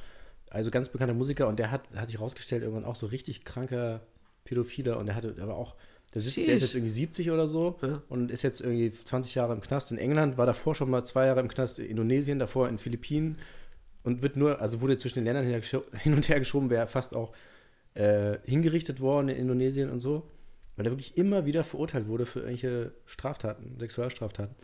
Also 0.49 0.69
ganz 0.69 0.89
bekannter 0.89 1.13
Musiker 1.15 1.47
und 1.47 1.57
der 1.57 1.71
hat, 1.71 1.81
hat 1.95 2.09
sich 2.09 2.19
rausgestellt, 2.19 2.63
irgendwann 2.63 2.85
auch 2.85 2.95
so 2.95 3.07
richtig 3.07 3.43
kranker 3.43 4.01
Pädophiler 4.45 4.97
und 4.99 5.07
der 5.07 5.15
hatte 5.15 5.35
aber 5.41 5.55
auch, 5.55 5.75
der, 6.13 6.21
sitzt, 6.21 6.37
der 6.37 6.53
ist 6.53 6.61
jetzt 6.61 6.75
irgendwie 6.75 6.91
70 6.91 7.31
oder 7.31 7.47
so 7.47 7.77
Ja. 7.81 8.01
und 8.09 8.31
ist 8.31 8.43
jetzt 8.43 8.61
irgendwie 8.61 8.91
20 8.91 9.35
Jahre 9.35 9.53
im 9.53 9.61
Knast 9.61 9.91
in 9.91 9.97
England, 9.97 10.37
war 10.37 10.45
davor 10.45 10.75
schon 10.75 10.89
mal 10.89 11.03
zwei 11.03 11.25
Jahre 11.25 11.39
im 11.39 11.47
Knast 11.47 11.79
in 11.79 11.85
Indonesien, 11.85 12.39
davor 12.39 12.69
in 12.69 12.77
Philippinen 12.77 13.37
und 14.03 14.21
wird 14.21 14.37
nur, 14.37 14.61
also 14.61 14.81
wurde 14.81 14.97
zwischen 14.97 15.19
den 15.19 15.25
Ländern 15.25 15.45
hin 15.45 15.61
hin 15.99 16.13
und 16.13 16.29
her 16.29 16.39
geschoben, 16.39 16.69
wäre 16.69 16.87
fast 16.87 17.15
auch 17.15 17.33
äh, 17.95 18.37
hingerichtet 18.43 18.99
worden 19.01 19.29
in 19.29 19.37
Indonesien 19.37 19.89
und 19.89 19.99
so, 19.99 20.23
weil 20.75 20.85
er 20.85 20.91
wirklich 20.91 21.17
immer 21.17 21.45
wieder 21.45 21.63
verurteilt 21.63 22.07
wurde 22.07 22.25
für 22.25 22.39
irgendwelche 22.39 22.91
Straftaten, 23.05 23.77
Sexualstraftaten. 23.79 24.55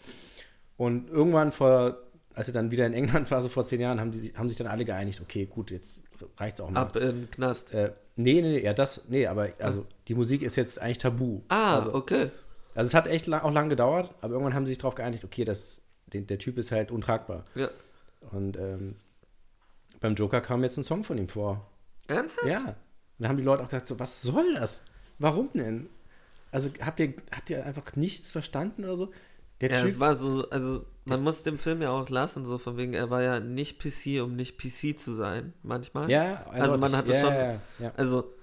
Und 0.77 1.09
irgendwann 1.09 1.51
vor, 1.51 1.97
als 2.39 2.47
er 2.47 2.53
dann 2.53 2.71
wieder 2.71 2.85
in 2.85 2.93
England 2.93 3.29
war, 3.31 3.41
so 3.41 3.49
vor 3.49 3.65
zehn 3.65 3.81
Jahren, 3.81 3.99
haben, 3.99 4.11
die, 4.11 4.33
haben 4.33 4.47
sich 4.47 4.57
dann 4.57 4.67
alle 4.67 4.85
geeinigt, 4.85 5.19
okay, 5.19 5.45
gut, 5.45 5.71
jetzt 5.71 6.05
reicht's 6.37 6.61
auch 6.61 6.69
mal. 6.69 6.79
Ab 6.79 6.95
in 6.95 7.01
den 7.01 7.31
Knast. 7.31 7.73
Äh, 7.73 7.91
nee, 8.15 8.41
nee, 8.41 8.53
nee, 8.53 8.63
ja, 8.63 8.73
das, 8.73 9.09
nee, 9.09 9.27
aber 9.27 9.49
also 9.59 9.85
die 10.07 10.15
Musik 10.15 10.41
ist 10.41 10.55
jetzt 10.55 10.81
eigentlich 10.81 10.99
tabu. 10.99 11.41
Ah, 11.49 11.75
also, 11.75 11.93
okay. 11.93 12.31
also 12.75 12.87
es 12.87 12.93
hat 12.93 13.07
echt 13.07 13.27
lang, 13.27 13.41
auch 13.41 13.51
lang 13.51 13.67
gedauert, 13.67 14.15
aber 14.21 14.35
irgendwann 14.35 14.53
haben 14.53 14.65
sie 14.65 14.69
sich 14.69 14.77
darauf 14.77 14.95
geeinigt, 14.95 15.25
okay, 15.25 15.43
das, 15.43 15.81
der, 16.13 16.21
der 16.21 16.39
Typ 16.39 16.57
ist 16.57 16.71
halt 16.71 16.91
untragbar. 16.91 17.43
Ja. 17.55 17.69
Und 18.31 18.55
ähm, 18.55 18.95
beim 19.99 20.15
Joker 20.15 20.39
kam 20.39 20.63
jetzt 20.63 20.77
ein 20.77 20.83
Song 20.85 21.03
von 21.03 21.17
ihm 21.17 21.27
vor. 21.27 21.69
Ernsthaft? 22.07 22.47
Ja. 22.47 22.59
Und 22.59 22.75
da 23.17 23.27
haben 23.27 23.37
die 23.37 23.43
Leute 23.43 23.63
auch 23.63 23.67
gesagt, 23.67 23.85
so, 23.85 23.99
was 23.99 24.21
soll 24.21 24.53
das? 24.53 24.85
Warum 25.17 25.49
denn? 25.53 25.89
Also 26.51 26.69
habt 26.79 27.01
ihr, 27.01 27.15
habt 27.35 27.49
ihr 27.49 27.65
einfach 27.65 27.97
nichts 27.97 28.31
verstanden 28.31 28.85
oder 28.85 28.95
so? 28.95 29.11
Der 29.59 29.71
Ja, 29.71 29.81
Typ, 29.81 29.89
es 29.89 29.99
war 29.99 30.15
so, 30.15 30.49
also 30.51 30.85
man 31.09 31.21
muss 31.23 31.43
dem 31.43 31.57
Film 31.57 31.81
ja 31.81 31.89
auch 31.91 32.07
lassen, 32.09 32.45
so 32.45 32.57
von 32.57 32.77
wegen, 32.77 32.93
er 32.93 33.09
war 33.09 33.21
ja 33.21 33.39
nicht 33.39 33.79
PC, 33.79 34.21
um 34.23 34.35
nicht 34.35 34.57
PC 34.57 34.97
zu 34.97 35.13
sein, 35.13 35.53
manchmal. 35.63 36.09
ja, 36.09 36.45
also 36.49 36.77
man 36.77 36.95
hat 36.95 37.07
ja, 37.07 37.13
es 37.15 37.21
schon, 37.21 37.33
Ja, 37.33 37.51
ja, 37.79 37.91
also 37.97 38.33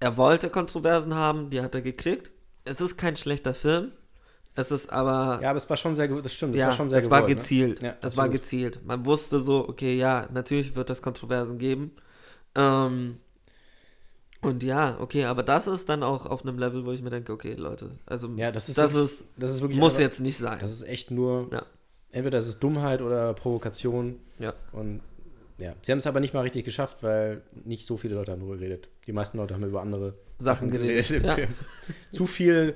er 0.00 0.16
wollte 0.16 0.50
Kontroversen 0.50 1.14
haben, 1.14 1.50
die 1.50 1.60
hat 1.60 1.74
er 1.74 1.82
gekriegt. 1.82 2.30
Es 2.64 2.80
ist 2.80 2.96
kein 2.96 3.16
schlechter 3.16 3.54
Film, 3.54 3.92
es 4.54 4.70
ist 4.70 4.90
aber, 4.90 5.40
ja, 5.42 5.50
aber 5.50 5.56
es 5.56 5.68
war 5.70 5.76
schon 5.76 5.94
sehr 5.94 6.08
gut, 6.08 6.24
das 6.24 6.32
stimmt, 6.34 6.54
es 6.54 6.60
ja, 6.60 6.66
war 6.68 6.74
schon 6.74 6.88
sehr 6.88 6.98
es 6.98 7.10
war 7.10 7.20
gewollt, 7.22 7.36
ne? 7.36 7.40
gezielt, 7.42 7.82
Ja, 7.82 7.94
es 8.00 8.16
war 8.16 8.24
absolut. 8.24 8.32
gezielt. 8.42 8.84
Man 8.86 9.04
wusste 9.06 9.38
so, 9.40 9.68
okay, 9.68 9.96
ja, 9.96 10.28
natürlich 10.32 10.74
wird 10.76 10.90
es 10.90 11.00
Kontroversen 11.02 11.58
geben. 11.58 11.92
Ähm, 12.54 13.18
und 14.42 14.62
ja, 14.62 14.98
okay, 15.00 15.24
aber 15.24 15.42
das 15.42 15.66
ist 15.66 15.88
dann 15.88 16.02
auch 16.02 16.26
auf 16.26 16.42
einem 16.42 16.58
Level, 16.58 16.84
wo 16.86 16.92
ich 16.92 17.02
mir 17.02 17.10
denke, 17.10 17.32
okay, 17.32 17.54
Leute, 17.54 17.90
also 18.06 18.28
Ja, 18.36 18.52
das 18.52 18.68
ist 18.68 18.78
das 18.78 18.92
wirklich, 18.94 19.10
ist, 19.12 19.28
das 19.36 19.50
ist 19.50 19.60
wirklich 19.62 19.78
muss 19.78 19.94
einfach- 19.94 20.00
jetzt 20.02 20.20
nicht 20.20 20.38
sein. 20.38 20.58
Das 20.60 20.70
ist 20.70 20.82
echt 20.82 21.10
nur, 21.10 21.48
Ja. 21.52 21.64
Entweder 22.12 22.38
das 22.38 22.46
ist 22.46 22.60
Dummheit 22.60 23.02
oder 23.02 23.34
Provokation. 23.34 24.18
Ja. 24.38 24.54
Und 24.72 25.00
ja, 25.58 25.74
sie 25.82 25.92
haben 25.92 25.98
es 25.98 26.06
aber 26.06 26.20
nicht 26.20 26.34
mal 26.34 26.40
richtig 26.40 26.64
geschafft, 26.64 27.02
weil 27.02 27.42
nicht 27.64 27.86
so 27.86 27.96
viele 27.96 28.14
Leute 28.14 28.32
haben 28.32 28.40
darüber 28.40 28.56
geredet. 28.56 28.88
Die 29.06 29.12
meisten 29.12 29.38
Leute 29.38 29.54
haben 29.54 29.64
über 29.64 29.80
andere 29.80 30.14
Sachen 30.38 30.70
geredet, 30.70 31.10
im 31.10 31.24
ja. 31.24 31.34
Film. 31.34 31.48
Zu 32.12 32.26
viel 32.26 32.74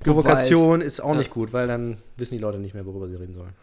Provokation 0.00 0.80
ist 0.80 1.00
auch 1.00 1.14
nicht 1.14 1.30
gut, 1.30 1.52
weil 1.52 1.66
dann 1.66 1.98
wissen 2.16 2.36
die 2.36 2.40
Leute 2.40 2.58
nicht 2.58 2.74
mehr, 2.74 2.86
worüber 2.86 3.08
sie 3.08 3.16
reden 3.16 3.34
sollen. 3.34 3.54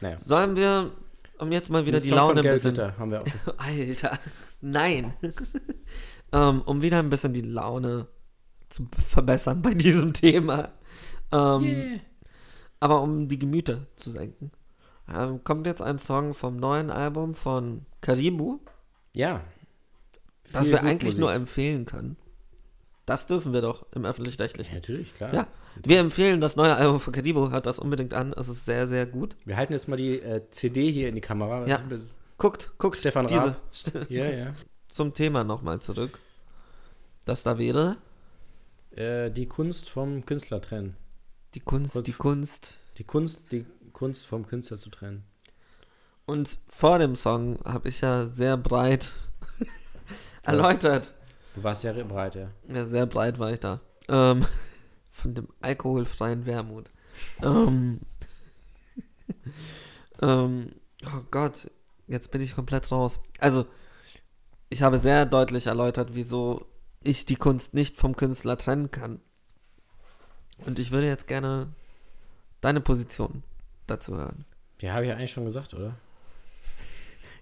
Naja. 0.00 0.18
Sollen 0.18 0.56
wir, 0.56 0.90
um 1.38 1.52
jetzt 1.52 1.70
mal 1.70 1.86
wieder 1.86 2.00
die 2.00 2.10
Laune 2.10 2.40
ein 2.40 2.46
bisschen. 2.46 2.74
Glitter 2.74 2.98
haben 2.98 3.10
wir 3.10 3.22
auch. 3.22 3.26
Alter, 3.58 4.18
nein. 4.60 5.14
ähm, 6.32 6.62
um 6.62 6.82
wieder 6.82 6.98
ein 6.98 7.10
bisschen 7.10 7.32
die 7.32 7.42
Laune 7.42 8.06
zu 8.68 8.88
verbessern 9.06 9.62
bei 9.62 9.74
diesem 9.74 10.12
Thema. 10.12 10.72
Ähm, 11.30 12.00
Aber 12.82 13.00
um 13.00 13.28
die 13.28 13.38
Gemüter 13.38 13.86
zu 13.96 14.10
senken. 14.10 14.50
Ähm, 15.12 15.44
kommt 15.44 15.66
jetzt 15.66 15.82
ein 15.82 15.98
Song 15.98 16.34
vom 16.34 16.56
neuen 16.56 16.90
Album 16.90 17.34
von 17.34 17.86
Karibu, 18.00 18.58
Ja. 19.14 19.42
das 20.52 20.68
wir 20.68 20.82
eigentlich 20.82 21.10
Musik. 21.14 21.20
nur 21.20 21.32
empfehlen 21.32 21.84
können. 21.84 22.16
Das 23.06 23.26
dürfen 23.26 23.52
wir 23.52 23.62
doch 23.62 23.84
im 23.94 24.02
Ja, 24.04 24.10
Öffentlich-Rechtlichen. 24.10 24.74
natürlich, 24.74 25.14
klar. 25.14 25.32
Ja, 25.34 25.46
wir 25.84 25.98
empfehlen 26.00 26.40
das 26.40 26.56
neue 26.56 26.74
Album 26.74 26.98
von 27.00 27.12
Karibu, 27.12 27.50
hört 27.50 27.66
das 27.66 27.78
unbedingt 27.78 28.14
an, 28.14 28.32
es 28.36 28.48
ist 28.48 28.64
sehr, 28.64 28.86
sehr 28.86 29.06
gut. 29.06 29.36
Wir 29.44 29.56
halten 29.56 29.72
jetzt 29.72 29.86
mal 29.88 29.96
die 29.96 30.20
äh, 30.20 30.42
CD 30.50 30.90
hier 30.90 31.08
in 31.08 31.14
die 31.14 31.20
Kamera. 31.20 31.66
Ja. 31.66 31.80
Guckt, 32.38 32.72
guckt, 32.78 32.96
Stefan 32.98 33.26
diese, 33.28 33.40
Raab. 33.40 34.10
Ja, 34.10 34.28
ja. 34.30 34.54
zum 34.88 35.14
Thema 35.14 35.44
nochmal 35.44 35.80
zurück. 35.80 36.18
Das 37.24 37.42
da 37.44 37.58
wäre 37.58 37.96
Äh, 38.96 39.30
die 39.30 39.46
Kunst 39.46 39.88
vom 39.88 40.26
Künstler 40.26 40.60
trennen. 40.60 40.96
Die 41.54 41.60
Kunst, 41.60 41.92
Kurz- 41.92 42.04
die 42.06 42.12
Kunst. 42.12 42.74
Die 42.98 43.04
Kunst, 43.04 43.52
die 43.52 43.66
Kunst 43.92 44.26
vom 44.26 44.46
Künstler 44.46 44.78
zu 44.78 44.90
trennen. 44.90 45.24
Und 46.26 46.58
vor 46.68 46.98
dem 46.98 47.16
Song 47.16 47.58
habe 47.64 47.88
ich 47.88 48.00
ja 48.00 48.26
sehr 48.26 48.56
breit 48.56 49.10
erläutert. 50.42 51.12
Du 51.54 51.62
warst 51.62 51.82
sehr 51.82 51.92
breit, 52.04 52.34
ja. 52.34 52.50
Ja, 52.68 52.84
sehr 52.84 53.06
breit 53.06 53.38
war 53.38 53.52
ich 53.52 53.60
da. 53.60 53.80
Ähm, 54.08 54.46
von 55.10 55.34
dem 55.34 55.48
alkoholfreien 55.60 56.46
Wermut. 56.46 56.90
Ähm, 57.42 58.00
ähm, 60.22 60.72
oh 61.06 61.20
Gott, 61.30 61.70
jetzt 62.06 62.30
bin 62.30 62.40
ich 62.40 62.54
komplett 62.54 62.90
raus. 62.90 63.20
Also, 63.38 63.66
ich 64.70 64.82
habe 64.82 64.96
sehr 64.98 65.26
deutlich 65.26 65.66
erläutert, 65.66 66.10
wieso 66.14 66.66
ich 67.02 67.26
die 67.26 67.36
Kunst 67.36 67.74
nicht 67.74 67.98
vom 67.98 68.16
Künstler 68.16 68.56
trennen 68.56 68.90
kann. 68.90 69.20
Und 70.66 70.78
ich 70.78 70.90
würde 70.90 71.06
jetzt 71.06 71.26
gerne 71.26 71.68
deine 72.60 72.80
Position 72.80 73.42
dazu 73.86 74.16
hören. 74.16 74.44
Die 74.80 74.90
habe 74.90 75.04
ich 75.04 75.08
ja 75.10 75.16
eigentlich 75.16 75.32
schon 75.32 75.44
gesagt, 75.44 75.74
oder? 75.74 75.94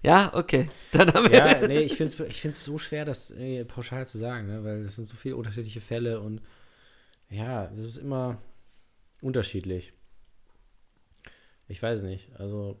Ja, 0.03 0.31
okay. 0.33 0.67
Dann 0.91 1.13
haben 1.13 1.29
wir. 1.29 1.37
Ja, 1.37 1.67
nee, 1.67 1.81
ich 1.81 1.95
finde 1.95 2.11
es 2.11 2.19
ich 2.19 2.41
find's 2.41 2.63
so 2.63 2.79
schwer, 2.79 3.05
das 3.05 3.31
pauschal 3.67 4.07
zu 4.07 4.17
sagen, 4.17 4.47
ne? 4.47 4.63
weil 4.63 4.85
es 4.85 4.95
sind 4.95 5.05
so 5.05 5.15
viele 5.15 5.35
unterschiedliche 5.35 5.79
Fälle 5.79 6.19
und 6.21 6.41
ja, 7.29 7.67
das 7.67 7.85
ist 7.85 7.97
immer 7.97 8.39
unterschiedlich. 9.21 9.93
Ich 11.67 11.81
weiß 11.81 12.01
nicht, 12.01 12.29
also 12.37 12.79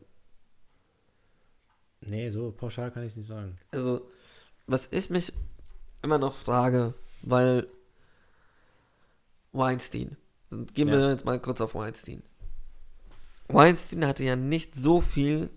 nee, 2.01 2.29
so 2.29 2.51
pauschal 2.51 2.91
kann 2.91 3.03
ich 3.03 3.11
es 3.11 3.17
nicht 3.17 3.27
sagen. 3.27 3.55
Also, 3.71 4.09
was 4.67 4.91
ich 4.91 5.09
mich 5.09 5.31
immer 6.01 6.17
noch 6.17 6.33
frage, 6.33 6.93
weil 7.21 7.67
Weinstein, 9.53 10.17
gehen 10.73 10.89
wir 10.89 10.99
Ja. 10.99 11.09
jetzt 11.11 11.25
mal 11.25 11.39
kurz 11.39 11.61
auf 11.61 11.75
Weinstein. 11.75 12.23
Weinstein 13.47 14.05
hatte 14.05 14.23
ja 14.23 14.35
nicht 14.35 14.75
so 14.75 15.01
viel 15.01 15.49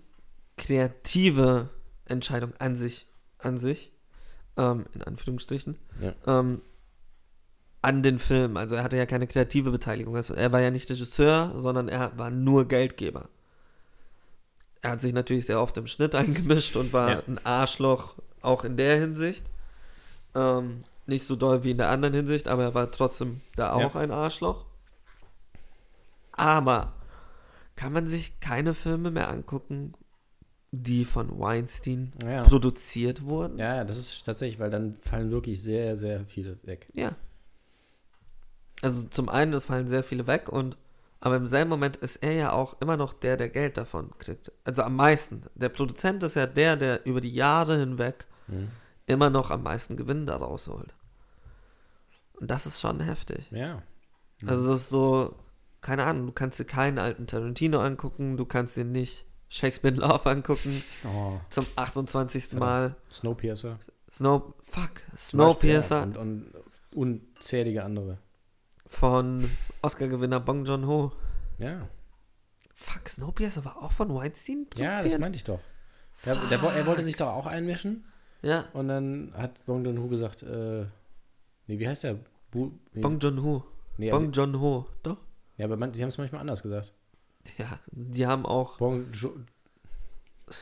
kreative 0.57 1.69
Entscheidung 2.05 2.53
an 2.59 2.75
sich, 2.75 3.07
an 3.39 3.57
sich, 3.57 3.91
ähm, 4.57 4.85
in 4.93 5.01
Anführungsstrichen, 5.03 5.77
Ja. 6.01 6.13
ähm, 6.27 6.61
an 7.81 8.03
den 8.03 8.19
Film. 8.19 8.57
Also 8.57 8.75
er 8.75 8.83
hatte 8.83 8.97
ja 8.97 9.05
keine 9.05 9.27
kreative 9.27 9.71
Beteiligung. 9.71 10.15
Also 10.15 10.33
er 10.33 10.51
war 10.51 10.59
ja 10.61 10.71
nicht 10.71 10.89
Regisseur, 10.89 11.53
sondern 11.57 11.87
er 11.87 12.17
war 12.17 12.31
nur 12.31 12.67
Geldgeber. 12.67 13.29
Er 14.81 14.91
hat 14.91 15.01
sich 15.01 15.13
natürlich 15.13 15.45
sehr 15.45 15.61
oft 15.61 15.77
im 15.77 15.87
Schnitt 15.87 16.15
eingemischt 16.15 16.75
und 16.75 16.93
war 16.93 17.09
Ja. 17.11 17.23
ein 17.27 17.39
Arschloch 17.45 18.15
auch 18.41 18.63
in 18.63 18.77
der 18.77 18.97
Hinsicht. 18.99 19.45
Ähm, 20.33 20.83
nicht 21.05 21.25
so 21.25 21.35
doll 21.35 21.63
wie 21.63 21.71
in 21.71 21.77
der 21.77 21.89
anderen 21.89 22.13
Hinsicht, 22.15 22.47
aber 22.47 22.63
er 22.63 22.73
war 22.73 22.91
trotzdem 22.91 23.41
da 23.55 23.73
auch 23.73 23.93
Ja. 23.95 24.01
ein 24.01 24.11
Arschloch. 24.11 24.65
Aber 26.37 26.93
kann 27.75 27.91
man 27.93 28.07
sich 28.07 28.39
keine 28.39 28.73
Filme 28.73 29.11
mehr 29.11 29.29
angucken, 29.29 29.93
die 30.71 31.05
von 31.05 31.39
Weinstein 31.39 32.13
Ja. 32.25 32.43
produziert 32.43 33.23
wurden? 33.23 33.57
Ja, 33.59 33.83
das 33.83 33.97
ist 33.97 34.23
tatsächlich, 34.25 34.59
weil 34.59 34.69
dann 34.69 34.97
fallen 34.99 35.31
wirklich 35.31 35.61
sehr, 35.61 35.95
sehr 35.95 36.25
viele 36.25 36.57
weg. 36.63 36.87
Ja. 36.93 37.15
Also 38.81 39.07
zum 39.07 39.29
einen, 39.29 39.53
es 39.53 39.65
fallen 39.65 39.87
sehr 39.87 40.03
viele 40.03 40.27
weg 40.27 40.49
und 40.49 40.77
aber 41.21 41.37
im 41.37 41.47
selben 41.47 41.69
Moment 41.71 41.95
ist 41.97 42.17
er 42.17 42.33
ja 42.33 42.51
auch 42.51 42.79
immer 42.81 42.97
noch 42.97 43.13
der, 43.13 43.35
der 43.35 43.49
Geld 43.49 43.77
davon 43.77 44.11
kriegt. 44.19 44.51
Also 44.63 44.83
am 44.83 44.95
meisten. 44.95 45.41
Der 45.55 45.69
Produzent 45.69 46.21
ist 46.21 46.35
ja 46.35 46.45
der, 46.45 46.75
der 46.75 47.05
über 47.05 47.19
die 47.21 47.33
Jahre 47.33 47.79
hinweg 47.79 48.25
Mhm. 48.47 48.67
immer 49.07 49.31
noch 49.31 49.49
am 49.49 49.63
meisten 49.63 49.97
Gewinn 49.97 50.27
daraus 50.27 50.67
holt. 50.67 50.93
Und 52.39 52.51
das 52.51 52.67
ist 52.67 52.79
schon 52.79 52.99
heftig. 52.99 53.49
Ja. 53.49 53.81
Also 54.45 54.69
das 54.69 54.81
ist 54.81 54.89
so, 54.89 55.35
keine 55.85 56.03
Ahnung, 56.05 56.25
du 56.25 56.31
kannst 56.31 56.59
dir 56.59 56.65
keinen 56.65 56.97
alten 56.97 57.27
Tarantino 57.27 57.79
angucken, 57.79 58.37
du 58.37 58.45
kannst 58.45 58.75
dir 58.75 58.85
nicht 58.85 59.25
Shakespeare 59.49 59.93
in 59.93 59.99
Love 60.01 60.27
angucken, 60.27 60.83
Oh, 61.05 61.33
zum 61.51 61.67
28. 61.75 62.53
Ja. 62.53 62.59
Mal. 62.59 62.95
Snowpiercer. 63.13 63.77
Snow, 64.11 64.55
fuck, 64.63 65.03
Snowpiercer 65.15 66.01
Und, 66.03 66.17
und 66.17 66.53
unzählige 66.95 67.83
andere. 67.83 68.17
von 68.87 69.47
Oscar-Gewinner 69.83 70.39
Bong 70.39 70.65
Joon-ho. 70.65 71.11
Ja. 71.59 71.87
Fuck, 72.73 73.07
Snowpiercer 73.09 73.63
war 73.63 73.83
auch 73.83 73.91
von 73.91 74.13
Weinstein 74.15 74.65
Ja, 74.77 75.01
das 75.03 75.17
meinte 75.19 75.35
ich 75.37 75.43
doch. 75.43 75.59
Der, 76.25 76.35
der, 76.35 76.59
er 76.63 76.85
wollte 76.87 77.03
sich 77.03 77.15
doch 77.15 77.27
auch 77.27 77.45
einmischen 77.45 78.05
Ja, 78.41 78.65
und 78.73 78.87
dann 78.87 79.33
hat 79.37 79.63
Bong 79.67 79.85
Joon-ho 79.85 80.07
gesagt, 80.07 80.41
äh, 80.41 80.85
nee, 81.67 81.77
wie 81.77 81.87
heißt 81.87 82.05
der? 82.05 82.17
Bu, 82.49 82.71
nee, 82.93 83.01
Bong 83.01 83.19
Joon-ho. 83.19 83.63
nee, 83.97 84.11
also, 84.11 84.23
Bong 84.23 84.31
Joon-ho, 84.31 84.87
doch? 85.03 85.17
Ja, 85.57 85.65
aber 85.65 85.77
man, 85.77 85.93
sie 85.93 86.01
haben 86.01 86.09
es 86.09 86.17
manchmal 86.17 86.41
anders 86.41 86.61
gesagt. 86.63 86.93
Ja, 87.57 87.79
die 87.91 88.25
haben 88.25 88.45
auch, 88.45 88.77
Bong 88.77 89.05
jo, 89.13 89.35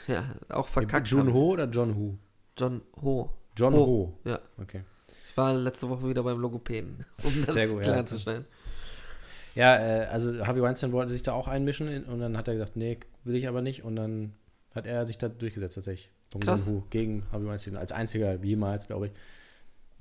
ja, 0.08 0.36
auch 0.50 0.68
verkackt. 0.68 1.08
Joon-ho 1.08 1.52
oder 1.54 1.66
John 1.66 1.96
Ho? 1.96 2.18
John 2.58 2.82
Ho. 3.02 3.30
John 3.56 3.74
Ho. 3.74 3.86
Ho. 3.86 4.20
Ja, 4.26 4.40
Okay. 4.62 4.84
ich 5.28 5.36
war 5.38 5.54
letzte 5.54 5.90
Woche 5.90 6.08
wieder 6.10 6.24
beim 6.24 6.40
Logopäden, 6.40 7.06
um 7.24 7.34
das 7.46 7.54
Sehr 7.56 7.68
gut, 7.68 7.86
ja. 7.86 7.94
klarzustellen. 7.94 8.46
Ja, 9.56 9.76
äh, 9.78 10.06
also 10.08 10.46
Harvey 10.46 10.62
Weinstein 10.62 10.92
wollte 10.92 11.12
sich 11.12 11.22
da 11.24 11.34
auch 11.34 11.48
einmischen 11.48 11.88
in, 11.88 12.04
und 12.06 12.20
dann 12.20 12.36
hat 12.38 12.48
er 12.48 12.56
gesagt, 12.56 12.76
nee, 12.76 12.98
will 13.24 13.36
ich 13.36 13.48
aber 13.48 13.62
nicht 13.62 13.84
und 13.84 13.96
dann 13.96 14.34
hat 14.74 14.86
er 14.88 15.06
sich 15.06 15.18
da 15.18 15.30
durchgesetzt 15.30 15.76
tatsächlich. 15.76 16.10
Bong 16.32 16.42
Krass. 16.42 16.66
Joon-ho 16.68 16.84
gegen 16.90 17.24
Harvey 17.32 17.48
Weinstein 17.48 17.78
als 17.78 17.92
einziger 17.92 18.34
jemals, 18.44 18.88
glaube 18.88 19.08
ich. 19.08 19.12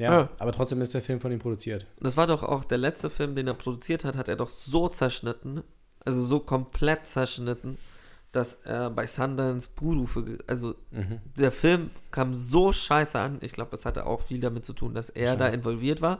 Ja, 0.00 0.12
Ja. 0.20 0.28
aber 0.38 0.52
trotzdem 0.52 0.80
ist 0.80 0.94
der 0.94 1.02
Film 1.02 1.20
von 1.20 1.30
ihm 1.32 1.38
produziert. 1.38 1.86
Das 2.00 2.16
war 2.16 2.26
doch 2.26 2.42
auch 2.42 2.64
der 2.64 2.78
letzte 2.78 3.10
Film, 3.10 3.34
den 3.34 3.46
er 3.46 3.54
produziert 3.54 4.04
hat, 4.04 4.16
hat 4.16 4.28
er 4.28 4.36
doch 4.36 4.48
so 4.48 4.88
zerschnitten, 4.88 5.62
also 6.04 6.24
so 6.24 6.40
komplett 6.40 7.06
zerschnitten, 7.06 7.78
dass 8.32 8.54
er 8.64 8.88
bei 8.90 9.06
Sundance 9.06 9.68
Buhrufe, 9.76 10.24
ge- 10.24 10.38
also 10.46 10.74
Mhm. 10.90 11.20
der 11.36 11.52
Film 11.52 11.90
kam 12.10 12.34
so 12.34 12.72
scheiße 12.72 13.18
an. 13.18 13.38
Ich 13.42 13.52
glaube, 13.52 13.76
es 13.76 13.84
hatte 13.84 14.06
auch 14.06 14.22
viel 14.22 14.40
damit 14.40 14.64
zu 14.64 14.72
tun, 14.72 14.94
dass 14.94 15.10
er 15.10 15.36
da 15.36 15.48
involviert 15.48 16.00
war. 16.00 16.18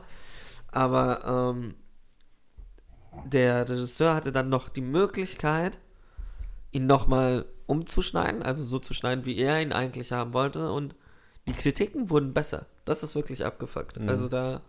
Aber 0.69 1.51
ähm, 1.55 1.75
der 3.27 3.69
Regisseur 3.69 4.15
hatte 4.15 4.33
dann 4.33 4.49
noch 4.49 4.69
die 4.69 4.81
Möglichkeit, 4.81 5.79
ihn 6.71 6.87
nochmal 6.87 7.47
umzuschneiden, 7.67 8.43
also 8.43 8.63
so 8.65 8.79
zu 8.79 8.95
schneiden, 8.95 9.25
wie 9.25 9.39
er 9.39 9.61
ihn 9.63 9.73
eigentlich 9.73 10.13
haben 10.13 10.33
wollte. 10.35 10.71
Und 10.71 10.95
die 11.49 11.53
Kritiken 11.55 12.11
wurden 12.11 12.33
besser. 12.35 12.67
Das 12.85 13.03
ist 13.03 13.15
wirklich 13.15 13.45
abgefuckt. 13.45 13.99
Mhm. 13.99 14.09
Also 14.09 14.29
da 14.29 14.61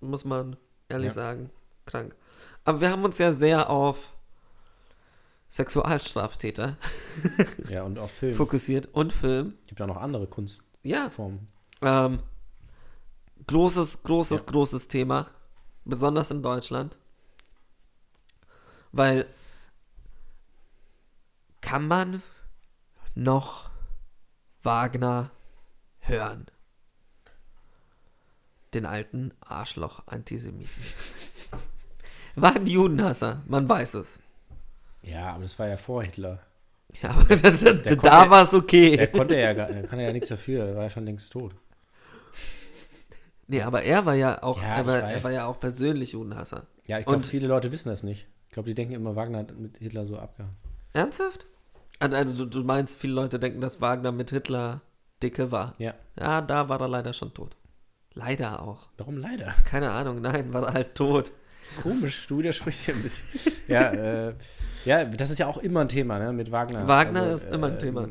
muss 0.00 0.24
man 0.24 0.56
ehrlich 0.88 1.08
Ja. 1.08 1.12
sagen, 1.14 1.50
krank. 1.86 2.14
Aber 2.64 2.80
wir 2.80 2.90
haben 2.90 3.04
uns 3.04 3.18
ja 3.18 3.32
sehr 3.32 3.70
auf 3.70 4.12
Sexualstraftäter 5.50 6.76
Ja, 7.68 7.82
und 7.84 7.98
auf 7.98 8.10
Film. 8.10 8.34
fokussiert 8.36 8.86
und 8.92 9.12
Film. 9.12 9.54
gibt 9.66 9.80
auch 9.80 9.86
noch 9.86 9.96
andere 9.96 10.26
Kunstformen. 10.26 11.48
Ja, 11.82 12.06
ähm, 12.06 12.18
großes, 13.46 14.02
großes, 14.02 14.40
Ja. 14.40 14.46
großes 14.46 14.88
Thema, 14.88 15.26
besonders 15.86 16.30
in 16.30 16.42
Deutschland, 16.42 16.98
weil 18.92 19.26
kann 21.62 21.86
man 21.88 22.22
noch 23.14 23.70
Wagner 24.62 25.30
hören? 26.00 26.46
Den 28.74 28.86
alten 28.86 29.32
Arschloch-Antisemiten. 29.40 30.82
War 32.36 32.56
ein 32.56 32.66
Judenhasser, 32.66 33.42
man 33.46 33.68
weiß 33.68 33.94
es. 33.94 34.20
Ja, 35.02 35.30
aber 35.30 35.42
das 35.42 35.58
war 35.58 35.68
ja 35.68 35.76
vor 35.76 36.02
Hitler. 36.02 36.40
Ja, 37.02 37.10
aber 37.10 37.24
das, 37.24 37.42
das, 37.42 37.62
da 37.62 38.30
war 38.30 38.44
es 38.44 38.54
okay. 38.54 38.96
Der 38.96 39.08
konnte 39.08 39.38
ja 39.38 39.52
gar, 39.52 39.68
der 39.68 39.82
kann 39.84 40.00
ja 40.00 40.12
nichts 40.12 40.28
dafür, 40.28 40.66
der 40.66 40.76
war 40.76 40.84
ja 40.84 40.90
schon 40.90 41.04
längst 41.04 41.32
tot. 41.32 41.54
Nee, 43.46 43.62
aber 43.62 43.82
er 43.82 44.04
war 44.04 44.14
ja 44.14 44.42
auch, 44.42 44.60
Ja, 44.60 44.76
er, 44.76 44.86
war, 44.86 44.98
er 44.98 45.24
war 45.24 45.30
ja 45.30 45.46
auch 45.46 45.58
persönlich 45.58 46.12
Judenhasser. 46.12 46.66
Ja, 46.86 46.98
ich 46.98 47.06
glaube, 47.06 47.24
viele 47.24 47.46
Leute 47.46 47.72
wissen 47.72 47.88
das 47.88 48.02
nicht. 48.02 48.26
Ich 48.48 48.52
glaube, 48.52 48.68
die 48.68 48.74
denken 48.74 48.94
immer, 48.94 49.16
Wagner 49.16 49.38
hat 49.38 49.58
mit 49.58 49.78
Hitler 49.78 50.06
so 50.06 50.18
abgehauen. 50.18 50.54
Ernsthaft? 50.92 51.46
Also 51.98 52.16
also 52.16 52.44
du, 52.44 52.60
du 52.60 52.64
meinst, 52.64 52.98
viele 52.98 53.14
Leute 53.14 53.38
denken, 53.38 53.60
dass 53.60 53.80
Wagner 53.80 54.12
mit 54.12 54.30
Hitler 54.30 54.82
dicke 55.22 55.50
war. 55.50 55.74
Ja. 55.78 55.94
Ja, 56.18 56.40
da 56.40 56.68
war 56.68 56.80
er 56.80 56.88
leider 56.88 57.12
schon 57.12 57.34
tot. 57.34 57.56
Leider 58.18 58.62
auch. 58.62 58.88
Warum 58.96 59.16
leider? 59.18 59.54
Keine 59.64 59.90
Ahnung, 59.92 60.20
nein, 60.20 60.52
war 60.52 60.64
er 60.68 60.72
halt 60.74 60.94
tot. 60.94 61.30
Komisch, 61.82 62.26
du 62.26 62.38
widersprichst 62.38 62.88
ja 62.88 62.94
ein 62.94 63.02
bisschen. 63.02 63.26
ja, 63.68 63.92
äh, 63.92 64.34
ja, 64.84 65.04
das 65.04 65.30
ist 65.30 65.38
ja 65.38 65.46
auch 65.46 65.58
immer 65.58 65.80
ein 65.82 65.88
Thema, 65.88 66.18
ne, 66.18 66.32
mit 66.32 66.50
Wagner. 66.50 66.88
Wagner 66.88 67.22
Also, 67.22 67.46
ist 67.46 67.54
immer 67.54 67.66
ein 67.68 67.72
ähm, 67.74 67.78
Thema. 67.78 68.08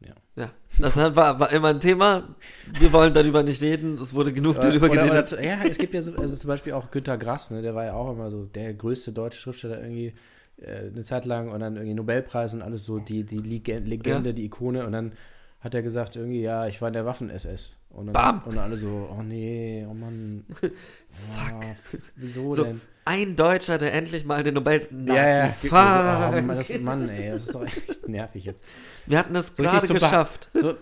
Ja. 0.00 0.14
Ja, 0.36 0.50
das 0.78 0.96
war, 1.16 1.38
war 1.38 1.52
immer 1.52 1.68
ein 1.68 1.80
Thema. 1.80 2.34
Wir 2.78 2.92
wollen 2.92 3.14
darüber 3.14 3.42
nicht 3.42 3.62
reden. 3.62 3.98
Es 3.98 4.12
wurde 4.14 4.32
genug 4.32 4.60
darüber 4.60 4.86
oder, 4.90 4.94
oder, 5.02 5.04
geredet. 5.10 5.28
zu- 5.28 5.42
ja, 5.42 5.58
es 5.68 5.78
gibt 5.78 5.94
ja 5.94 6.02
so, 6.02 6.14
also 6.16 6.34
zum 6.36 6.48
Beispiel 6.48 6.72
auch 6.72 6.90
Günter 6.90 7.16
Grass, 7.18 7.50
ne, 7.50 7.62
der 7.62 7.74
war 7.74 7.84
ja 7.84 7.92
auch 7.94 8.10
immer 8.12 8.30
so 8.30 8.44
der 8.46 8.74
größte 8.74 9.12
deutsche 9.12 9.40
Schriftsteller 9.40 9.80
irgendwie 9.80 10.14
äh, 10.56 10.88
eine 10.88 11.04
Zeit 11.04 11.24
lang 11.26 11.50
und 11.50 11.60
dann 11.60 11.76
irgendwie 11.76 11.94
Nobelpreis 11.94 12.54
und 12.54 12.62
alles 12.62 12.84
so, 12.84 12.98
die, 12.98 13.24
die 13.24 13.38
Leg- 13.38 13.68
Legende, 13.68 14.30
Ja. 14.30 14.34
die 14.34 14.44
Ikone 14.46 14.84
und 14.86 14.92
dann 14.92 15.12
hat 15.60 15.74
er 15.74 15.82
gesagt 15.82 16.16
irgendwie, 16.16 16.40
ja, 16.42 16.66
ich 16.66 16.80
war 16.80 16.88
in 16.88 16.94
der 16.94 17.04
Waffen-SS. 17.06 17.72
Und 17.92 18.06
dann, 18.06 18.12
Bam. 18.14 18.42
und 18.44 18.56
alle 18.56 18.76
so, 18.76 19.08
oh 19.12 19.22
nee, 19.22 19.86
oh 19.88 19.92
Mann. 19.92 20.44
Fuck. 20.50 22.00
wieso 22.16 22.54
So, 22.54 22.64
denn? 22.64 22.80
ein 23.04 23.36
Deutscher, 23.36 23.76
der 23.76 23.92
endlich 23.92 24.24
mal 24.24 24.42
den 24.42 24.54
Nobel... 24.54 24.86
Nazi. 24.90 25.18
Ja, 25.18 25.46
ja, 25.46 25.52
Fuck. 25.52 25.68
so, 25.70 25.76
oh, 25.76 26.42
Mann, 26.42 26.48
das, 26.48 26.80
Mann, 26.80 27.08
ey, 27.10 27.30
das 27.32 27.42
ist 27.42 27.54
doch 27.54 27.64
echt 27.66 28.08
nervig 28.08 28.44
jetzt. 28.44 28.62
Wir 29.06 29.18
hatten 29.18 29.34
das 29.34 29.48
So 29.48 29.62
gerade 29.62 29.86
so 29.86 29.92
geschafft. 29.94 30.48
So, 30.54 30.74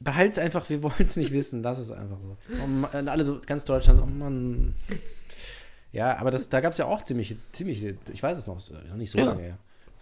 behalt's 0.00 0.36
einfach, 0.38 0.68
wir 0.68 0.82
wollen 0.82 0.94
es 0.98 1.16
nicht 1.16 1.32
wissen, 1.32 1.62
lass 1.62 1.78
es 1.78 1.90
einfach 1.90 2.18
so. 2.20 2.36
Oh 2.60 2.98
und 2.98 3.08
alle 3.08 3.24
so, 3.24 3.40
ganz 3.46 3.64
Deutschland, 3.64 3.98
so, 3.98 4.04
oh 4.04 4.06
Mann. 4.06 4.74
Ja, 5.92 6.18
aber 6.18 6.30
das, 6.30 6.48
da 6.50 6.60
gab 6.60 6.72
es 6.72 6.78
ja 6.78 6.86
auch 6.86 7.02
ziemlich, 7.02 7.36
ziemlich, 7.52 7.82
ich 8.12 8.22
weiß 8.22 8.36
es 8.36 8.46
noch, 8.46 8.58
noch 8.70 8.96
nicht 8.96 9.10
so 9.10 9.18
Ja. 9.18 9.24
lange 9.26 9.42
her. 9.42 9.58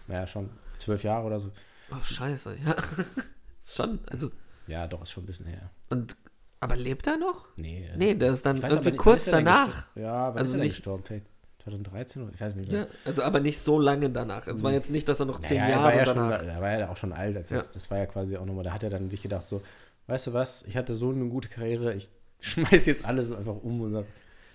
Naja, 0.09 0.27
schon 0.27 0.51
zwölf 0.79 1.05
Jahre 1.05 1.27
oder 1.27 1.39
so. 1.39 1.51
Oh, 1.93 2.03
scheiße, 2.03 2.57
ja. 2.65 2.75
Ist 3.63 3.77
schon, 3.77 4.01
also... 4.11 4.31
Ja, 4.71 4.87
doch, 4.87 5.03
ist 5.03 5.11
schon 5.11 5.25
ein 5.25 5.27
bisschen 5.27 5.47
her. 5.47 5.71
Und, 5.91 6.16
aber 6.61 6.77
lebt 6.77 7.07
er 7.07 7.16
noch? 7.16 7.47
Nee, 7.57 7.91
Nee, 7.97 8.14
der 8.14 8.33
ist 8.33 8.45
dann 8.47 8.62
weiß 8.62 8.73
irgendwie 8.73 8.91
nicht, 8.93 9.01
kurz 9.01 9.27
er 9.27 9.33
danach. 9.43 9.89
Ja, 9.97 10.29
wann 10.29 10.39
Also 10.39 10.53
ist 10.55 10.61
er 10.61 10.64
nicht- 10.64 10.77
gestorben? 10.77 11.05
Vielleicht 11.05 11.27
2013 11.64 12.23
oder 12.23 12.33
ich 12.33 12.41
weiß 12.41 12.57
nicht. 12.57 12.73
Ja, 12.73 12.87
also 13.05 13.23
aber 13.23 13.41
nicht 13.41 13.59
so 13.59 13.79
lange 13.79 14.09
danach. 14.11 14.47
Es 14.47 14.62
war 14.62 14.73
jetzt 14.73 14.91
nicht, 14.91 15.09
dass 15.09 15.21
er 15.21 15.27
noch 15.27 15.41
zehn 15.41 15.59
Naja, 15.59 15.64
er 15.64 15.71
Jahre 15.71 15.85
war 15.85 15.95
ja 15.97 16.05
danach. 16.05 16.39
Schon, 16.41 16.49
er 16.49 16.61
war 16.61 16.79
ja 16.79 16.89
auch 16.91 16.97
schon 16.97 17.12
alt. 17.12 17.37
als 17.37 17.49
Das, 17.51 17.66
Ja. 17.66 17.71
das 17.75 17.91
war 17.91 17.99
ja 17.99 18.07
quasi 18.07 18.37
auch 18.37 18.47
nochmal, 18.47 18.64
da 18.64 18.73
hat 18.73 18.83
er 18.83 18.89
dann 18.91 19.11
sich 19.11 19.21
gedacht, 19.23 19.47
so, 19.47 19.61
weißt 20.07 20.29
du 20.29 20.33
was, 20.33 20.62
ich 20.64 20.77
hatte 20.77 20.95
so 20.95 21.11
eine 21.11 21.27
gute 21.29 21.49
Karriere, 21.49 21.93
ich 21.95 22.09
schmeiß 22.41 22.87
jetzt 22.87 23.05
alles 23.05 23.31
einfach 23.33 23.57
um. 23.62 23.81
Und, 23.83 23.93
so. 23.93 24.05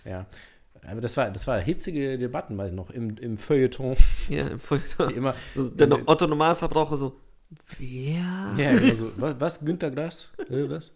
ja. 0.03 0.25
Aber 0.87 1.01
das 1.01 1.17
war, 1.17 1.29
das 1.31 1.47
war 1.47 1.59
hitzige 1.59 2.17
Debatten, 2.19 2.57
weiß 2.57 2.69
ich 2.71 2.75
noch, 2.75 2.89
im, 2.91 3.17
im 3.17 3.37
Feuilleton. 3.37 3.95
Ja, 4.29 4.47
im 4.47 4.59
Feuilleton. 4.59 5.09
Wie 5.13 5.13
immer. 5.13 5.33
So, 5.55 5.69
der 5.69 5.87
No- 5.87 5.99
Otto 6.05 6.27
Normalverbraucher 6.27 6.95
so, 6.97 7.19
wer? 7.77 8.53
Ja, 8.57 8.71
immer 8.71 8.95
so, 8.95 9.11
was, 9.17 9.39
was 9.39 9.59
Günter 9.59 9.91
Grass? 9.91 10.29
Äh, 10.49 10.69
was? 10.69 10.91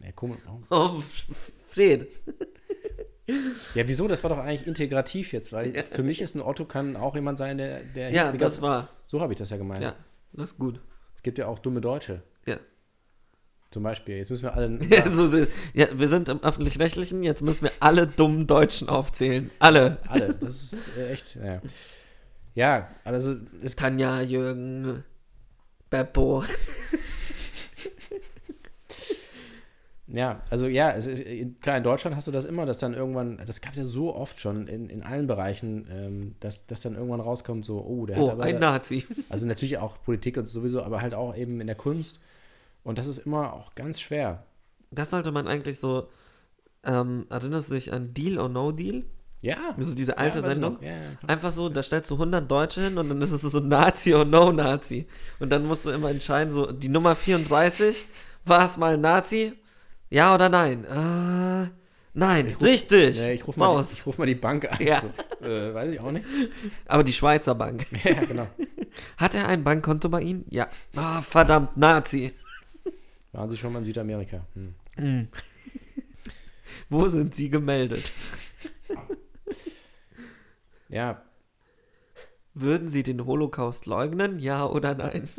Ja, 0.00 0.12
komisch. 0.12 0.40
Oh, 0.70 1.02
Fred. 1.68 2.08
Ja, 3.74 3.88
wieso? 3.88 4.06
Das 4.06 4.22
war 4.22 4.30
doch 4.30 4.38
eigentlich 4.38 4.66
integrativ 4.66 5.32
jetzt, 5.32 5.52
weil 5.52 5.72
für 5.90 6.02
mich 6.02 6.20
ist 6.20 6.34
ein 6.34 6.42
Otto 6.42 6.66
kann 6.66 6.96
auch 6.96 7.14
jemand 7.14 7.38
sein, 7.38 7.56
der. 7.56 7.80
der 7.82 8.10
Ja, 8.10 8.32
das 8.32 8.60
war. 8.60 8.88
So 9.06 9.20
habe 9.20 9.32
ich 9.32 9.38
das 9.38 9.50
ja 9.50 9.56
gemeint. 9.56 9.82
Ja, 9.82 9.94
das 10.32 10.52
ist 10.52 10.58
gut. 10.58 10.80
Es 11.16 11.22
gibt 11.22 11.38
ja 11.38 11.46
auch 11.46 11.58
dumme 11.58 11.80
Deutsche. 11.80 12.22
Ja. 12.44 12.58
Zum 13.70 13.82
Beispiel. 13.82 14.18
Jetzt 14.18 14.30
müssen 14.30 14.44
wir 14.44 14.54
alle. 14.54 14.78
Ja, 14.90 15.08
so, 15.08 15.26
ja, 15.72 15.86
wir 15.92 16.08
sind 16.08 16.28
im 16.28 16.42
Öffentlich-Rechtlichen, 16.42 17.22
jetzt 17.22 17.42
müssen 17.42 17.64
wir 17.64 17.72
alle 17.80 18.06
dummen 18.06 18.46
Deutschen 18.46 18.88
aufzählen. 18.88 19.50
Alle. 19.58 19.98
alle. 20.06 20.34
Das 20.34 20.72
ist 20.72 20.96
äh, 20.98 21.12
echt. 21.12 21.36
Ja, 21.36 21.62
ja 22.54 22.88
also 23.04 23.36
es 23.62 23.74
Tanja, 23.74 24.20
Jürgen, 24.20 25.02
Beppo. 25.94 26.42
Ja, 30.08 30.42
also 30.50 30.66
ja, 30.66 30.90
ist, 30.90 31.24
klar, 31.60 31.76
in 31.78 31.82
Deutschland 31.82 32.16
hast 32.16 32.28
du 32.28 32.32
das 32.32 32.44
immer, 32.44 32.66
dass 32.66 32.78
dann 32.78 32.94
irgendwann, 32.94 33.40
das 33.46 33.60
gab 33.60 33.72
es 33.72 33.78
ja 33.78 33.84
so 33.84 34.14
oft 34.14 34.38
schon 34.38 34.68
in, 34.68 34.90
in 34.90 35.02
allen 35.02 35.26
Bereichen, 35.26 35.88
ähm, 35.90 36.34
dass, 36.40 36.66
dass 36.66 36.82
dann 36.82 36.94
irgendwann 36.94 37.20
rauskommt, 37.20 37.64
so, 37.64 37.80
oh, 37.80 38.06
der 38.06 38.18
Oh, 38.18 38.26
hat 38.26 38.32
aber. 38.34 38.44
ein 38.44 38.58
Nazi. 38.58 39.06
also 39.28 39.46
natürlich 39.46 39.78
auch 39.78 39.96
Politik 40.02 40.36
und 40.36 40.46
sowieso, 40.46 40.82
aber 40.82 41.00
halt 41.00 41.14
auch 41.14 41.34
eben 41.36 41.60
in 41.60 41.66
der 41.66 41.76
Kunst. 41.76 42.20
Und 42.82 42.98
das 42.98 43.06
ist 43.06 43.18
immer 43.18 43.52
auch 43.54 43.74
ganz 43.74 44.00
schwer. 44.00 44.44
Das 44.90 45.10
sollte 45.10 45.32
man 45.32 45.48
eigentlich 45.48 45.78
so, 45.80 46.08
ähm, 46.84 47.26
erinnerst 47.30 47.70
du 47.70 47.74
dich 47.74 47.92
an 47.92 48.12
Deal 48.14 48.38
or 48.38 48.48
No 48.48 48.72
Deal? 48.72 49.04
Ja. 49.44 49.74
Das 49.76 49.88
ist 49.88 49.98
diese 49.98 50.16
alte 50.16 50.38
ja, 50.40 50.46
ich 50.46 50.52
Sendung. 50.54 50.78
Ja. 50.82 50.92
Einfach 51.26 51.52
so, 51.52 51.68
da 51.68 51.82
stellst 51.82 52.10
du 52.10 52.14
100 52.14 52.50
Deutsche 52.50 52.80
hin 52.80 52.96
und 52.96 53.10
dann 53.10 53.20
ist 53.20 53.30
es 53.32 53.42
so 53.42 53.60
Nazi 53.60 54.14
or 54.14 54.24
No 54.24 54.50
Nazi. 54.52 55.06
Und 55.38 55.50
dann 55.50 55.66
musst 55.66 55.84
du 55.84 55.90
immer 55.90 56.10
entscheiden, 56.10 56.50
so, 56.50 56.72
die 56.72 56.88
Nummer 56.88 57.14
34, 57.14 58.06
war 58.46 58.64
es 58.64 58.78
mal 58.78 58.96
Nazi? 58.96 59.52
Ja 60.08 60.34
oder 60.34 60.48
nein? 60.48 60.84
Äh, 60.84 61.68
nein, 62.14 62.56
richtig. 62.62 63.18
Ja, 63.18 63.28
ich 63.28 63.46
rufe 63.46 63.60
mal, 63.60 63.82
die- 63.82 63.92
ich 63.92 64.06
ruf 64.06 64.16
mal 64.16 64.26
die 64.26 64.34
Bank 64.34 64.70
an. 64.70 64.78
Ja. 64.80 65.02
So, 65.42 65.46
äh, 65.50 65.74
weiß 65.74 65.92
ich 65.92 66.00
auch 66.00 66.10
nicht. 66.10 66.24
Aber 66.86 67.04
die 67.04 67.12
Schweizer 67.12 67.54
Bank. 67.54 67.86
ja, 68.04 68.14
genau. 68.24 68.46
Hat 69.18 69.34
er 69.34 69.46
ein 69.48 69.62
Bankkonto 69.62 70.08
bei 70.08 70.22
Ihnen? 70.22 70.46
Ja. 70.48 70.68
Ah, 70.96 71.20
verdammt, 71.20 71.76
Nazi. 71.76 72.32
Waren 73.32 73.50
Sie 73.50 73.56
schon 73.58 73.72
mal 73.74 73.80
in 73.80 73.84
Südamerika? 73.84 74.46
Hm. 74.54 75.28
Wo 76.88 77.08
sind 77.08 77.34
Sie 77.34 77.50
gemeldet? 77.50 78.10
Ja, 80.94 81.22
Würden 82.54 82.88
Sie 82.88 83.02
den 83.02 83.26
Holocaust 83.26 83.86
leugnen? 83.86 84.38
Ja 84.38 84.64
oder 84.66 84.94
nein? 84.94 85.28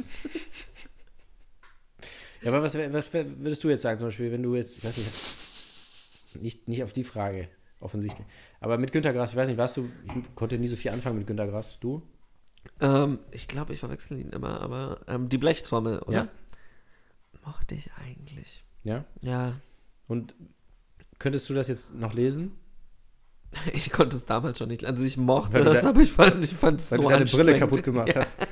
Ja, 2.42 2.52
aber 2.52 2.62
was, 2.62 2.76
was 2.78 3.12
würdest 3.12 3.64
du 3.64 3.70
jetzt 3.70 3.82
sagen, 3.82 3.98
zum 3.98 4.10
Beispiel, 4.10 4.32
wenn 4.32 4.44
du 4.44 4.54
jetzt, 4.54 4.78
ich 4.78 4.84
weiß 4.84 4.98
nicht, 4.98 6.44
nicht, 6.44 6.68
nicht 6.68 6.84
auf 6.84 6.94
die 6.94 7.04
Frage, 7.04 7.48
offensichtlich. 7.80 8.28
Aber 8.60 8.78
mit 8.78 8.92
Günter 8.92 9.14
Grass, 9.14 9.32
ich 9.32 9.36
weiß 9.36 9.48
nicht, 9.50 9.58
warst 9.58 9.78
du, 9.78 9.90
ich 10.06 10.36
konnte 10.36 10.60
nie 10.60 10.68
so 10.68 10.76
viel 10.76 10.92
anfangen 10.92 11.18
mit 11.18 11.26
Günter 11.26 11.48
Grass, 11.48 11.80
du? 11.80 12.04
Ähm, 12.82 13.18
ich 13.32 13.48
glaube, 13.48 13.74
ich 13.74 13.80
verwechsel 13.80 14.20
ihn 14.20 14.30
immer, 14.30 14.62
aber 14.62 15.02
ähm, 15.08 15.28
die 15.28 15.40
Blechtrommel, 15.40 15.98
oder? 16.04 16.14
Ja. 16.16 16.28
Mochte 17.44 17.74
ich 17.74 17.90
eigentlich. 17.94 18.64
Ja. 18.84 19.06
Ja. 19.24 19.54
Und 20.08 20.36
könntest 21.18 21.50
du 21.50 21.56
das 21.56 21.68
jetzt 21.68 21.96
noch 21.96 22.14
lesen? 22.14 22.52
Ich 23.74 23.92
konnte 23.92 24.18
es 24.18 24.26
damals 24.26 24.58
schon 24.58 24.70
nicht. 24.70 24.86
Also 24.86 25.04
ich 25.04 25.18
mochte 25.18 25.54
Weil 25.54 25.64
das, 25.64 25.84
aber 25.84 26.02
ich 26.02 26.12
fand 26.12 26.44
es 26.44 26.52
ich 26.52 26.58
fand's 26.58 26.92
Weil 26.92 26.98
so 26.98 27.04
du 27.04 27.10
deine 27.10 27.26
Brille 27.26 27.60
kaputt 27.60 27.84
gemacht 27.84 28.10
ja. 28.10 28.22
hast. 28.22 28.38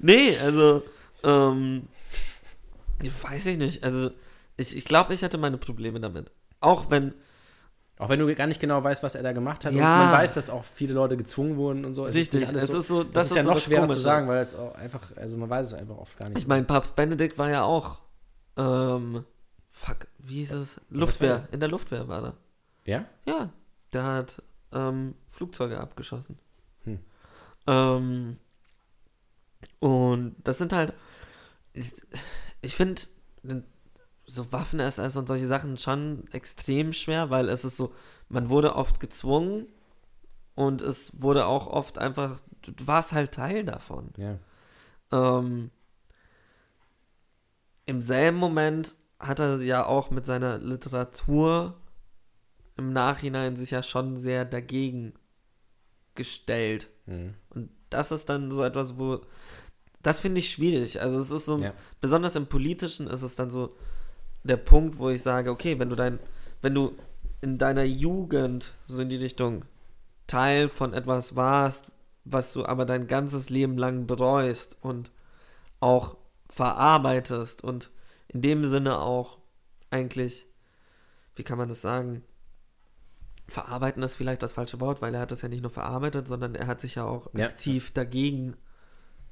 Nee, 0.00 0.36
also, 0.38 0.82
ähm, 1.22 1.88
weiß 3.22 3.46
ich 3.46 3.56
nicht. 3.56 3.84
Also, 3.84 4.10
ich, 4.56 4.76
ich 4.76 4.84
glaube, 4.84 5.14
ich 5.14 5.22
hatte 5.22 5.38
meine 5.38 5.58
Probleme 5.58 6.00
damit. 6.00 6.30
Auch 6.60 6.90
wenn, 6.90 7.14
Auch 7.98 8.08
wenn 8.08 8.18
du 8.18 8.34
gar 8.34 8.46
nicht 8.48 8.60
genau 8.60 8.82
weißt, 8.82 9.02
was 9.02 9.14
er 9.14 9.22
da 9.22 9.32
gemacht 9.32 9.64
hat. 9.64 9.72
Ja. 9.72 10.00
Und 10.00 10.06
man 10.06 10.12
weiß, 10.20 10.34
dass 10.34 10.50
auch 10.50 10.64
viele 10.64 10.92
Leute 10.94 11.16
gezwungen 11.16 11.56
wurden 11.56 11.84
und 11.84 11.94
so. 11.94 12.06
Es 12.06 12.14
Richtig, 12.14 12.46
alles 12.48 12.64
es 12.64 12.70
ist 12.70 12.88
so- 12.88 13.04
das, 13.04 13.12
das 13.12 13.24
ist 13.24 13.30
ist 13.30 13.36
ja 13.36 13.42
so 13.44 13.50
noch 13.50 13.58
schwerer 13.60 13.88
zu 13.88 13.98
sagen, 13.98 14.28
weil 14.28 14.40
es 14.40 14.54
auch 14.54 14.74
einfach, 14.74 15.02
also 15.16 15.36
man 15.36 15.48
weiß 15.48 15.68
es 15.68 15.74
einfach 15.74 15.96
oft 15.96 16.18
gar 16.18 16.28
nicht. 16.28 16.38
ich 16.38 16.46
meine, 16.46 16.64
Papst 16.64 16.96
Benedikt 16.96 17.38
war 17.38 17.50
ja 17.50 17.62
auch, 17.62 18.00
ähm, 18.56 19.24
fuck, 19.72 20.06
wie 20.18 20.34
hieß 20.34 20.52
es? 20.52 20.80
Luftwehr. 20.90 21.48
In 21.50 21.60
der 21.60 21.68
Luftwehr 21.68 22.06
war 22.06 22.22
er. 22.24 22.36
ja? 22.84 23.06
Ja, 23.24 23.50
der 23.92 24.04
hat 24.04 24.42
ähm, 24.72 25.14
Flugzeuge 25.26 25.80
abgeschossen. 25.80 26.38
Hm. 26.84 27.00
Ähm, 27.66 28.36
und 29.80 30.36
das 30.44 30.58
sind 30.58 30.72
halt, 30.72 30.92
ich, 31.72 31.92
ich 32.60 32.76
finde 32.76 33.02
so 34.26 34.52
Waffen-SS 34.52 35.16
und 35.16 35.26
solche 35.26 35.46
Sachen 35.46 35.78
schon 35.78 36.28
extrem 36.32 36.92
schwer, 36.92 37.30
weil 37.30 37.48
es 37.48 37.64
ist 37.64 37.76
so, 37.76 37.94
man 38.28 38.48
wurde 38.50 38.76
oft 38.76 39.00
gezwungen 39.00 39.66
und 40.54 40.82
es 40.82 41.22
wurde 41.22 41.46
auch 41.46 41.66
oft 41.66 41.98
einfach, 41.98 42.40
du, 42.62 42.72
du 42.72 42.86
warst 42.86 43.12
halt 43.12 43.32
Teil 43.32 43.64
davon. 43.64 44.12
Ja. 44.16 44.38
Ähm, 45.10 45.70
Im 47.86 48.02
selben 48.02 48.38
Moment 48.38 48.94
hat 49.22 49.38
er 49.38 49.60
ja 49.62 49.86
auch 49.86 50.10
mit 50.10 50.26
seiner 50.26 50.58
Literatur 50.58 51.74
im 52.76 52.92
Nachhinein 52.92 53.56
sich 53.56 53.70
ja 53.70 53.82
schon 53.82 54.16
sehr 54.16 54.44
dagegen 54.44 55.14
gestellt. 56.14 56.88
Mhm. 57.06 57.34
Und 57.50 57.70
das 57.90 58.10
ist 58.10 58.28
dann 58.28 58.50
so 58.50 58.62
etwas, 58.62 58.98
wo. 58.98 59.20
Das 60.02 60.18
finde 60.18 60.40
ich 60.40 60.50
schwierig. 60.50 61.00
Also 61.00 61.18
es 61.20 61.30
ist 61.30 61.44
so, 61.46 61.58
Ja. 61.58 61.72
besonders 62.00 62.34
im 62.34 62.46
Politischen 62.46 63.06
ist 63.06 63.22
es 63.22 63.36
dann 63.36 63.50
so 63.50 63.76
der 64.42 64.56
Punkt, 64.56 64.98
wo 64.98 65.10
ich 65.10 65.22
sage, 65.22 65.50
okay, 65.50 65.78
wenn 65.78 65.90
du 65.90 65.94
dein, 65.96 66.18
wenn 66.60 66.74
du 66.74 66.96
in 67.40 67.58
deiner 67.58 67.84
Jugend 67.84 68.72
so 68.88 69.00
in 69.02 69.08
die 69.08 69.16
Richtung 69.16 69.64
Teil 70.26 70.68
von 70.68 70.92
etwas 70.92 71.36
warst, 71.36 71.86
was 72.24 72.52
du 72.52 72.64
aber 72.64 72.84
dein 72.84 73.06
ganzes 73.06 73.50
Leben 73.50 73.78
lang 73.78 74.06
bereust 74.06 74.76
und 74.80 75.10
auch 75.80 76.16
verarbeitest 76.48 77.62
und 77.62 77.90
in 78.32 78.40
dem 78.42 78.64
Sinne 78.64 78.98
auch 78.98 79.38
eigentlich, 79.90 80.46
wie 81.36 81.42
kann 81.42 81.58
man 81.58 81.68
das 81.68 81.82
sagen? 81.82 82.22
Verarbeiten 83.48 84.02
ist 84.02 84.14
vielleicht 84.14 84.42
das 84.42 84.52
falsche 84.52 84.80
Wort, 84.80 85.02
weil 85.02 85.14
er 85.14 85.20
hat 85.20 85.30
das 85.30 85.42
ja 85.42 85.48
nicht 85.48 85.62
nur 85.62 85.70
verarbeitet, 85.70 86.26
sondern 86.26 86.54
er 86.54 86.66
hat 86.66 86.80
sich 86.80 86.94
ja 86.94 87.04
auch 87.04 87.28
Ja. 87.34 87.46
aktiv 87.46 87.92
dagegen 87.92 88.56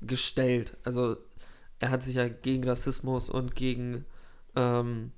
gestellt. 0.03 0.77
Also 0.85 1.17
er 1.79 1.91
hat 1.91 2.03
sich 2.03 2.17
ja 2.17 2.29
gegen 2.29 2.65
Rassismus 2.69 3.31
und 3.31 3.55
gegen, 3.55 4.05
ähm, 4.57 5.13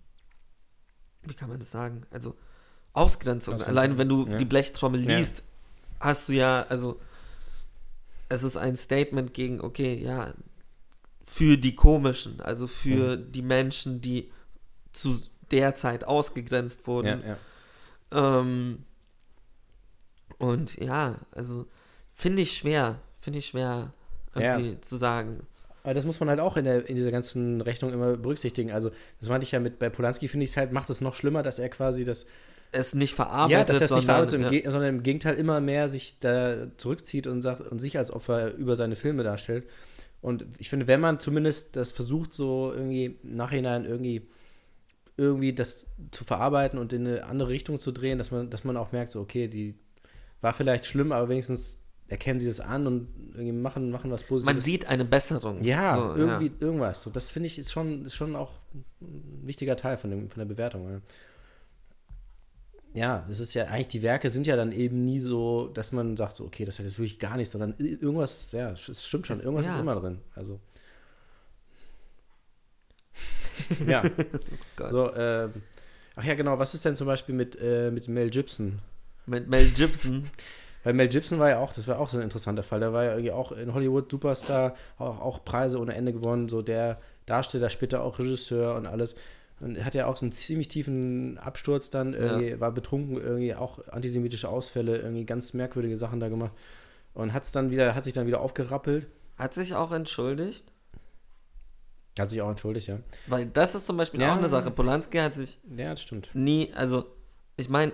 wie 1.22 1.34
kann 1.34 1.48
man 1.48 1.58
das 1.58 1.70
sagen? 1.70 2.02
Also 2.10 2.36
Ausgrenzung. 2.92 3.54
Ausgrenzung, 3.54 3.76
Allein 3.76 3.98
wenn 3.98 4.08
du 4.08 4.26
ja. 4.28 4.36
die 4.36 4.44
Blechtrommel 4.44 5.08
Ja. 5.08 5.18
liest, 5.18 5.42
hast 5.98 6.28
du 6.28 6.34
ja, 6.34 6.62
also 6.68 7.00
es 8.28 8.42
ist 8.44 8.56
ein 8.56 8.76
Statement 8.76 9.34
gegen, 9.34 9.60
okay, 9.60 9.94
ja, 9.94 10.34
für 11.24 11.56
die 11.56 11.74
Komischen, 11.74 12.40
also 12.40 12.66
für 12.66 13.16
Mhm. 13.16 13.32
die 13.32 13.42
Menschen, 13.42 14.00
die 14.00 14.30
zu 14.92 15.18
der 15.50 15.74
Zeit 15.74 16.04
ausgegrenzt 16.04 16.80
Ja, 16.82 16.86
wurden. 16.86 17.22
ja. 17.26 18.40
Ähm, 18.40 18.84
und 20.38 20.76
ja, 20.80 21.16
also 21.32 21.66
finde 22.14 22.42
ich 22.42 22.56
schwer, 22.56 22.98
finde 23.20 23.38
ich 23.38 23.46
schwer 23.46 23.92
irgendwie 24.34 24.80
zu 24.80 24.96
sagen. 24.96 25.46
Aber 25.84 25.94
das 25.94 26.04
muss 26.04 26.20
man 26.20 26.28
halt 26.28 26.40
auch 26.40 26.56
in, 26.56 26.64
der, 26.64 26.88
in 26.88 26.94
dieser 26.96 27.10
ganzen 27.10 27.60
Rechnung 27.60 27.92
immer 27.92 28.16
berücksichtigen. 28.16 28.70
Also, 28.70 28.90
das 29.18 29.28
meinte 29.28 29.44
ich 29.44 29.52
ja 29.52 29.58
mit, 29.60 29.78
bei 29.78 29.90
Polanski 29.90 30.28
finde 30.28 30.44
ich 30.44 30.50
es 30.50 30.56
halt, 30.56 30.72
macht 30.72 30.88
es 30.90 31.00
noch 31.00 31.14
schlimmer, 31.16 31.42
dass 31.42 31.58
er 31.58 31.68
quasi 31.70 32.04
das, 32.04 32.24
Es 32.70 32.94
nicht 32.94 33.14
verarbeitet, 33.14 33.50
ja, 33.50 33.64
dass 33.64 33.80
er 33.80 33.84
es 33.86 33.90
nicht 33.90 34.06
sondern, 34.06 34.28
verarbeitet, 34.28 34.52
im 34.52 34.64
ja. 34.64 34.70
Sondern 34.70 34.96
im 34.96 35.02
Gegenteil 35.02 35.34
immer 35.36 35.60
mehr 35.60 35.88
sich 35.88 36.18
da 36.20 36.68
zurückzieht 36.76 37.26
und 37.26 37.42
sagt 37.42 37.60
und 37.62 37.80
sich 37.80 37.98
als 37.98 38.10
Opfer 38.12 38.54
über 38.54 38.76
seine 38.76 38.94
Filme 38.96 39.22
darstellt. 39.24 39.64
Und 40.22 40.46
ich 40.58 40.70
finde, 40.70 40.86
wenn 40.86 41.00
man 41.00 41.18
zumindest 41.20 41.76
das 41.76 41.92
versucht, 41.92 42.32
so 42.32 42.72
irgendwie 42.72 43.18
im 43.22 43.36
Nachhinein 43.36 43.84
irgendwie 43.84 44.22
irgendwie 45.16 45.52
das 45.52 45.86
zu 46.10 46.24
verarbeiten 46.24 46.78
und 46.78 46.92
in 46.92 47.06
eine 47.06 47.24
andere 47.24 47.50
Richtung 47.50 47.80
zu 47.80 47.92
drehen, 47.92 48.16
dass 48.18 48.30
man, 48.30 48.48
dass 48.48 48.64
man 48.64 48.76
auch 48.76 48.92
merkt, 48.92 49.10
so, 49.10 49.20
okay, 49.20 49.46
die 49.48 49.74
war 50.40 50.54
vielleicht 50.54 50.86
schlimm, 50.86 51.12
aber 51.12 51.28
wenigstens 51.28 51.80
erkennen 52.08 52.40
sie 52.40 52.46
das 52.46 52.60
an 52.60 52.86
und 52.86 53.08
irgendwie 53.32 53.52
machen, 53.52 53.90
machen 53.90 54.10
was 54.10 54.22
Positives. 54.22 54.54
Man 54.54 54.62
sieht 54.62 54.86
eine 54.86 55.04
Besserung. 55.04 55.62
Ja, 55.64 55.96
So, 55.96 56.14
irgendwie 56.14 56.52
irgendwas. 56.60 57.02
So, 57.02 57.10
das 57.10 57.30
finde 57.30 57.48
ich 57.48 57.58
ist 57.58 57.72
schon, 57.72 58.06
ist 58.06 58.14
schon 58.14 58.36
auch 58.36 58.52
ein 59.00 59.40
wichtiger 59.44 59.76
Teil 59.76 59.96
von, 59.96 60.10
dem, 60.10 60.30
von 60.30 60.38
der 60.38 60.46
Bewertung. 60.46 60.88
Ja. 60.88 61.00
Ja, 62.94 63.26
es 63.30 63.40
ist 63.40 63.54
ja 63.54 63.64
eigentlich, 63.66 63.88
die 63.88 64.02
Werke 64.02 64.28
sind 64.30 64.46
ja 64.46 64.56
dann 64.56 64.72
eben 64.72 65.04
nie 65.04 65.18
so, 65.18 65.68
dass 65.68 65.92
man 65.92 66.16
sagt, 66.16 66.36
so, 66.36 66.44
okay, 66.44 66.64
das 66.64 66.78
hat 66.78 66.86
jetzt 66.86 66.98
wirklich 66.98 67.18
gar 67.18 67.36
nichts, 67.36 67.52
sondern 67.52 67.74
irgendwas, 67.78 68.52
ja, 68.52 68.70
es 68.72 69.04
stimmt 69.06 69.26
schon, 69.26 69.36
Es- 69.36 69.44
irgendwas 69.44 69.66
ja. 69.66 69.74
ist 69.74 69.80
immer 69.80 69.94
drin. 69.94 70.18
Also. 70.34 70.60
ja. 73.86 74.02
Gott. 74.76 74.90
so, 74.90 75.14
ähm, 75.14 75.52
ach 76.16 76.24
ja, 76.24 76.34
genau, 76.34 76.58
was 76.58 76.74
ist 76.74 76.84
denn 76.84 76.96
zum 76.96 77.06
Beispiel 77.06 77.34
mit, 77.34 77.56
äh, 77.60 77.90
mit 77.90 78.08
Mel 78.08 78.30
Gibson? 78.30 78.80
Mit 79.26 79.48
Mel 79.48 79.68
Gibson. 79.70 80.28
Weil 80.84 80.94
Mel 80.94 81.08
Gibson 81.08 81.38
war 81.38 81.48
ja 81.48 81.58
auch, 81.58 81.72
das 81.72 81.86
war 81.86 81.98
auch 81.98 82.08
so 82.08 82.16
ein 82.18 82.24
interessanter 82.24 82.64
Fall. 82.64 82.80
Der 82.80 82.92
war 82.92 83.04
ja 83.04 83.10
irgendwie 83.12 83.30
auch 83.30 83.52
in 83.52 83.72
Hollywood 83.72 84.10
Superstar, 84.10 84.74
auch, 84.98 85.20
auch 85.20 85.44
Preise 85.44 85.78
ohne 85.78 85.94
Ende 85.94 86.12
gewonnen, 86.12 86.48
so 86.48 86.60
der 86.60 87.00
Darsteller, 87.26 87.70
später 87.70 88.02
auch 88.02 88.18
Regisseur 88.18 88.74
und 88.74 88.86
alles. 88.86 89.14
Und 89.62 89.84
hat 89.84 89.94
ja 89.94 90.06
auch 90.06 90.16
so 90.16 90.24
einen 90.26 90.32
ziemlich 90.32 90.68
tiefen 90.68 91.38
Absturz 91.38 91.88
dann, 91.88 92.14
irgendwie, 92.14 92.58
war 92.60 92.72
betrunken, 92.72 93.16
irgendwie 93.16 93.54
auch 93.54 93.78
antisemitische 93.88 94.48
Ausfälle, 94.48 94.98
irgendwie 94.98 95.24
ganz 95.24 95.54
merkwürdige 95.54 95.96
Sachen 95.96 96.18
da 96.20 96.28
gemacht. 96.28 96.52
Und 97.14 97.32
hat's 97.32 97.52
dann 97.52 97.70
wieder, 97.70 97.94
hat 97.94 98.04
sich 98.04 98.12
dann 98.12 98.26
wieder 98.26 98.40
aufgerappelt. 98.40 99.06
Hat 99.38 99.54
sich 99.54 99.74
auch 99.74 99.92
entschuldigt. 99.92 100.64
Hat 102.18 102.28
sich 102.28 102.42
auch 102.42 102.50
entschuldigt, 102.50 102.88
ja. 102.88 102.98
Weil 103.26 103.46
das 103.46 103.74
ist 103.74 103.86
zum 103.86 103.96
Beispiel 103.96 104.20
Ja. 104.20 104.32
auch 104.34 104.38
eine 104.38 104.48
Sache. 104.48 104.70
Polanski 104.70 105.18
hat 105.18 105.34
sich 105.34 105.58
Ja, 105.76 105.90
das 105.90 106.02
stimmt. 106.02 106.28
nie, 106.34 106.70
also 106.74 107.06
ich 107.56 107.68
meine, 107.70 107.92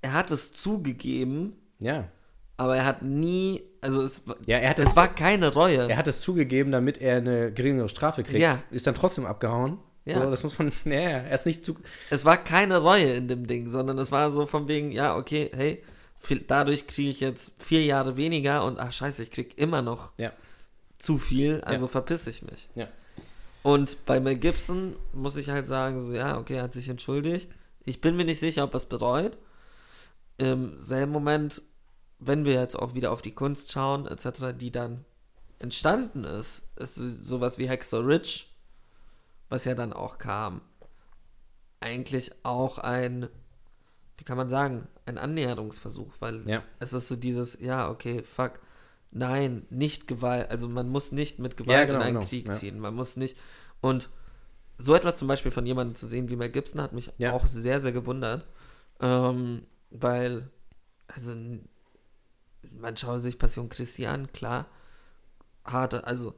er 0.00 0.12
hat 0.14 0.30
es 0.30 0.52
zugegeben, 0.54 1.56
Ja. 1.80 2.08
aber 2.56 2.76
er 2.76 2.84
hat 2.86 3.02
nie, 3.02 3.62
also 3.82 4.00
es, 4.02 4.22
Ja, 4.46 4.58
er 4.58 4.70
hat 4.70 4.78
es 4.78 4.90
es- 4.90 4.96
war 4.96 5.08
keine 5.14 5.52
Reue. 5.52 5.88
Er 5.90 5.96
hat 5.96 6.06
es 6.08 6.20
zugegeben, 6.20 6.72
damit 6.72 6.98
er 6.98 7.16
eine 7.18 7.52
geringere 7.52 7.88
Strafe 7.88 8.22
kriegt. 8.22 8.38
Ja. 8.38 8.62
Ist 8.70 8.86
dann 8.86 8.94
trotzdem 8.94 9.26
abgehauen. 9.26 9.78
Ja. 10.08 10.22
So, 10.24 10.30
das 10.30 10.42
muss 10.42 10.58
man, 10.58 10.72
ja, 10.84 10.92
er 10.92 11.34
ist 11.34 11.46
nicht 11.46 11.64
zu, 11.64 11.76
es 12.10 12.24
war 12.24 12.36
keine 12.36 12.78
Reue 12.78 13.12
in 13.12 13.28
dem 13.28 13.46
Ding, 13.46 13.68
sondern 13.68 13.98
es 13.98 14.10
war 14.12 14.30
so 14.30 14.46
von 14.46 14.66
wegen, 14.68 14.90
ja, 14.90 15.16
okay, 15.16 15.50
hey, 15.54 15.82
viel, 16.18 16.40
dadurch 16.40 16.86
kriege 16.86 17.10
ich 17.10 17.20
jetzt 17.20 17.52
vier 17.58 17.84
Jahre 17.84 18.16
weniger 18.16 18.64
und 18.64 18.80
ach 18.80 18.92
scheiße, 18.92 19.22
ich 19.22 19.30
krieg 19.30 19.58
immer 19.58 19.82
noch 19.82 20.12
ja. 20.16 20.32
zu 20.98 21.18
viel, 21.18 21.60
also 21.62 21.84
Ja. 21.86 21.90
verpiss 21.90 22.26
ich 22.26 22.42
mich. 22.42 22.68
Ja. 22.74 22.88
Und 23.62 24.04
bei 24.06 24.18
Mel 24.20 24.36
Gibson 24.36 24.96
muss 25.12 25.36
ich 25.36 25.50
halt 25.50 25.68
sagen, 25.68 26.00
so, 26.00 26.12
ja, 26.12 26.38
okay, 26.38 26.54
er 26.56 26.62
hat 26.64 26.72
sich 26.72 26.88
entschuldigt. 26.88 27.50
Ich 27.84 28.00
bin 28.00 28.16
mir 28.16 28.24
nicht 28.24 28.40
sicher, 28.40 28.64
ob 28.64 28.72
er 28.74 28.78
es 28.78 28.86
bereut. 28.86 29.36
Im 30.38 30.78
selben 30.78 31.12
Moment, 31.12 31.62
wenn 32.18 32.44
wir 32.44 32.54
jetzt 32.54 32.78
auch 32.78 32.94
wieder 32.94 33.12
auf 33.12 33.22
die 33.22 33.34
Kunst 33.34 33.72
schauen, 33.72 34.06
etc., 34.06 34.54
die 34.56 34.70
dann 34.70 35.04
entstanden 35.58 36.24
ist, 36.24 36.62
ist 36.76 36.94
so- 36.94 37.04
sowas 37.22 37.58
wie 37.58 37.68
Hexer 37.68 38.06
Rich, 38.06 38.48
was 39.48 39.64
ja 39.64 39.74
dann 39.74 39.92
auch 39.92 40.18
kam, 40.18 40.60
eigentlich 41.80 42.32
auch 42.44 42.78
ein, 42.78 43.28
wie 44.16 44.24
kann 44.24 44.36
man 44.36 44.50
sagen, 44.50 44.88
ein 45.06 45.18
Annäherungsversuch, 45.18 46.14
weil 46.20 46.48
Ja. 46.48 46.62
es 46.80 46.92
ist 46.92 47.08
so 47.08 47.16
dieses, 47.16 47.58
ja, 47.60 47.88
okay, 47.88 48.22
fuck, 48.22 48.60
nein, 49.10 49.66
nicht 49.70 50.06
Gewalt, 50.08 50.50
also 50.50 50.68
man 50.68 50.88
muss 50.88 51.12
nicht 51.12 51.38
mit 51.38 51.56
Gewalt 51.56 51.88
genau, 51.88 52.00
in 52.00 52.04
einen 52.06 52.16
genau, 52.16 52.26
Krieg 52.26 52.48
ja. 52.48 52.54
ziehen, 52.54 52.78
man 52.78 52.94
muss 52.94 53.16
nicht, 53.16 53.36
und 53.80 54.10
so 54.76 54.94
etwas 54.94 55.18
zum 55.18 55.28
Beispiel 55.28 55.50
von 55.50 55.66
jemandem 55.66 55.94
zu 55.96 56.06
sehen 56.06 56.28
wie 56.28 56.36
Mel 56.36 56.50
Gibson 56.50 56.80
hat 56.80 56.92
mich 56.92 57.12
Ja. 57.18 57.32
auch 57.32 57.46
sehr, 57.46 57.80
sehr 57.80 57.92
gewundert, 57.92 58.46
ähm, 59.00 59.66
weil, 59.90 60.50
also, 61.06 61.32
man 62.72 62.96
schaue 62.96 63.18
sich 63.18 63.38
Passion 63.38 63.68
Christi 63.68 64.06
an, 64.06 64.30
klar, 64.32 64.66
harte, 65.64 66.04
also, 66.06 66.34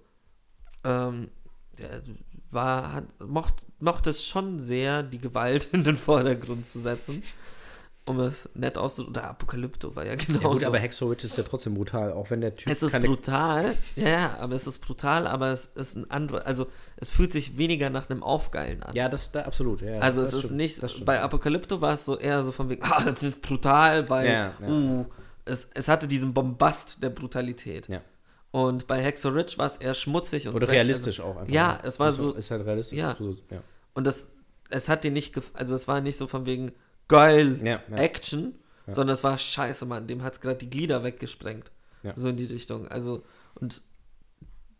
ähm, 0.84 1.30
der 1.78 2.02
war, 2.51 2.92
hat, 2.92 3.05
mocht, 3.26 3.55
mochte 3.78 4.11
es 4.11 4.24
schon 4.24 4.61
sehr, 4.61 5.03
die 5.03 5.18
Gewalt 5.18 5.68
in 5.72 5.84
den 5.84 5.96
Vordergrund 5.96 6.66
zu 6.66 6.80
setzen, 6.80 7.22
um 8.07 8.20
es 8.20 8.48
nett 8.55 8.76
auszudrücken, 8.76 9.16
oder 9.20 9.30
Apokalypto 9.30 9.94
war 9.94 10.05
ja 10.05 10.16
genau 10.16 10.40
Ja, 10.40 10.48
gut, 10.48 10.64
aber 10.64 10.78
Hexo 10.78 11.11
Witch 11.11 11.24
ist 11.24 11.36
ja 11.36 11.44
trotzdem 11.44 11.74
brutal, 11.74 12.12
auch 12.12 12.30
wenn 12.30 12.40
der 12.40 12.55
Typ 12.55 12.72
Es 12.72 12.82
ist 12.82 12.98
brutal, 13.01 13.74
ja, 13.96 14.36
aber 14.40 14.55
es 14.55 14.66
ist 14.66 14.78
brutal, 14.78 15.26
aber 15.26 15.53
es 15.53 15.66
ist 15.66 15.96
ein 15.96 16.11
anderer, 16.11 16.46
also 16.46 16.66
es 16.96 17.11
fühlt 17.11 17.32
sich 17.32 17.57
weniger 17.57 17.90
nach 17.90 18.11
einem 18.11 18.22
Aufgeilen 18.22 18.82
an. 18.82 18.94
Ja, 18.94 19.09
das 19.09 19.32
da 19.32 19.42
absolut. 19.42 19.82
Ja, 19.82 19.98
also 19.98 20.22
es 20.22 20.32
ist 20.32 20.46
stimmt, 20.46 20.57
nicht, 20.57 21.05
bei 21.05 21.20
Apokalypto 21.20 21.80
war 21.80 21.94
es 21.94 22.05
so 22.05 22.18
eher 22.18 22.42
so 22.42 22.53
von 22.53 22.68
wegen, 22.68 22.82
ah, 22.84 23.03
das 23.05 23.22
ist 23.22 23.42
brutal, 23.42 24.09
weil, 24.09 24.26
Ja, 24.26 24.55
ja. 24.61 24.68
uh, 24.68 25.07
es, 25.44 25.70
es 25.74 25.88
hatte 25.88 26.07
diesen 26.09 26.34
Bombast 26.34 27.03
der 27.03 27.11
Brutalität. 27.11 27.88
Ja. 27.88 28.03
Und 28.53 28.86
bei 28.88 29.01
Hexo 29.03 29.28
Rich 29.28 29.59
war 29.59 29.66
es 29.66 29.76
eher 29.76 29.94
schmutzig 29.94 30.48
und 30.48 30.55
Oder 30.57 30.66
dreck- 30.66 30.72
realistisch 30.72 31.20
also, 31.20 31.32
auch 31.32 31.36
einfach. 31.36 31.55
Ja, 31.55 31.74
ne? 31.74 31.78
es 31.84 32.01
war 32.01 32.09
Ist- 32.09 32.16
so, 32.16 32.32
Ist 32.34 32.51
halt 32.51 32.66
realistisch. 32.66 32.98
Ja. 32.98 33.16
So, 33.18 33.36
ja. 33.51 33.62
und 33.94 34.07
das, 34.07 34.32
es 34.70 34.88
hat 34.88 35.05
dir 35.05 35.11
nicht, 35.12 35.38
also 35.55 35.74
es 35.74 35.86
war 35.86 36.01
nicht 36.01 36.16
so 36.16 36.26
von 36.26 36.46
wegen 36.46 36.72
geil 37.09 37.61
Ja, 37.64 37.80
ja. 37.88 37.96
Action, 37.96 38.55
sondern 38.88 39.14
es 39.14 39.22
war 39.22 39.38
scheiße, 39.38 39.86
Mann, 39.86 40.09
dem 40.09 40.22
hat 40.24 40.34
es 40.34 40.40
gerade 40.40 40.57
die 40.59 40.70
Glieder 40.70 41.05
weggesprengt. 41.05 41.70
So 42.16 42.28
in 42.28 42.36
die 42.36 42.46
Richtung. 42.46 42.88
Also, 42.88 43.22
und 43.57 43.82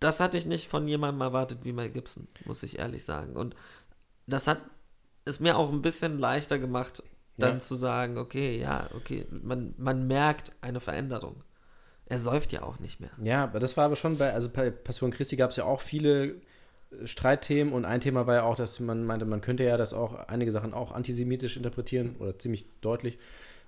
das 0.01 0.21
hatte 0.21 0.39
ich 0.39 0.47
nicht 0.47 0.68
von 0.68 0.89
jemandem 0.89 1.21
erwartet 1.21 1.59
wie 1.64 1.73
Mel 1.73 1.91
Gibson, 1.91 2.27
muss 2.47 2.62
ich 2.62 2.79
ehrlich 2.79 3.05
sagen. 3.05 3.37
Und 3.37 3.55
das 4.27 4.47
hat 4.49 4.59
es 5.27 5.39
mir 5.39 5.57
auch 5.59 5.71
ein 5.71 5.83
bisschen 5.83 6.18
leichter 6.18 6.59
gemacht, 6.59 7.03
dann 7.37 7.61
zu 7.61 7.75
sagen, 7.77 8.16
okay, 8.18 8.59
ja, 8.59 8.89
okay, 8.97 9.27
man, 9.31 9.75
man 9.77 10.07
merkt 10.07 10.53
eine 10.62 10.81
Veränderung. 10.81 11.45
Er 12.11 12.19
säuft 12.19 12.53
ja 12.53 12.65
auch 12.65 12.81
nicht 12.81 13.01
mehr. 13.01 13.11
Ja, 13.23 13.45
aber 13.45 13.61
das 13.61 13.77
war 13.77 13.85
aber 13.85 13.95
schon 13.95 14.19
bei, 14.19 14.33
also 14.33 14.49
bei 14.49 14.69
Passion 14.69 15.13
Christi 15.13 15.37
gab 15.37 15.51
es 15.51 15.57
ja 15.57 15.65
auch 15.65 15.81
viele 15.81 16.25
äh, 16.25 17.07
Streitthemen 17.07 17.73
und 17.73 17.85
ein 17.85 18.01
Thema 18.01 18.27
war 18.27 18.35
ja 18.35 18.43
auch, 18.43 18.57
dass 18.57 18.81
man 18.81 19.05
meinte, 19.07 19.25
man 19.27 19.41
könnte 19.41 19.63
ja 19.63 19.77
das 19.77 19.95
auch, 19.95 20.15
einige 20.27 20.51
Sachen 20.51 20.75
auch 20.75 20.91
antisemitisch 20.91 21.57
interpretieren 21.57 22.17
oder 22.19 22.37
ziemlich 22.37 22.67
deutlich. 22.81 23.17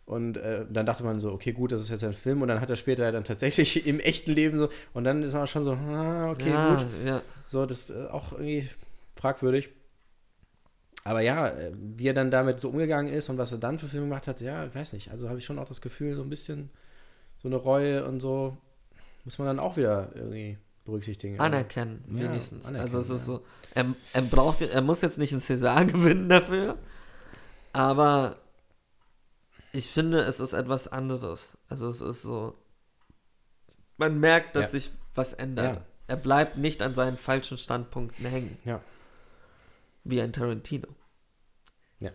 Und 0.07 0.39
äh, 0.39 0.67
dann 0.69 0.85
dachte 0.87 1.05
man 1.05 1.21
so, 1.21 1.31
okay, 1.31 1.53
gut, 1.53 1.71
das 1.71 1.81
ist 1.81 1.91
jetzt 1.91 2.03
ein 2.03 2.15
Film 2.15 2.43
und 2.43 2.49
dann 2.49 2.61
hat 2.61 2.69
er 2.69 2.75
später 2.75 3.13
dann 3.13 3.23
tatsächlich 3.23 3.87
im 3.87 4.01
echten 4.01 4.33
Leben 4.33 4.59
so 4.59 4.69
und 4.93 5.05
dann 5.05 5.23
ist 5.23 5.35
man 5.35 5.47
schon 5.47 5.63
so, 5.63 5.75
ah, 5.75 6.33
okay, 6.33 6.51
ja, 6.51 6.75
gut. 6.75 6.87
ja. 7.07 7.23
So, 7.45 7.65
das 7.65 7.91
ist 7.91 7.97
äh, 7.97 8.09
auch 8.09 8.33
irgendwie 8.33 8.69
fragwürdig. 9.15 9.69
Aber 11.05 11.21
ja, 11.21 11.47
äh, 11.47 11.71
wie 11.75 12.09
er 12.09 12.15
dann 12.15 12.33
damit 12.33 12.59
so 12.59 12.71
umgegangen 12.71 13.13
ist 13.13 13.29
und 13.29 13.39
was 13.39 13.53
er 13.53 13.59
dann 13.59 13.79
für 13.79 13.87
Filme 13.87 14.07
gemacht 14.07 14.27
hat, 14.27 14.41
ja, 14.41 14.67
ich 14.67 14.75
weiß 14.75 14.95
nicht. 14.95 15.13
Also 15.13 15.29
habe 15.29 15.39
ich 15.39 15.45
schon 15.45 15.61
auch 15.61 15.69
das 15.69 15.81
Gefühl, 15.81 16.17
so 16.17 16.23
ein 16.23 16.31
bisschen 16.31 16.71
so 17.43 17.49
eine 17.49 17.57
Reue 17.57 18.05
und 18.07 18.21
so 18.21 18.57
muss 19.25 19.39
man 19.39 19.47
dann 19.49 19.61
auch 19.61 19.77
wieder 19.77 20.11
irgendwie 20.15 20.59
berücksichtigen. 20.85 21.39
Anerkennen, 21.41 22.05
Ja, 22.09 22.25
wenigstens. 22.31 22.67
anerkennen, 22.67 22.83
also 22.95 22.99
es 23.01 23.11
ist 23.11 23.29
ja. 23.29 23.35
so, 23.35 23.45
er, 23.75 23.95
er 24.13 24.23
braucht, 24.23 24.61
er 24.63 24.81
muss 24.83 25.01
jetzt 25.01 25.19
nicht 25.19 25.33
einen 25.33 25.41
César 25.41 25.85
gewinnen 25.93 26.29
dafür, 26.29 26.77
aber 27.73 28.37
ich 29.73 29.89
finde, 29.91 30.21
es 30.21 30.39
ist 30.41 30.53
etwas 30.53 30.89
anderes. 30.89 31.57
Also 31.69 31.89
es 31.89 32.01
ist 32.01 32.23
so, 32.23 32.55
man 33.97 34.19
merkt, 34.21 34.57
dass 34.57 34.65
Ja. 34.67 34.71
sich 34.71 34.91
was 35.15 35.33
ändert. 35.33 35.81
Er 36.09 36.17
bleibt 36.17 36.57
nicht 36.59 36.83
an 36.83 36.95
seinen 36.95 37.17
falschen 37.17 37.57
Standpunkten 37.57 38.27
hängen, 38.27 38.59
Ja. 38.65 38.81
wie 40.05 40.21
ein 40.21 40.33
Tarantino. 40.33 40.89
Ja. 42.01 42.11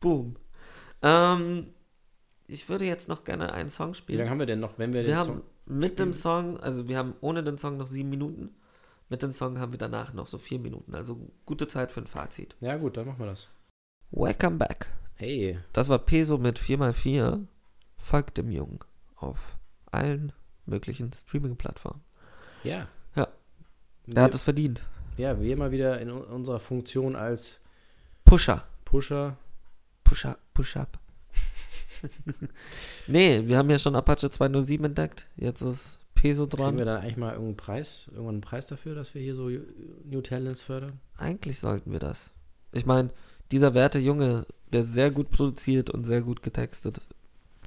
Boom. 0.00 0.36
Ähm, 1.02 1.72
ich 2.46 2.68
würde 2.68 2.84
jetzt 2.84 3.08
noch 3.08 3.24
gerne 3.24 3.52
einen 3.52 3.70
Song 3.70 3.92
Wie 3.92 3.94
spielen. 3.96 4.18
lange 4.18 4.30
haben 4.30 4.38
wir 4.38 4.46
denn 4.46 4.60
noch, 4.60 4.78
wenn 4.78 4.92
wir, 4.92 5.00
Wir 5.02 5.08
den 5.10 5.16
haben 5.16 5.26
Song. 5.32 5.42
mit 5.66 5.98
dem 5.98 6.12
Song, 6.12 6.58
also 6.60 6.88
wir 6.88 6.98
haben 6.98 7.14
ohne 7.20 7.42
den 7.42 7.58
Song 7.58 7.76
noch 7.76 7.86
sieben 7.86 8.10
Minuten. 8.10 8.54
Mit 9.08 9.22
dem 9.22 9.32
Song 9.32 9.58
haben 9.58 9.72
wir 9.72 9.78
danach 9.78 10.12
noch 10.14 10.26
so 10.26 10.38
vier 10.38 10.58
Minuten. 10.58 10.94
Also 10.94 11.18
gute 11.46 11.68
Zeit 11.68 11.92
für 11.92 12.00
ein 12.00 12.06
Fazit. 12.06 12.56
Ja, 12.60 12.76
gut, 12.76 12.96
dann 12.96 13.06
machen 13.06 13.18
wir 13.20 13.26
das. 13.26 13.48
Welcome 14.10 14.56
back. 14.56 14.90
Hey. 15.16 15.58
Das 15.72 15.88
war 15.88 15.98
Peso 15.98 16.38
mit 16.38 16.58
4x4. 16.58 17.46
Folgt 17.98 18.38
dem 18.38 18.50
Jungen 18.50 18.80
auf 19.16 19.56
allen 19.90 20.32
möglichen 20.66 21.12
Streaming-Plattformen. 21.12 22.00
Ja. 22.64 22.88
Ja. 23.14 23.28
Er 24.12 24.22
hat 24.22 24.34
es 24.34 24.42
verdient. 24.42 24.82
ja, 25.16 25.38
wir 25.40 25.52
immer 25.52 25.70
wieder 25.70 26.00
in 26.00 26.10
unserer 26.10 26.58
Funktion 26.60 27.14
als 27.14 27.60
Pusher. 28.24 28.64
Pusher. 28.84 29.36
Push-up. 30.02 30.38
Push-up. 30.54 30.98
nee, 33.06 33.42
wir 33.46 33.58
haben 33.58 33.70
ja 33.70 33.78
schon 33.78 33.96
Apache 33.96 34.30
207 34.30 34.84
entdeckt. 34.86 35.28
Jetzt 35.36 35.62
ist 35.62 36.00
Peso 36.14 36.46
Kriegen 36.46 36.78
wir 36.78 36.84
dran. 36.84 36.86
dann 36.86 37.00
eigentlich 37.02 37.16
mal 37.16 37.30
irgendeinen 37.32 37.56
Preis, 37.56 38.04
irgendwann 38.10 38.34
einen 38.36 38.40
Preis 38.40 38.66
dafür, 38.66 38.94
dass 38.94 39.14
wir 39.14 39.22
hier 39.22 39.34
so 39.34 39.48
New 40.04 40.20
Talents 40.22 40.62
fördern? 40.62 41.00
Eigentlich 41.18 41.60
sollten 41.60 41.92
wir 41.92 41.98
das. 41.98 42.30
Ich 42.72 42.86
meine, 42.86 43.10
dieser 43.52 43.74
werte 43.74 43.98
Junge, 43.98 44.46
der 44.72 44.82
sehr 44.84 45.10
gut 45.10 45.30
produziert 45.30 45.90
und 45.90 46.04
sehr 46.04 46.22
gut 46.22 46.42
getextet 46.42 47.00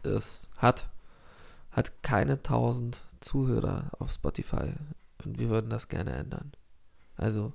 ist, 0.04 0.48
hat, 0.58 0.90
hat 1.72 2.04
keine 2.04 2.34
1000 2.34 3.04
Zuhörer 3.22 3.92
auf 4.00 4.12
Spotify. 4.12 4.74
Und 5.24 5.40
wir 5.40 5.50
würden 5.50 5.70
das 5.70 5.88
gerne 5.88 6.12
ändern. 6.14 6.52
Also, 7.16 7.54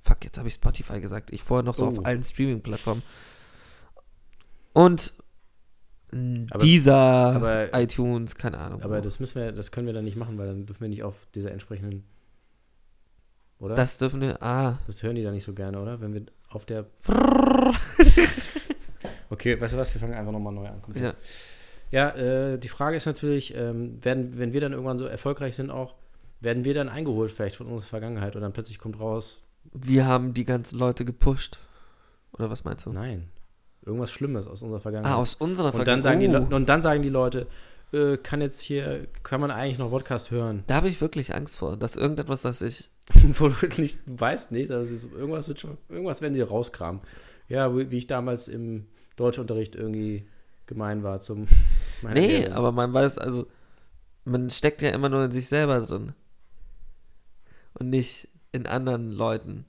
fuck, 0.00 0.24
jetzt 0.24 0.38
habe 0.38 0.48
ich 0.48 0.54
Spotify 0.54 1.00
gesagt. 1.00 1.30
Ich 1.30 1.42
vorher 1.42 1.62
noch 1.62 1.74
so 1.74 1.84
Oh. 1.84 1.88
auf 1.88 2.04
allen 2.06 2.22
Streaming-Plattformen. 2.22 3.02
Und 4.72 5.12
Aber- 6.12 6.58
dieser 6.64 6.94
aber- 6.94 7.74
iTunes, 7.80 8.34
keine 8.34 8.58
Ahnung. 8.58 8.82
Aber 8.82 8.98
wo. 8.98 9.00
das 9.00 9.20
müssen 9.20 9.40
wir, 9.40 9.52
das 9.52 9.70
können 9.70 9.86
wir 9.86 9.94
dann 9.94 10.04
nicht 10.04 10.16
machen, 10.16 10.36
weil 10.38 10.48
dann 10.48 10.66
dürfen 10.66 10.80
wir 10.82 10.88
nicht 10.88 11.02
auf 11.02 11.26
dieser 11.34 11.52
entsprechenden. 11.52 12.04
Oder? 13.58 13.74
das 13.74 13.98
dürfen 13.98 14.20
wir. 14.22 14.42
Ah, 14.42 14.78
Das 14.86 15.02
hören 15.02 15.16
die 15.16 15.22
dann 15.22 15.34
nicht 15.34 15.44
so 15.44 15.52
gerne, 15.52 15.80
oder? 15.80 16.00
Wenn 16.00 16.14
wir 16.14 16.22
auf 16.48 16.64
der. 16.64 16.86
Okay, 19.32 19.60
weißt 19.60 19.74
du 19.74 19.78
was, 19.78 19.94
wir 19.94 20.00
fangen 20.00 20.14
einfach 20.14 20.32
nochmal 20.32 20.52
neu 20.52 20.66
an. 20.66 20.82
Komm. 20.82 20.96
Ja. 20.96 21.14
Ja, 21.92 22.10
äh, 22.10 22.58
die 22.58 22.68
Frage 22.68 22.96
ist 22.96 23.06
natürlich, 23.06 23.54
ähm, 23.54 24.04
werden, 24.04 24.38
wenn 24.38 24.52
wir 24.52 24.60
dann 24.60 24.72
irgendwann 24.72 24.98
so 24.98 25.06
erfolgreich 25.06 25.54
sind 25.54 25.70
auch, 25.70 25.94
werden 26.40 26.64
wir 26.64 26.74
dann 26.74 26.88
eingeholt 26.88 27.30
vielleicht 27.30 27.56
von 27.56 27.66
unserer 27.68 27.82
Vergangenheit 27.88 28.34
und 28.34 28.42
dann 28.42 28.52
plötzlich 28.52 28.78
kommt 28.78 28.98
raus, 28.98 29.42
Wir 29.72 30.06
haben 30.06 30.34
die 30.34 30.44
ganzen 30.44 30.78
Leute 30.78 31.04
gepusht. 31.04 31.58
Oder 32.32 32.50
was 32.50 32.64
meinst 32.64 32.86
du? 32.86 32.92
nein, 32.92 33.28
irgendwas 33.84 34.10
Schlimmes 34.10 34.46
aus 34.46 34.62
unserer 34.62 34.80
Vergangenheit. 34.80 35.12
Ah, 35.12 35.16
aus 35.16 35.34
unserer 35.34 35.74
und, 35.74 35.86
dann 35.88 36.02
sagen 36.02 36.20
die, 36.20 36.28
Oh, 36.28 36.32
Le- 36.32 36.56
und 36.56 36.68
dann 36.68 36.82
sagen 36.82 37.02
die 37.02 37.08
Leute, 37.08 37.46
äh, 37.92 38.16
kann 38.16 38.40
jetzt 38.40 38.60
hier, 38.60 39.06
kann 39.22 39.40
man 39.40 39.50
eigentlich 39.50 39.78
noch 39.78 39.90
Podcast 39.90 40.30
hören? 40.30 40.62
Da 40.66 40.76
habe 40.76 40.88
ich 40.88 41.00
wirklich 41.00 41.34
Angst 41.34 41.56
vor, 41.56 41.76
dass 41.76 41.96
irgendetwas, 41.96 42.42
das 42.42 42.62
ich. 42.62 42.90
Wo 43.38 43.48
du 43.48 43.66
nicht, 43.80 44.02
weißt 44.06 44.52
nicht, 44.52 44.70
also 44.70 44.96
so, 44.96 45.08
irgendwas 45.16 45.48
wird 45.48 45.60
schon, 45.60 45.76
irgendwas 45.88 46.20
werden 46.22 46.34
sie 46.34 46.42
rauskramen. 46.42 47.00
Ja, 47.48 47.76
wie, 47.76 47.90
wie 47.90 47.98
ich 47.98 48.06
damals 48.06 48.46
im 48.48 48.86
Deutschunterricht 49.16 49.74
irgendwie 49.74 50.28
gemein 50.66 51.02
war 51.02 51.20
zum 51.20 51.48
Nee, 52.02 52.14
Lehrerin. 52.26 52.52
aber 52.52 52.70
man 52.72 52.92
weiß, 52.94 53.18
also, 53.18 53.46
man 54.24 54.48
steckt 54.50 54.82
ja 54.82 54.90
immer 54.90 55.08
nur 55.08 55.24
in 55.24 55.32
sich 55.32 55.48
selber 55.48 55.80
drin. 55.80 56.12
Und 57.74 57.90
nicht 57.90 58.28
in 58.52 58.66
anderen 58.66 59.10
Leuten. 59.10 59.64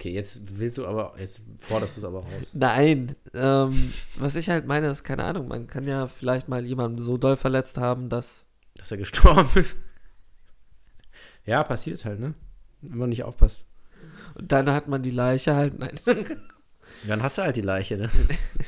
Okay, 0.00 0.12
jetzt 0.12 0.58
willst 0.58 0.78
du 0.78 0.86
aber, 0.86 1.12
jetzt 1.18 1.42
forderst 1.58 1.96
du 1.96 2.00
es 2.00 2.04
aber 2.06 2.20
raus. 2.20 2.50
Nein, 2.54 3.16
ähm, 3.34 3.92
was 4.16 4.34
ich 4.34 4.48
halt 4.48 4.66
meine, 4.66 4.88
ist, 4.88 5.04
keine 5.04 5.24
Ahnung, 5.24 5.46
man 5.46 5.66
kann 5.66 5.86
ja 5.86 6.06
vielleicht 6.06 6.48
mal 6.48 6.64
jemanden 6.64 7.02
so 7.02 7.18
doll 7.18 7.36
verletzt 7.36 7.76
haben, 7.76 8.08
dass. 8.08 8.46
Dass 8.76 8.90
er 8.90 8.96
gestorben 8.96 9.50
ist. 9.56 9.76
Ja, 11.44 11.62
passiert 11.64 12.06
halt, 12.06 12.18
ne? 12.18 12.32
Wenn 12.80 12.96
man 12.96 13.10
nicht 13.10 13.24
aufpasst. 13.24 13.66
Und 14.36 14.50
dann 14.50 14.70
hat 14.70 14.88
man 14.88 15.02
die 15.02 15.10
Leiche 15.10 15.54
halt, 15.54 15.78
nein, 15.78 15.92
Dann 17.06 17.22
hast 17.22 17.36
du 17.36 17.42
halt 17.42 17.56
die 17.56 17.60
Leiche, 17.60 17.98
ne? 17.98 18.10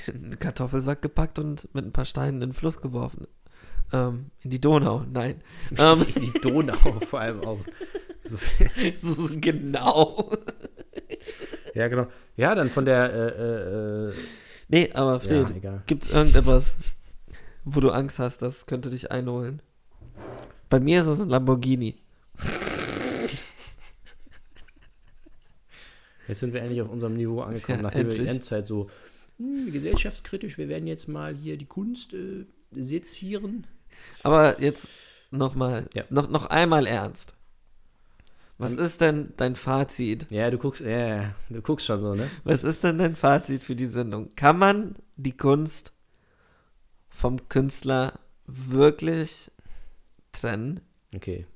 in 0.09 0.14
einen 0.24 0.39
Kartoffelsack 0.39 1.01
gepackt 1.01 1.39
und 1.39 1.74
mit 1.74 1.87
ein 1.87 1.93
paar 1.93 2.05
Steinen 2.05 2.43
in 2.43 2.51
den 2.51 2.53
Fluss 2.53 2.83
geworfen. 2.83 3.26
Ähm, 3.91 4.33
in 4.43 4.51
die 4.51 4.61
Donau, 4.61 5.07
nein. 5.11 5.43
Ähm, 5.78 6.05
in 6.14 6.30
die 6.30 6.41
Donau 6.43 6.76
vor 7.09 7.20
allem 7.20 7.41
auch. 7.43 7.61
So 8.26 8.37
so 8.97 9.28
genau. 9.41 10.30
Ja, 11.74 11.88
genau. 11.88 12.06
Ja, 12.36 12.54
dann 12.54 12.68
von 12.68 12.84
der, 12.84 13.12
äh, 13.12 13.28
äh, 13.28 14.08
äh, 14.10 14.14
Nee, 14.68 14.90
aber 14.92 15.22
ja. 15.24 15.82
Gibt 15.86 16.04
es 16.04 16.10
irgendetwas, 16.10 16.76
wo 17.64 17.80
du 17.80 17.90
Angst 17.90 18.18
hast, 18.18 18.42
das 18.42 18.66
könnte 18.66 18.90
dich 18.90 19.10
einholen? 19.10 19.60
Bei 20.68 20.80
mir 20.80 21.00
ist 21.02 21.06
es 21.08 21.20
ein 21.20 21.28
Lamborghini. 21.28 21.94
Jetzt 26.28 26.40
sind 26.40 26.52
wir 26.54 26.60
endlich 26.62 26.80
auf 26.80 26.88
unserem 26.90 27.16
Niveau 27.16 27.40
angekommen, 27.40 27.78
Ja, 27.78 27.82
nachdem 27.82 28.06
wir 28.06 28.12
endlich. 28.12 28.28
die 28.28 28.34
Endzeit 28.34 28.66
so 28.66 28.88
hm, 29.38 29.72
gesellschaftskritisch, 29.72 30.56
wir 30.58 30.68
werden 30.68 30.86
jetzt 30.86 31.08
mal 31.08 31.34
hier 31.34 31.56
die 31.56 31.66
Kunst 31.66 32.14
äh, 32.14 32.44
sezieren. 32.72 33.66
Aber 34.22 34.60
jetzt 34.60 34.88
nochmal, 35.30 35.86
Ja. 35.94 36.04
noch, 36.10 36.28
noch 36.30 36.46
einmal 36.46 36.86
ernst. 36.86 37.34
Was 38.59 38.72
ist 38.72 39.00
denn 39.00 39.32
dein 39.36 39.57
Fazit? 39.57 40.26
Ja, 40.30 40.48
du 40.50 40.59
guckst, 40.59 40.82
ja, 40.82 41.34
du 41.48 41.62
guckst 41.62 41.86
schon 41.86 42.00
so, 42.00 42.14
ne? 42.14 42.30
Was 42.44 42.62
ist 42.64 42.84
denn 42.84 42.98
dein 42.98 43.16
Fazit 43.16 43.64
für 43.64 43.74
die 43.74 43.86
Sendung? 43.86 44.34
Kann 44.36 44.59
man 44.59 44.96
die 45.16 45.36
Kunst 45.36 45.92
vom 47.09 47.48
Künstler 47.48 48.20
wirklich 48.46 49.50
trennen? 50.30 50.80
Okay. 51.14 51.46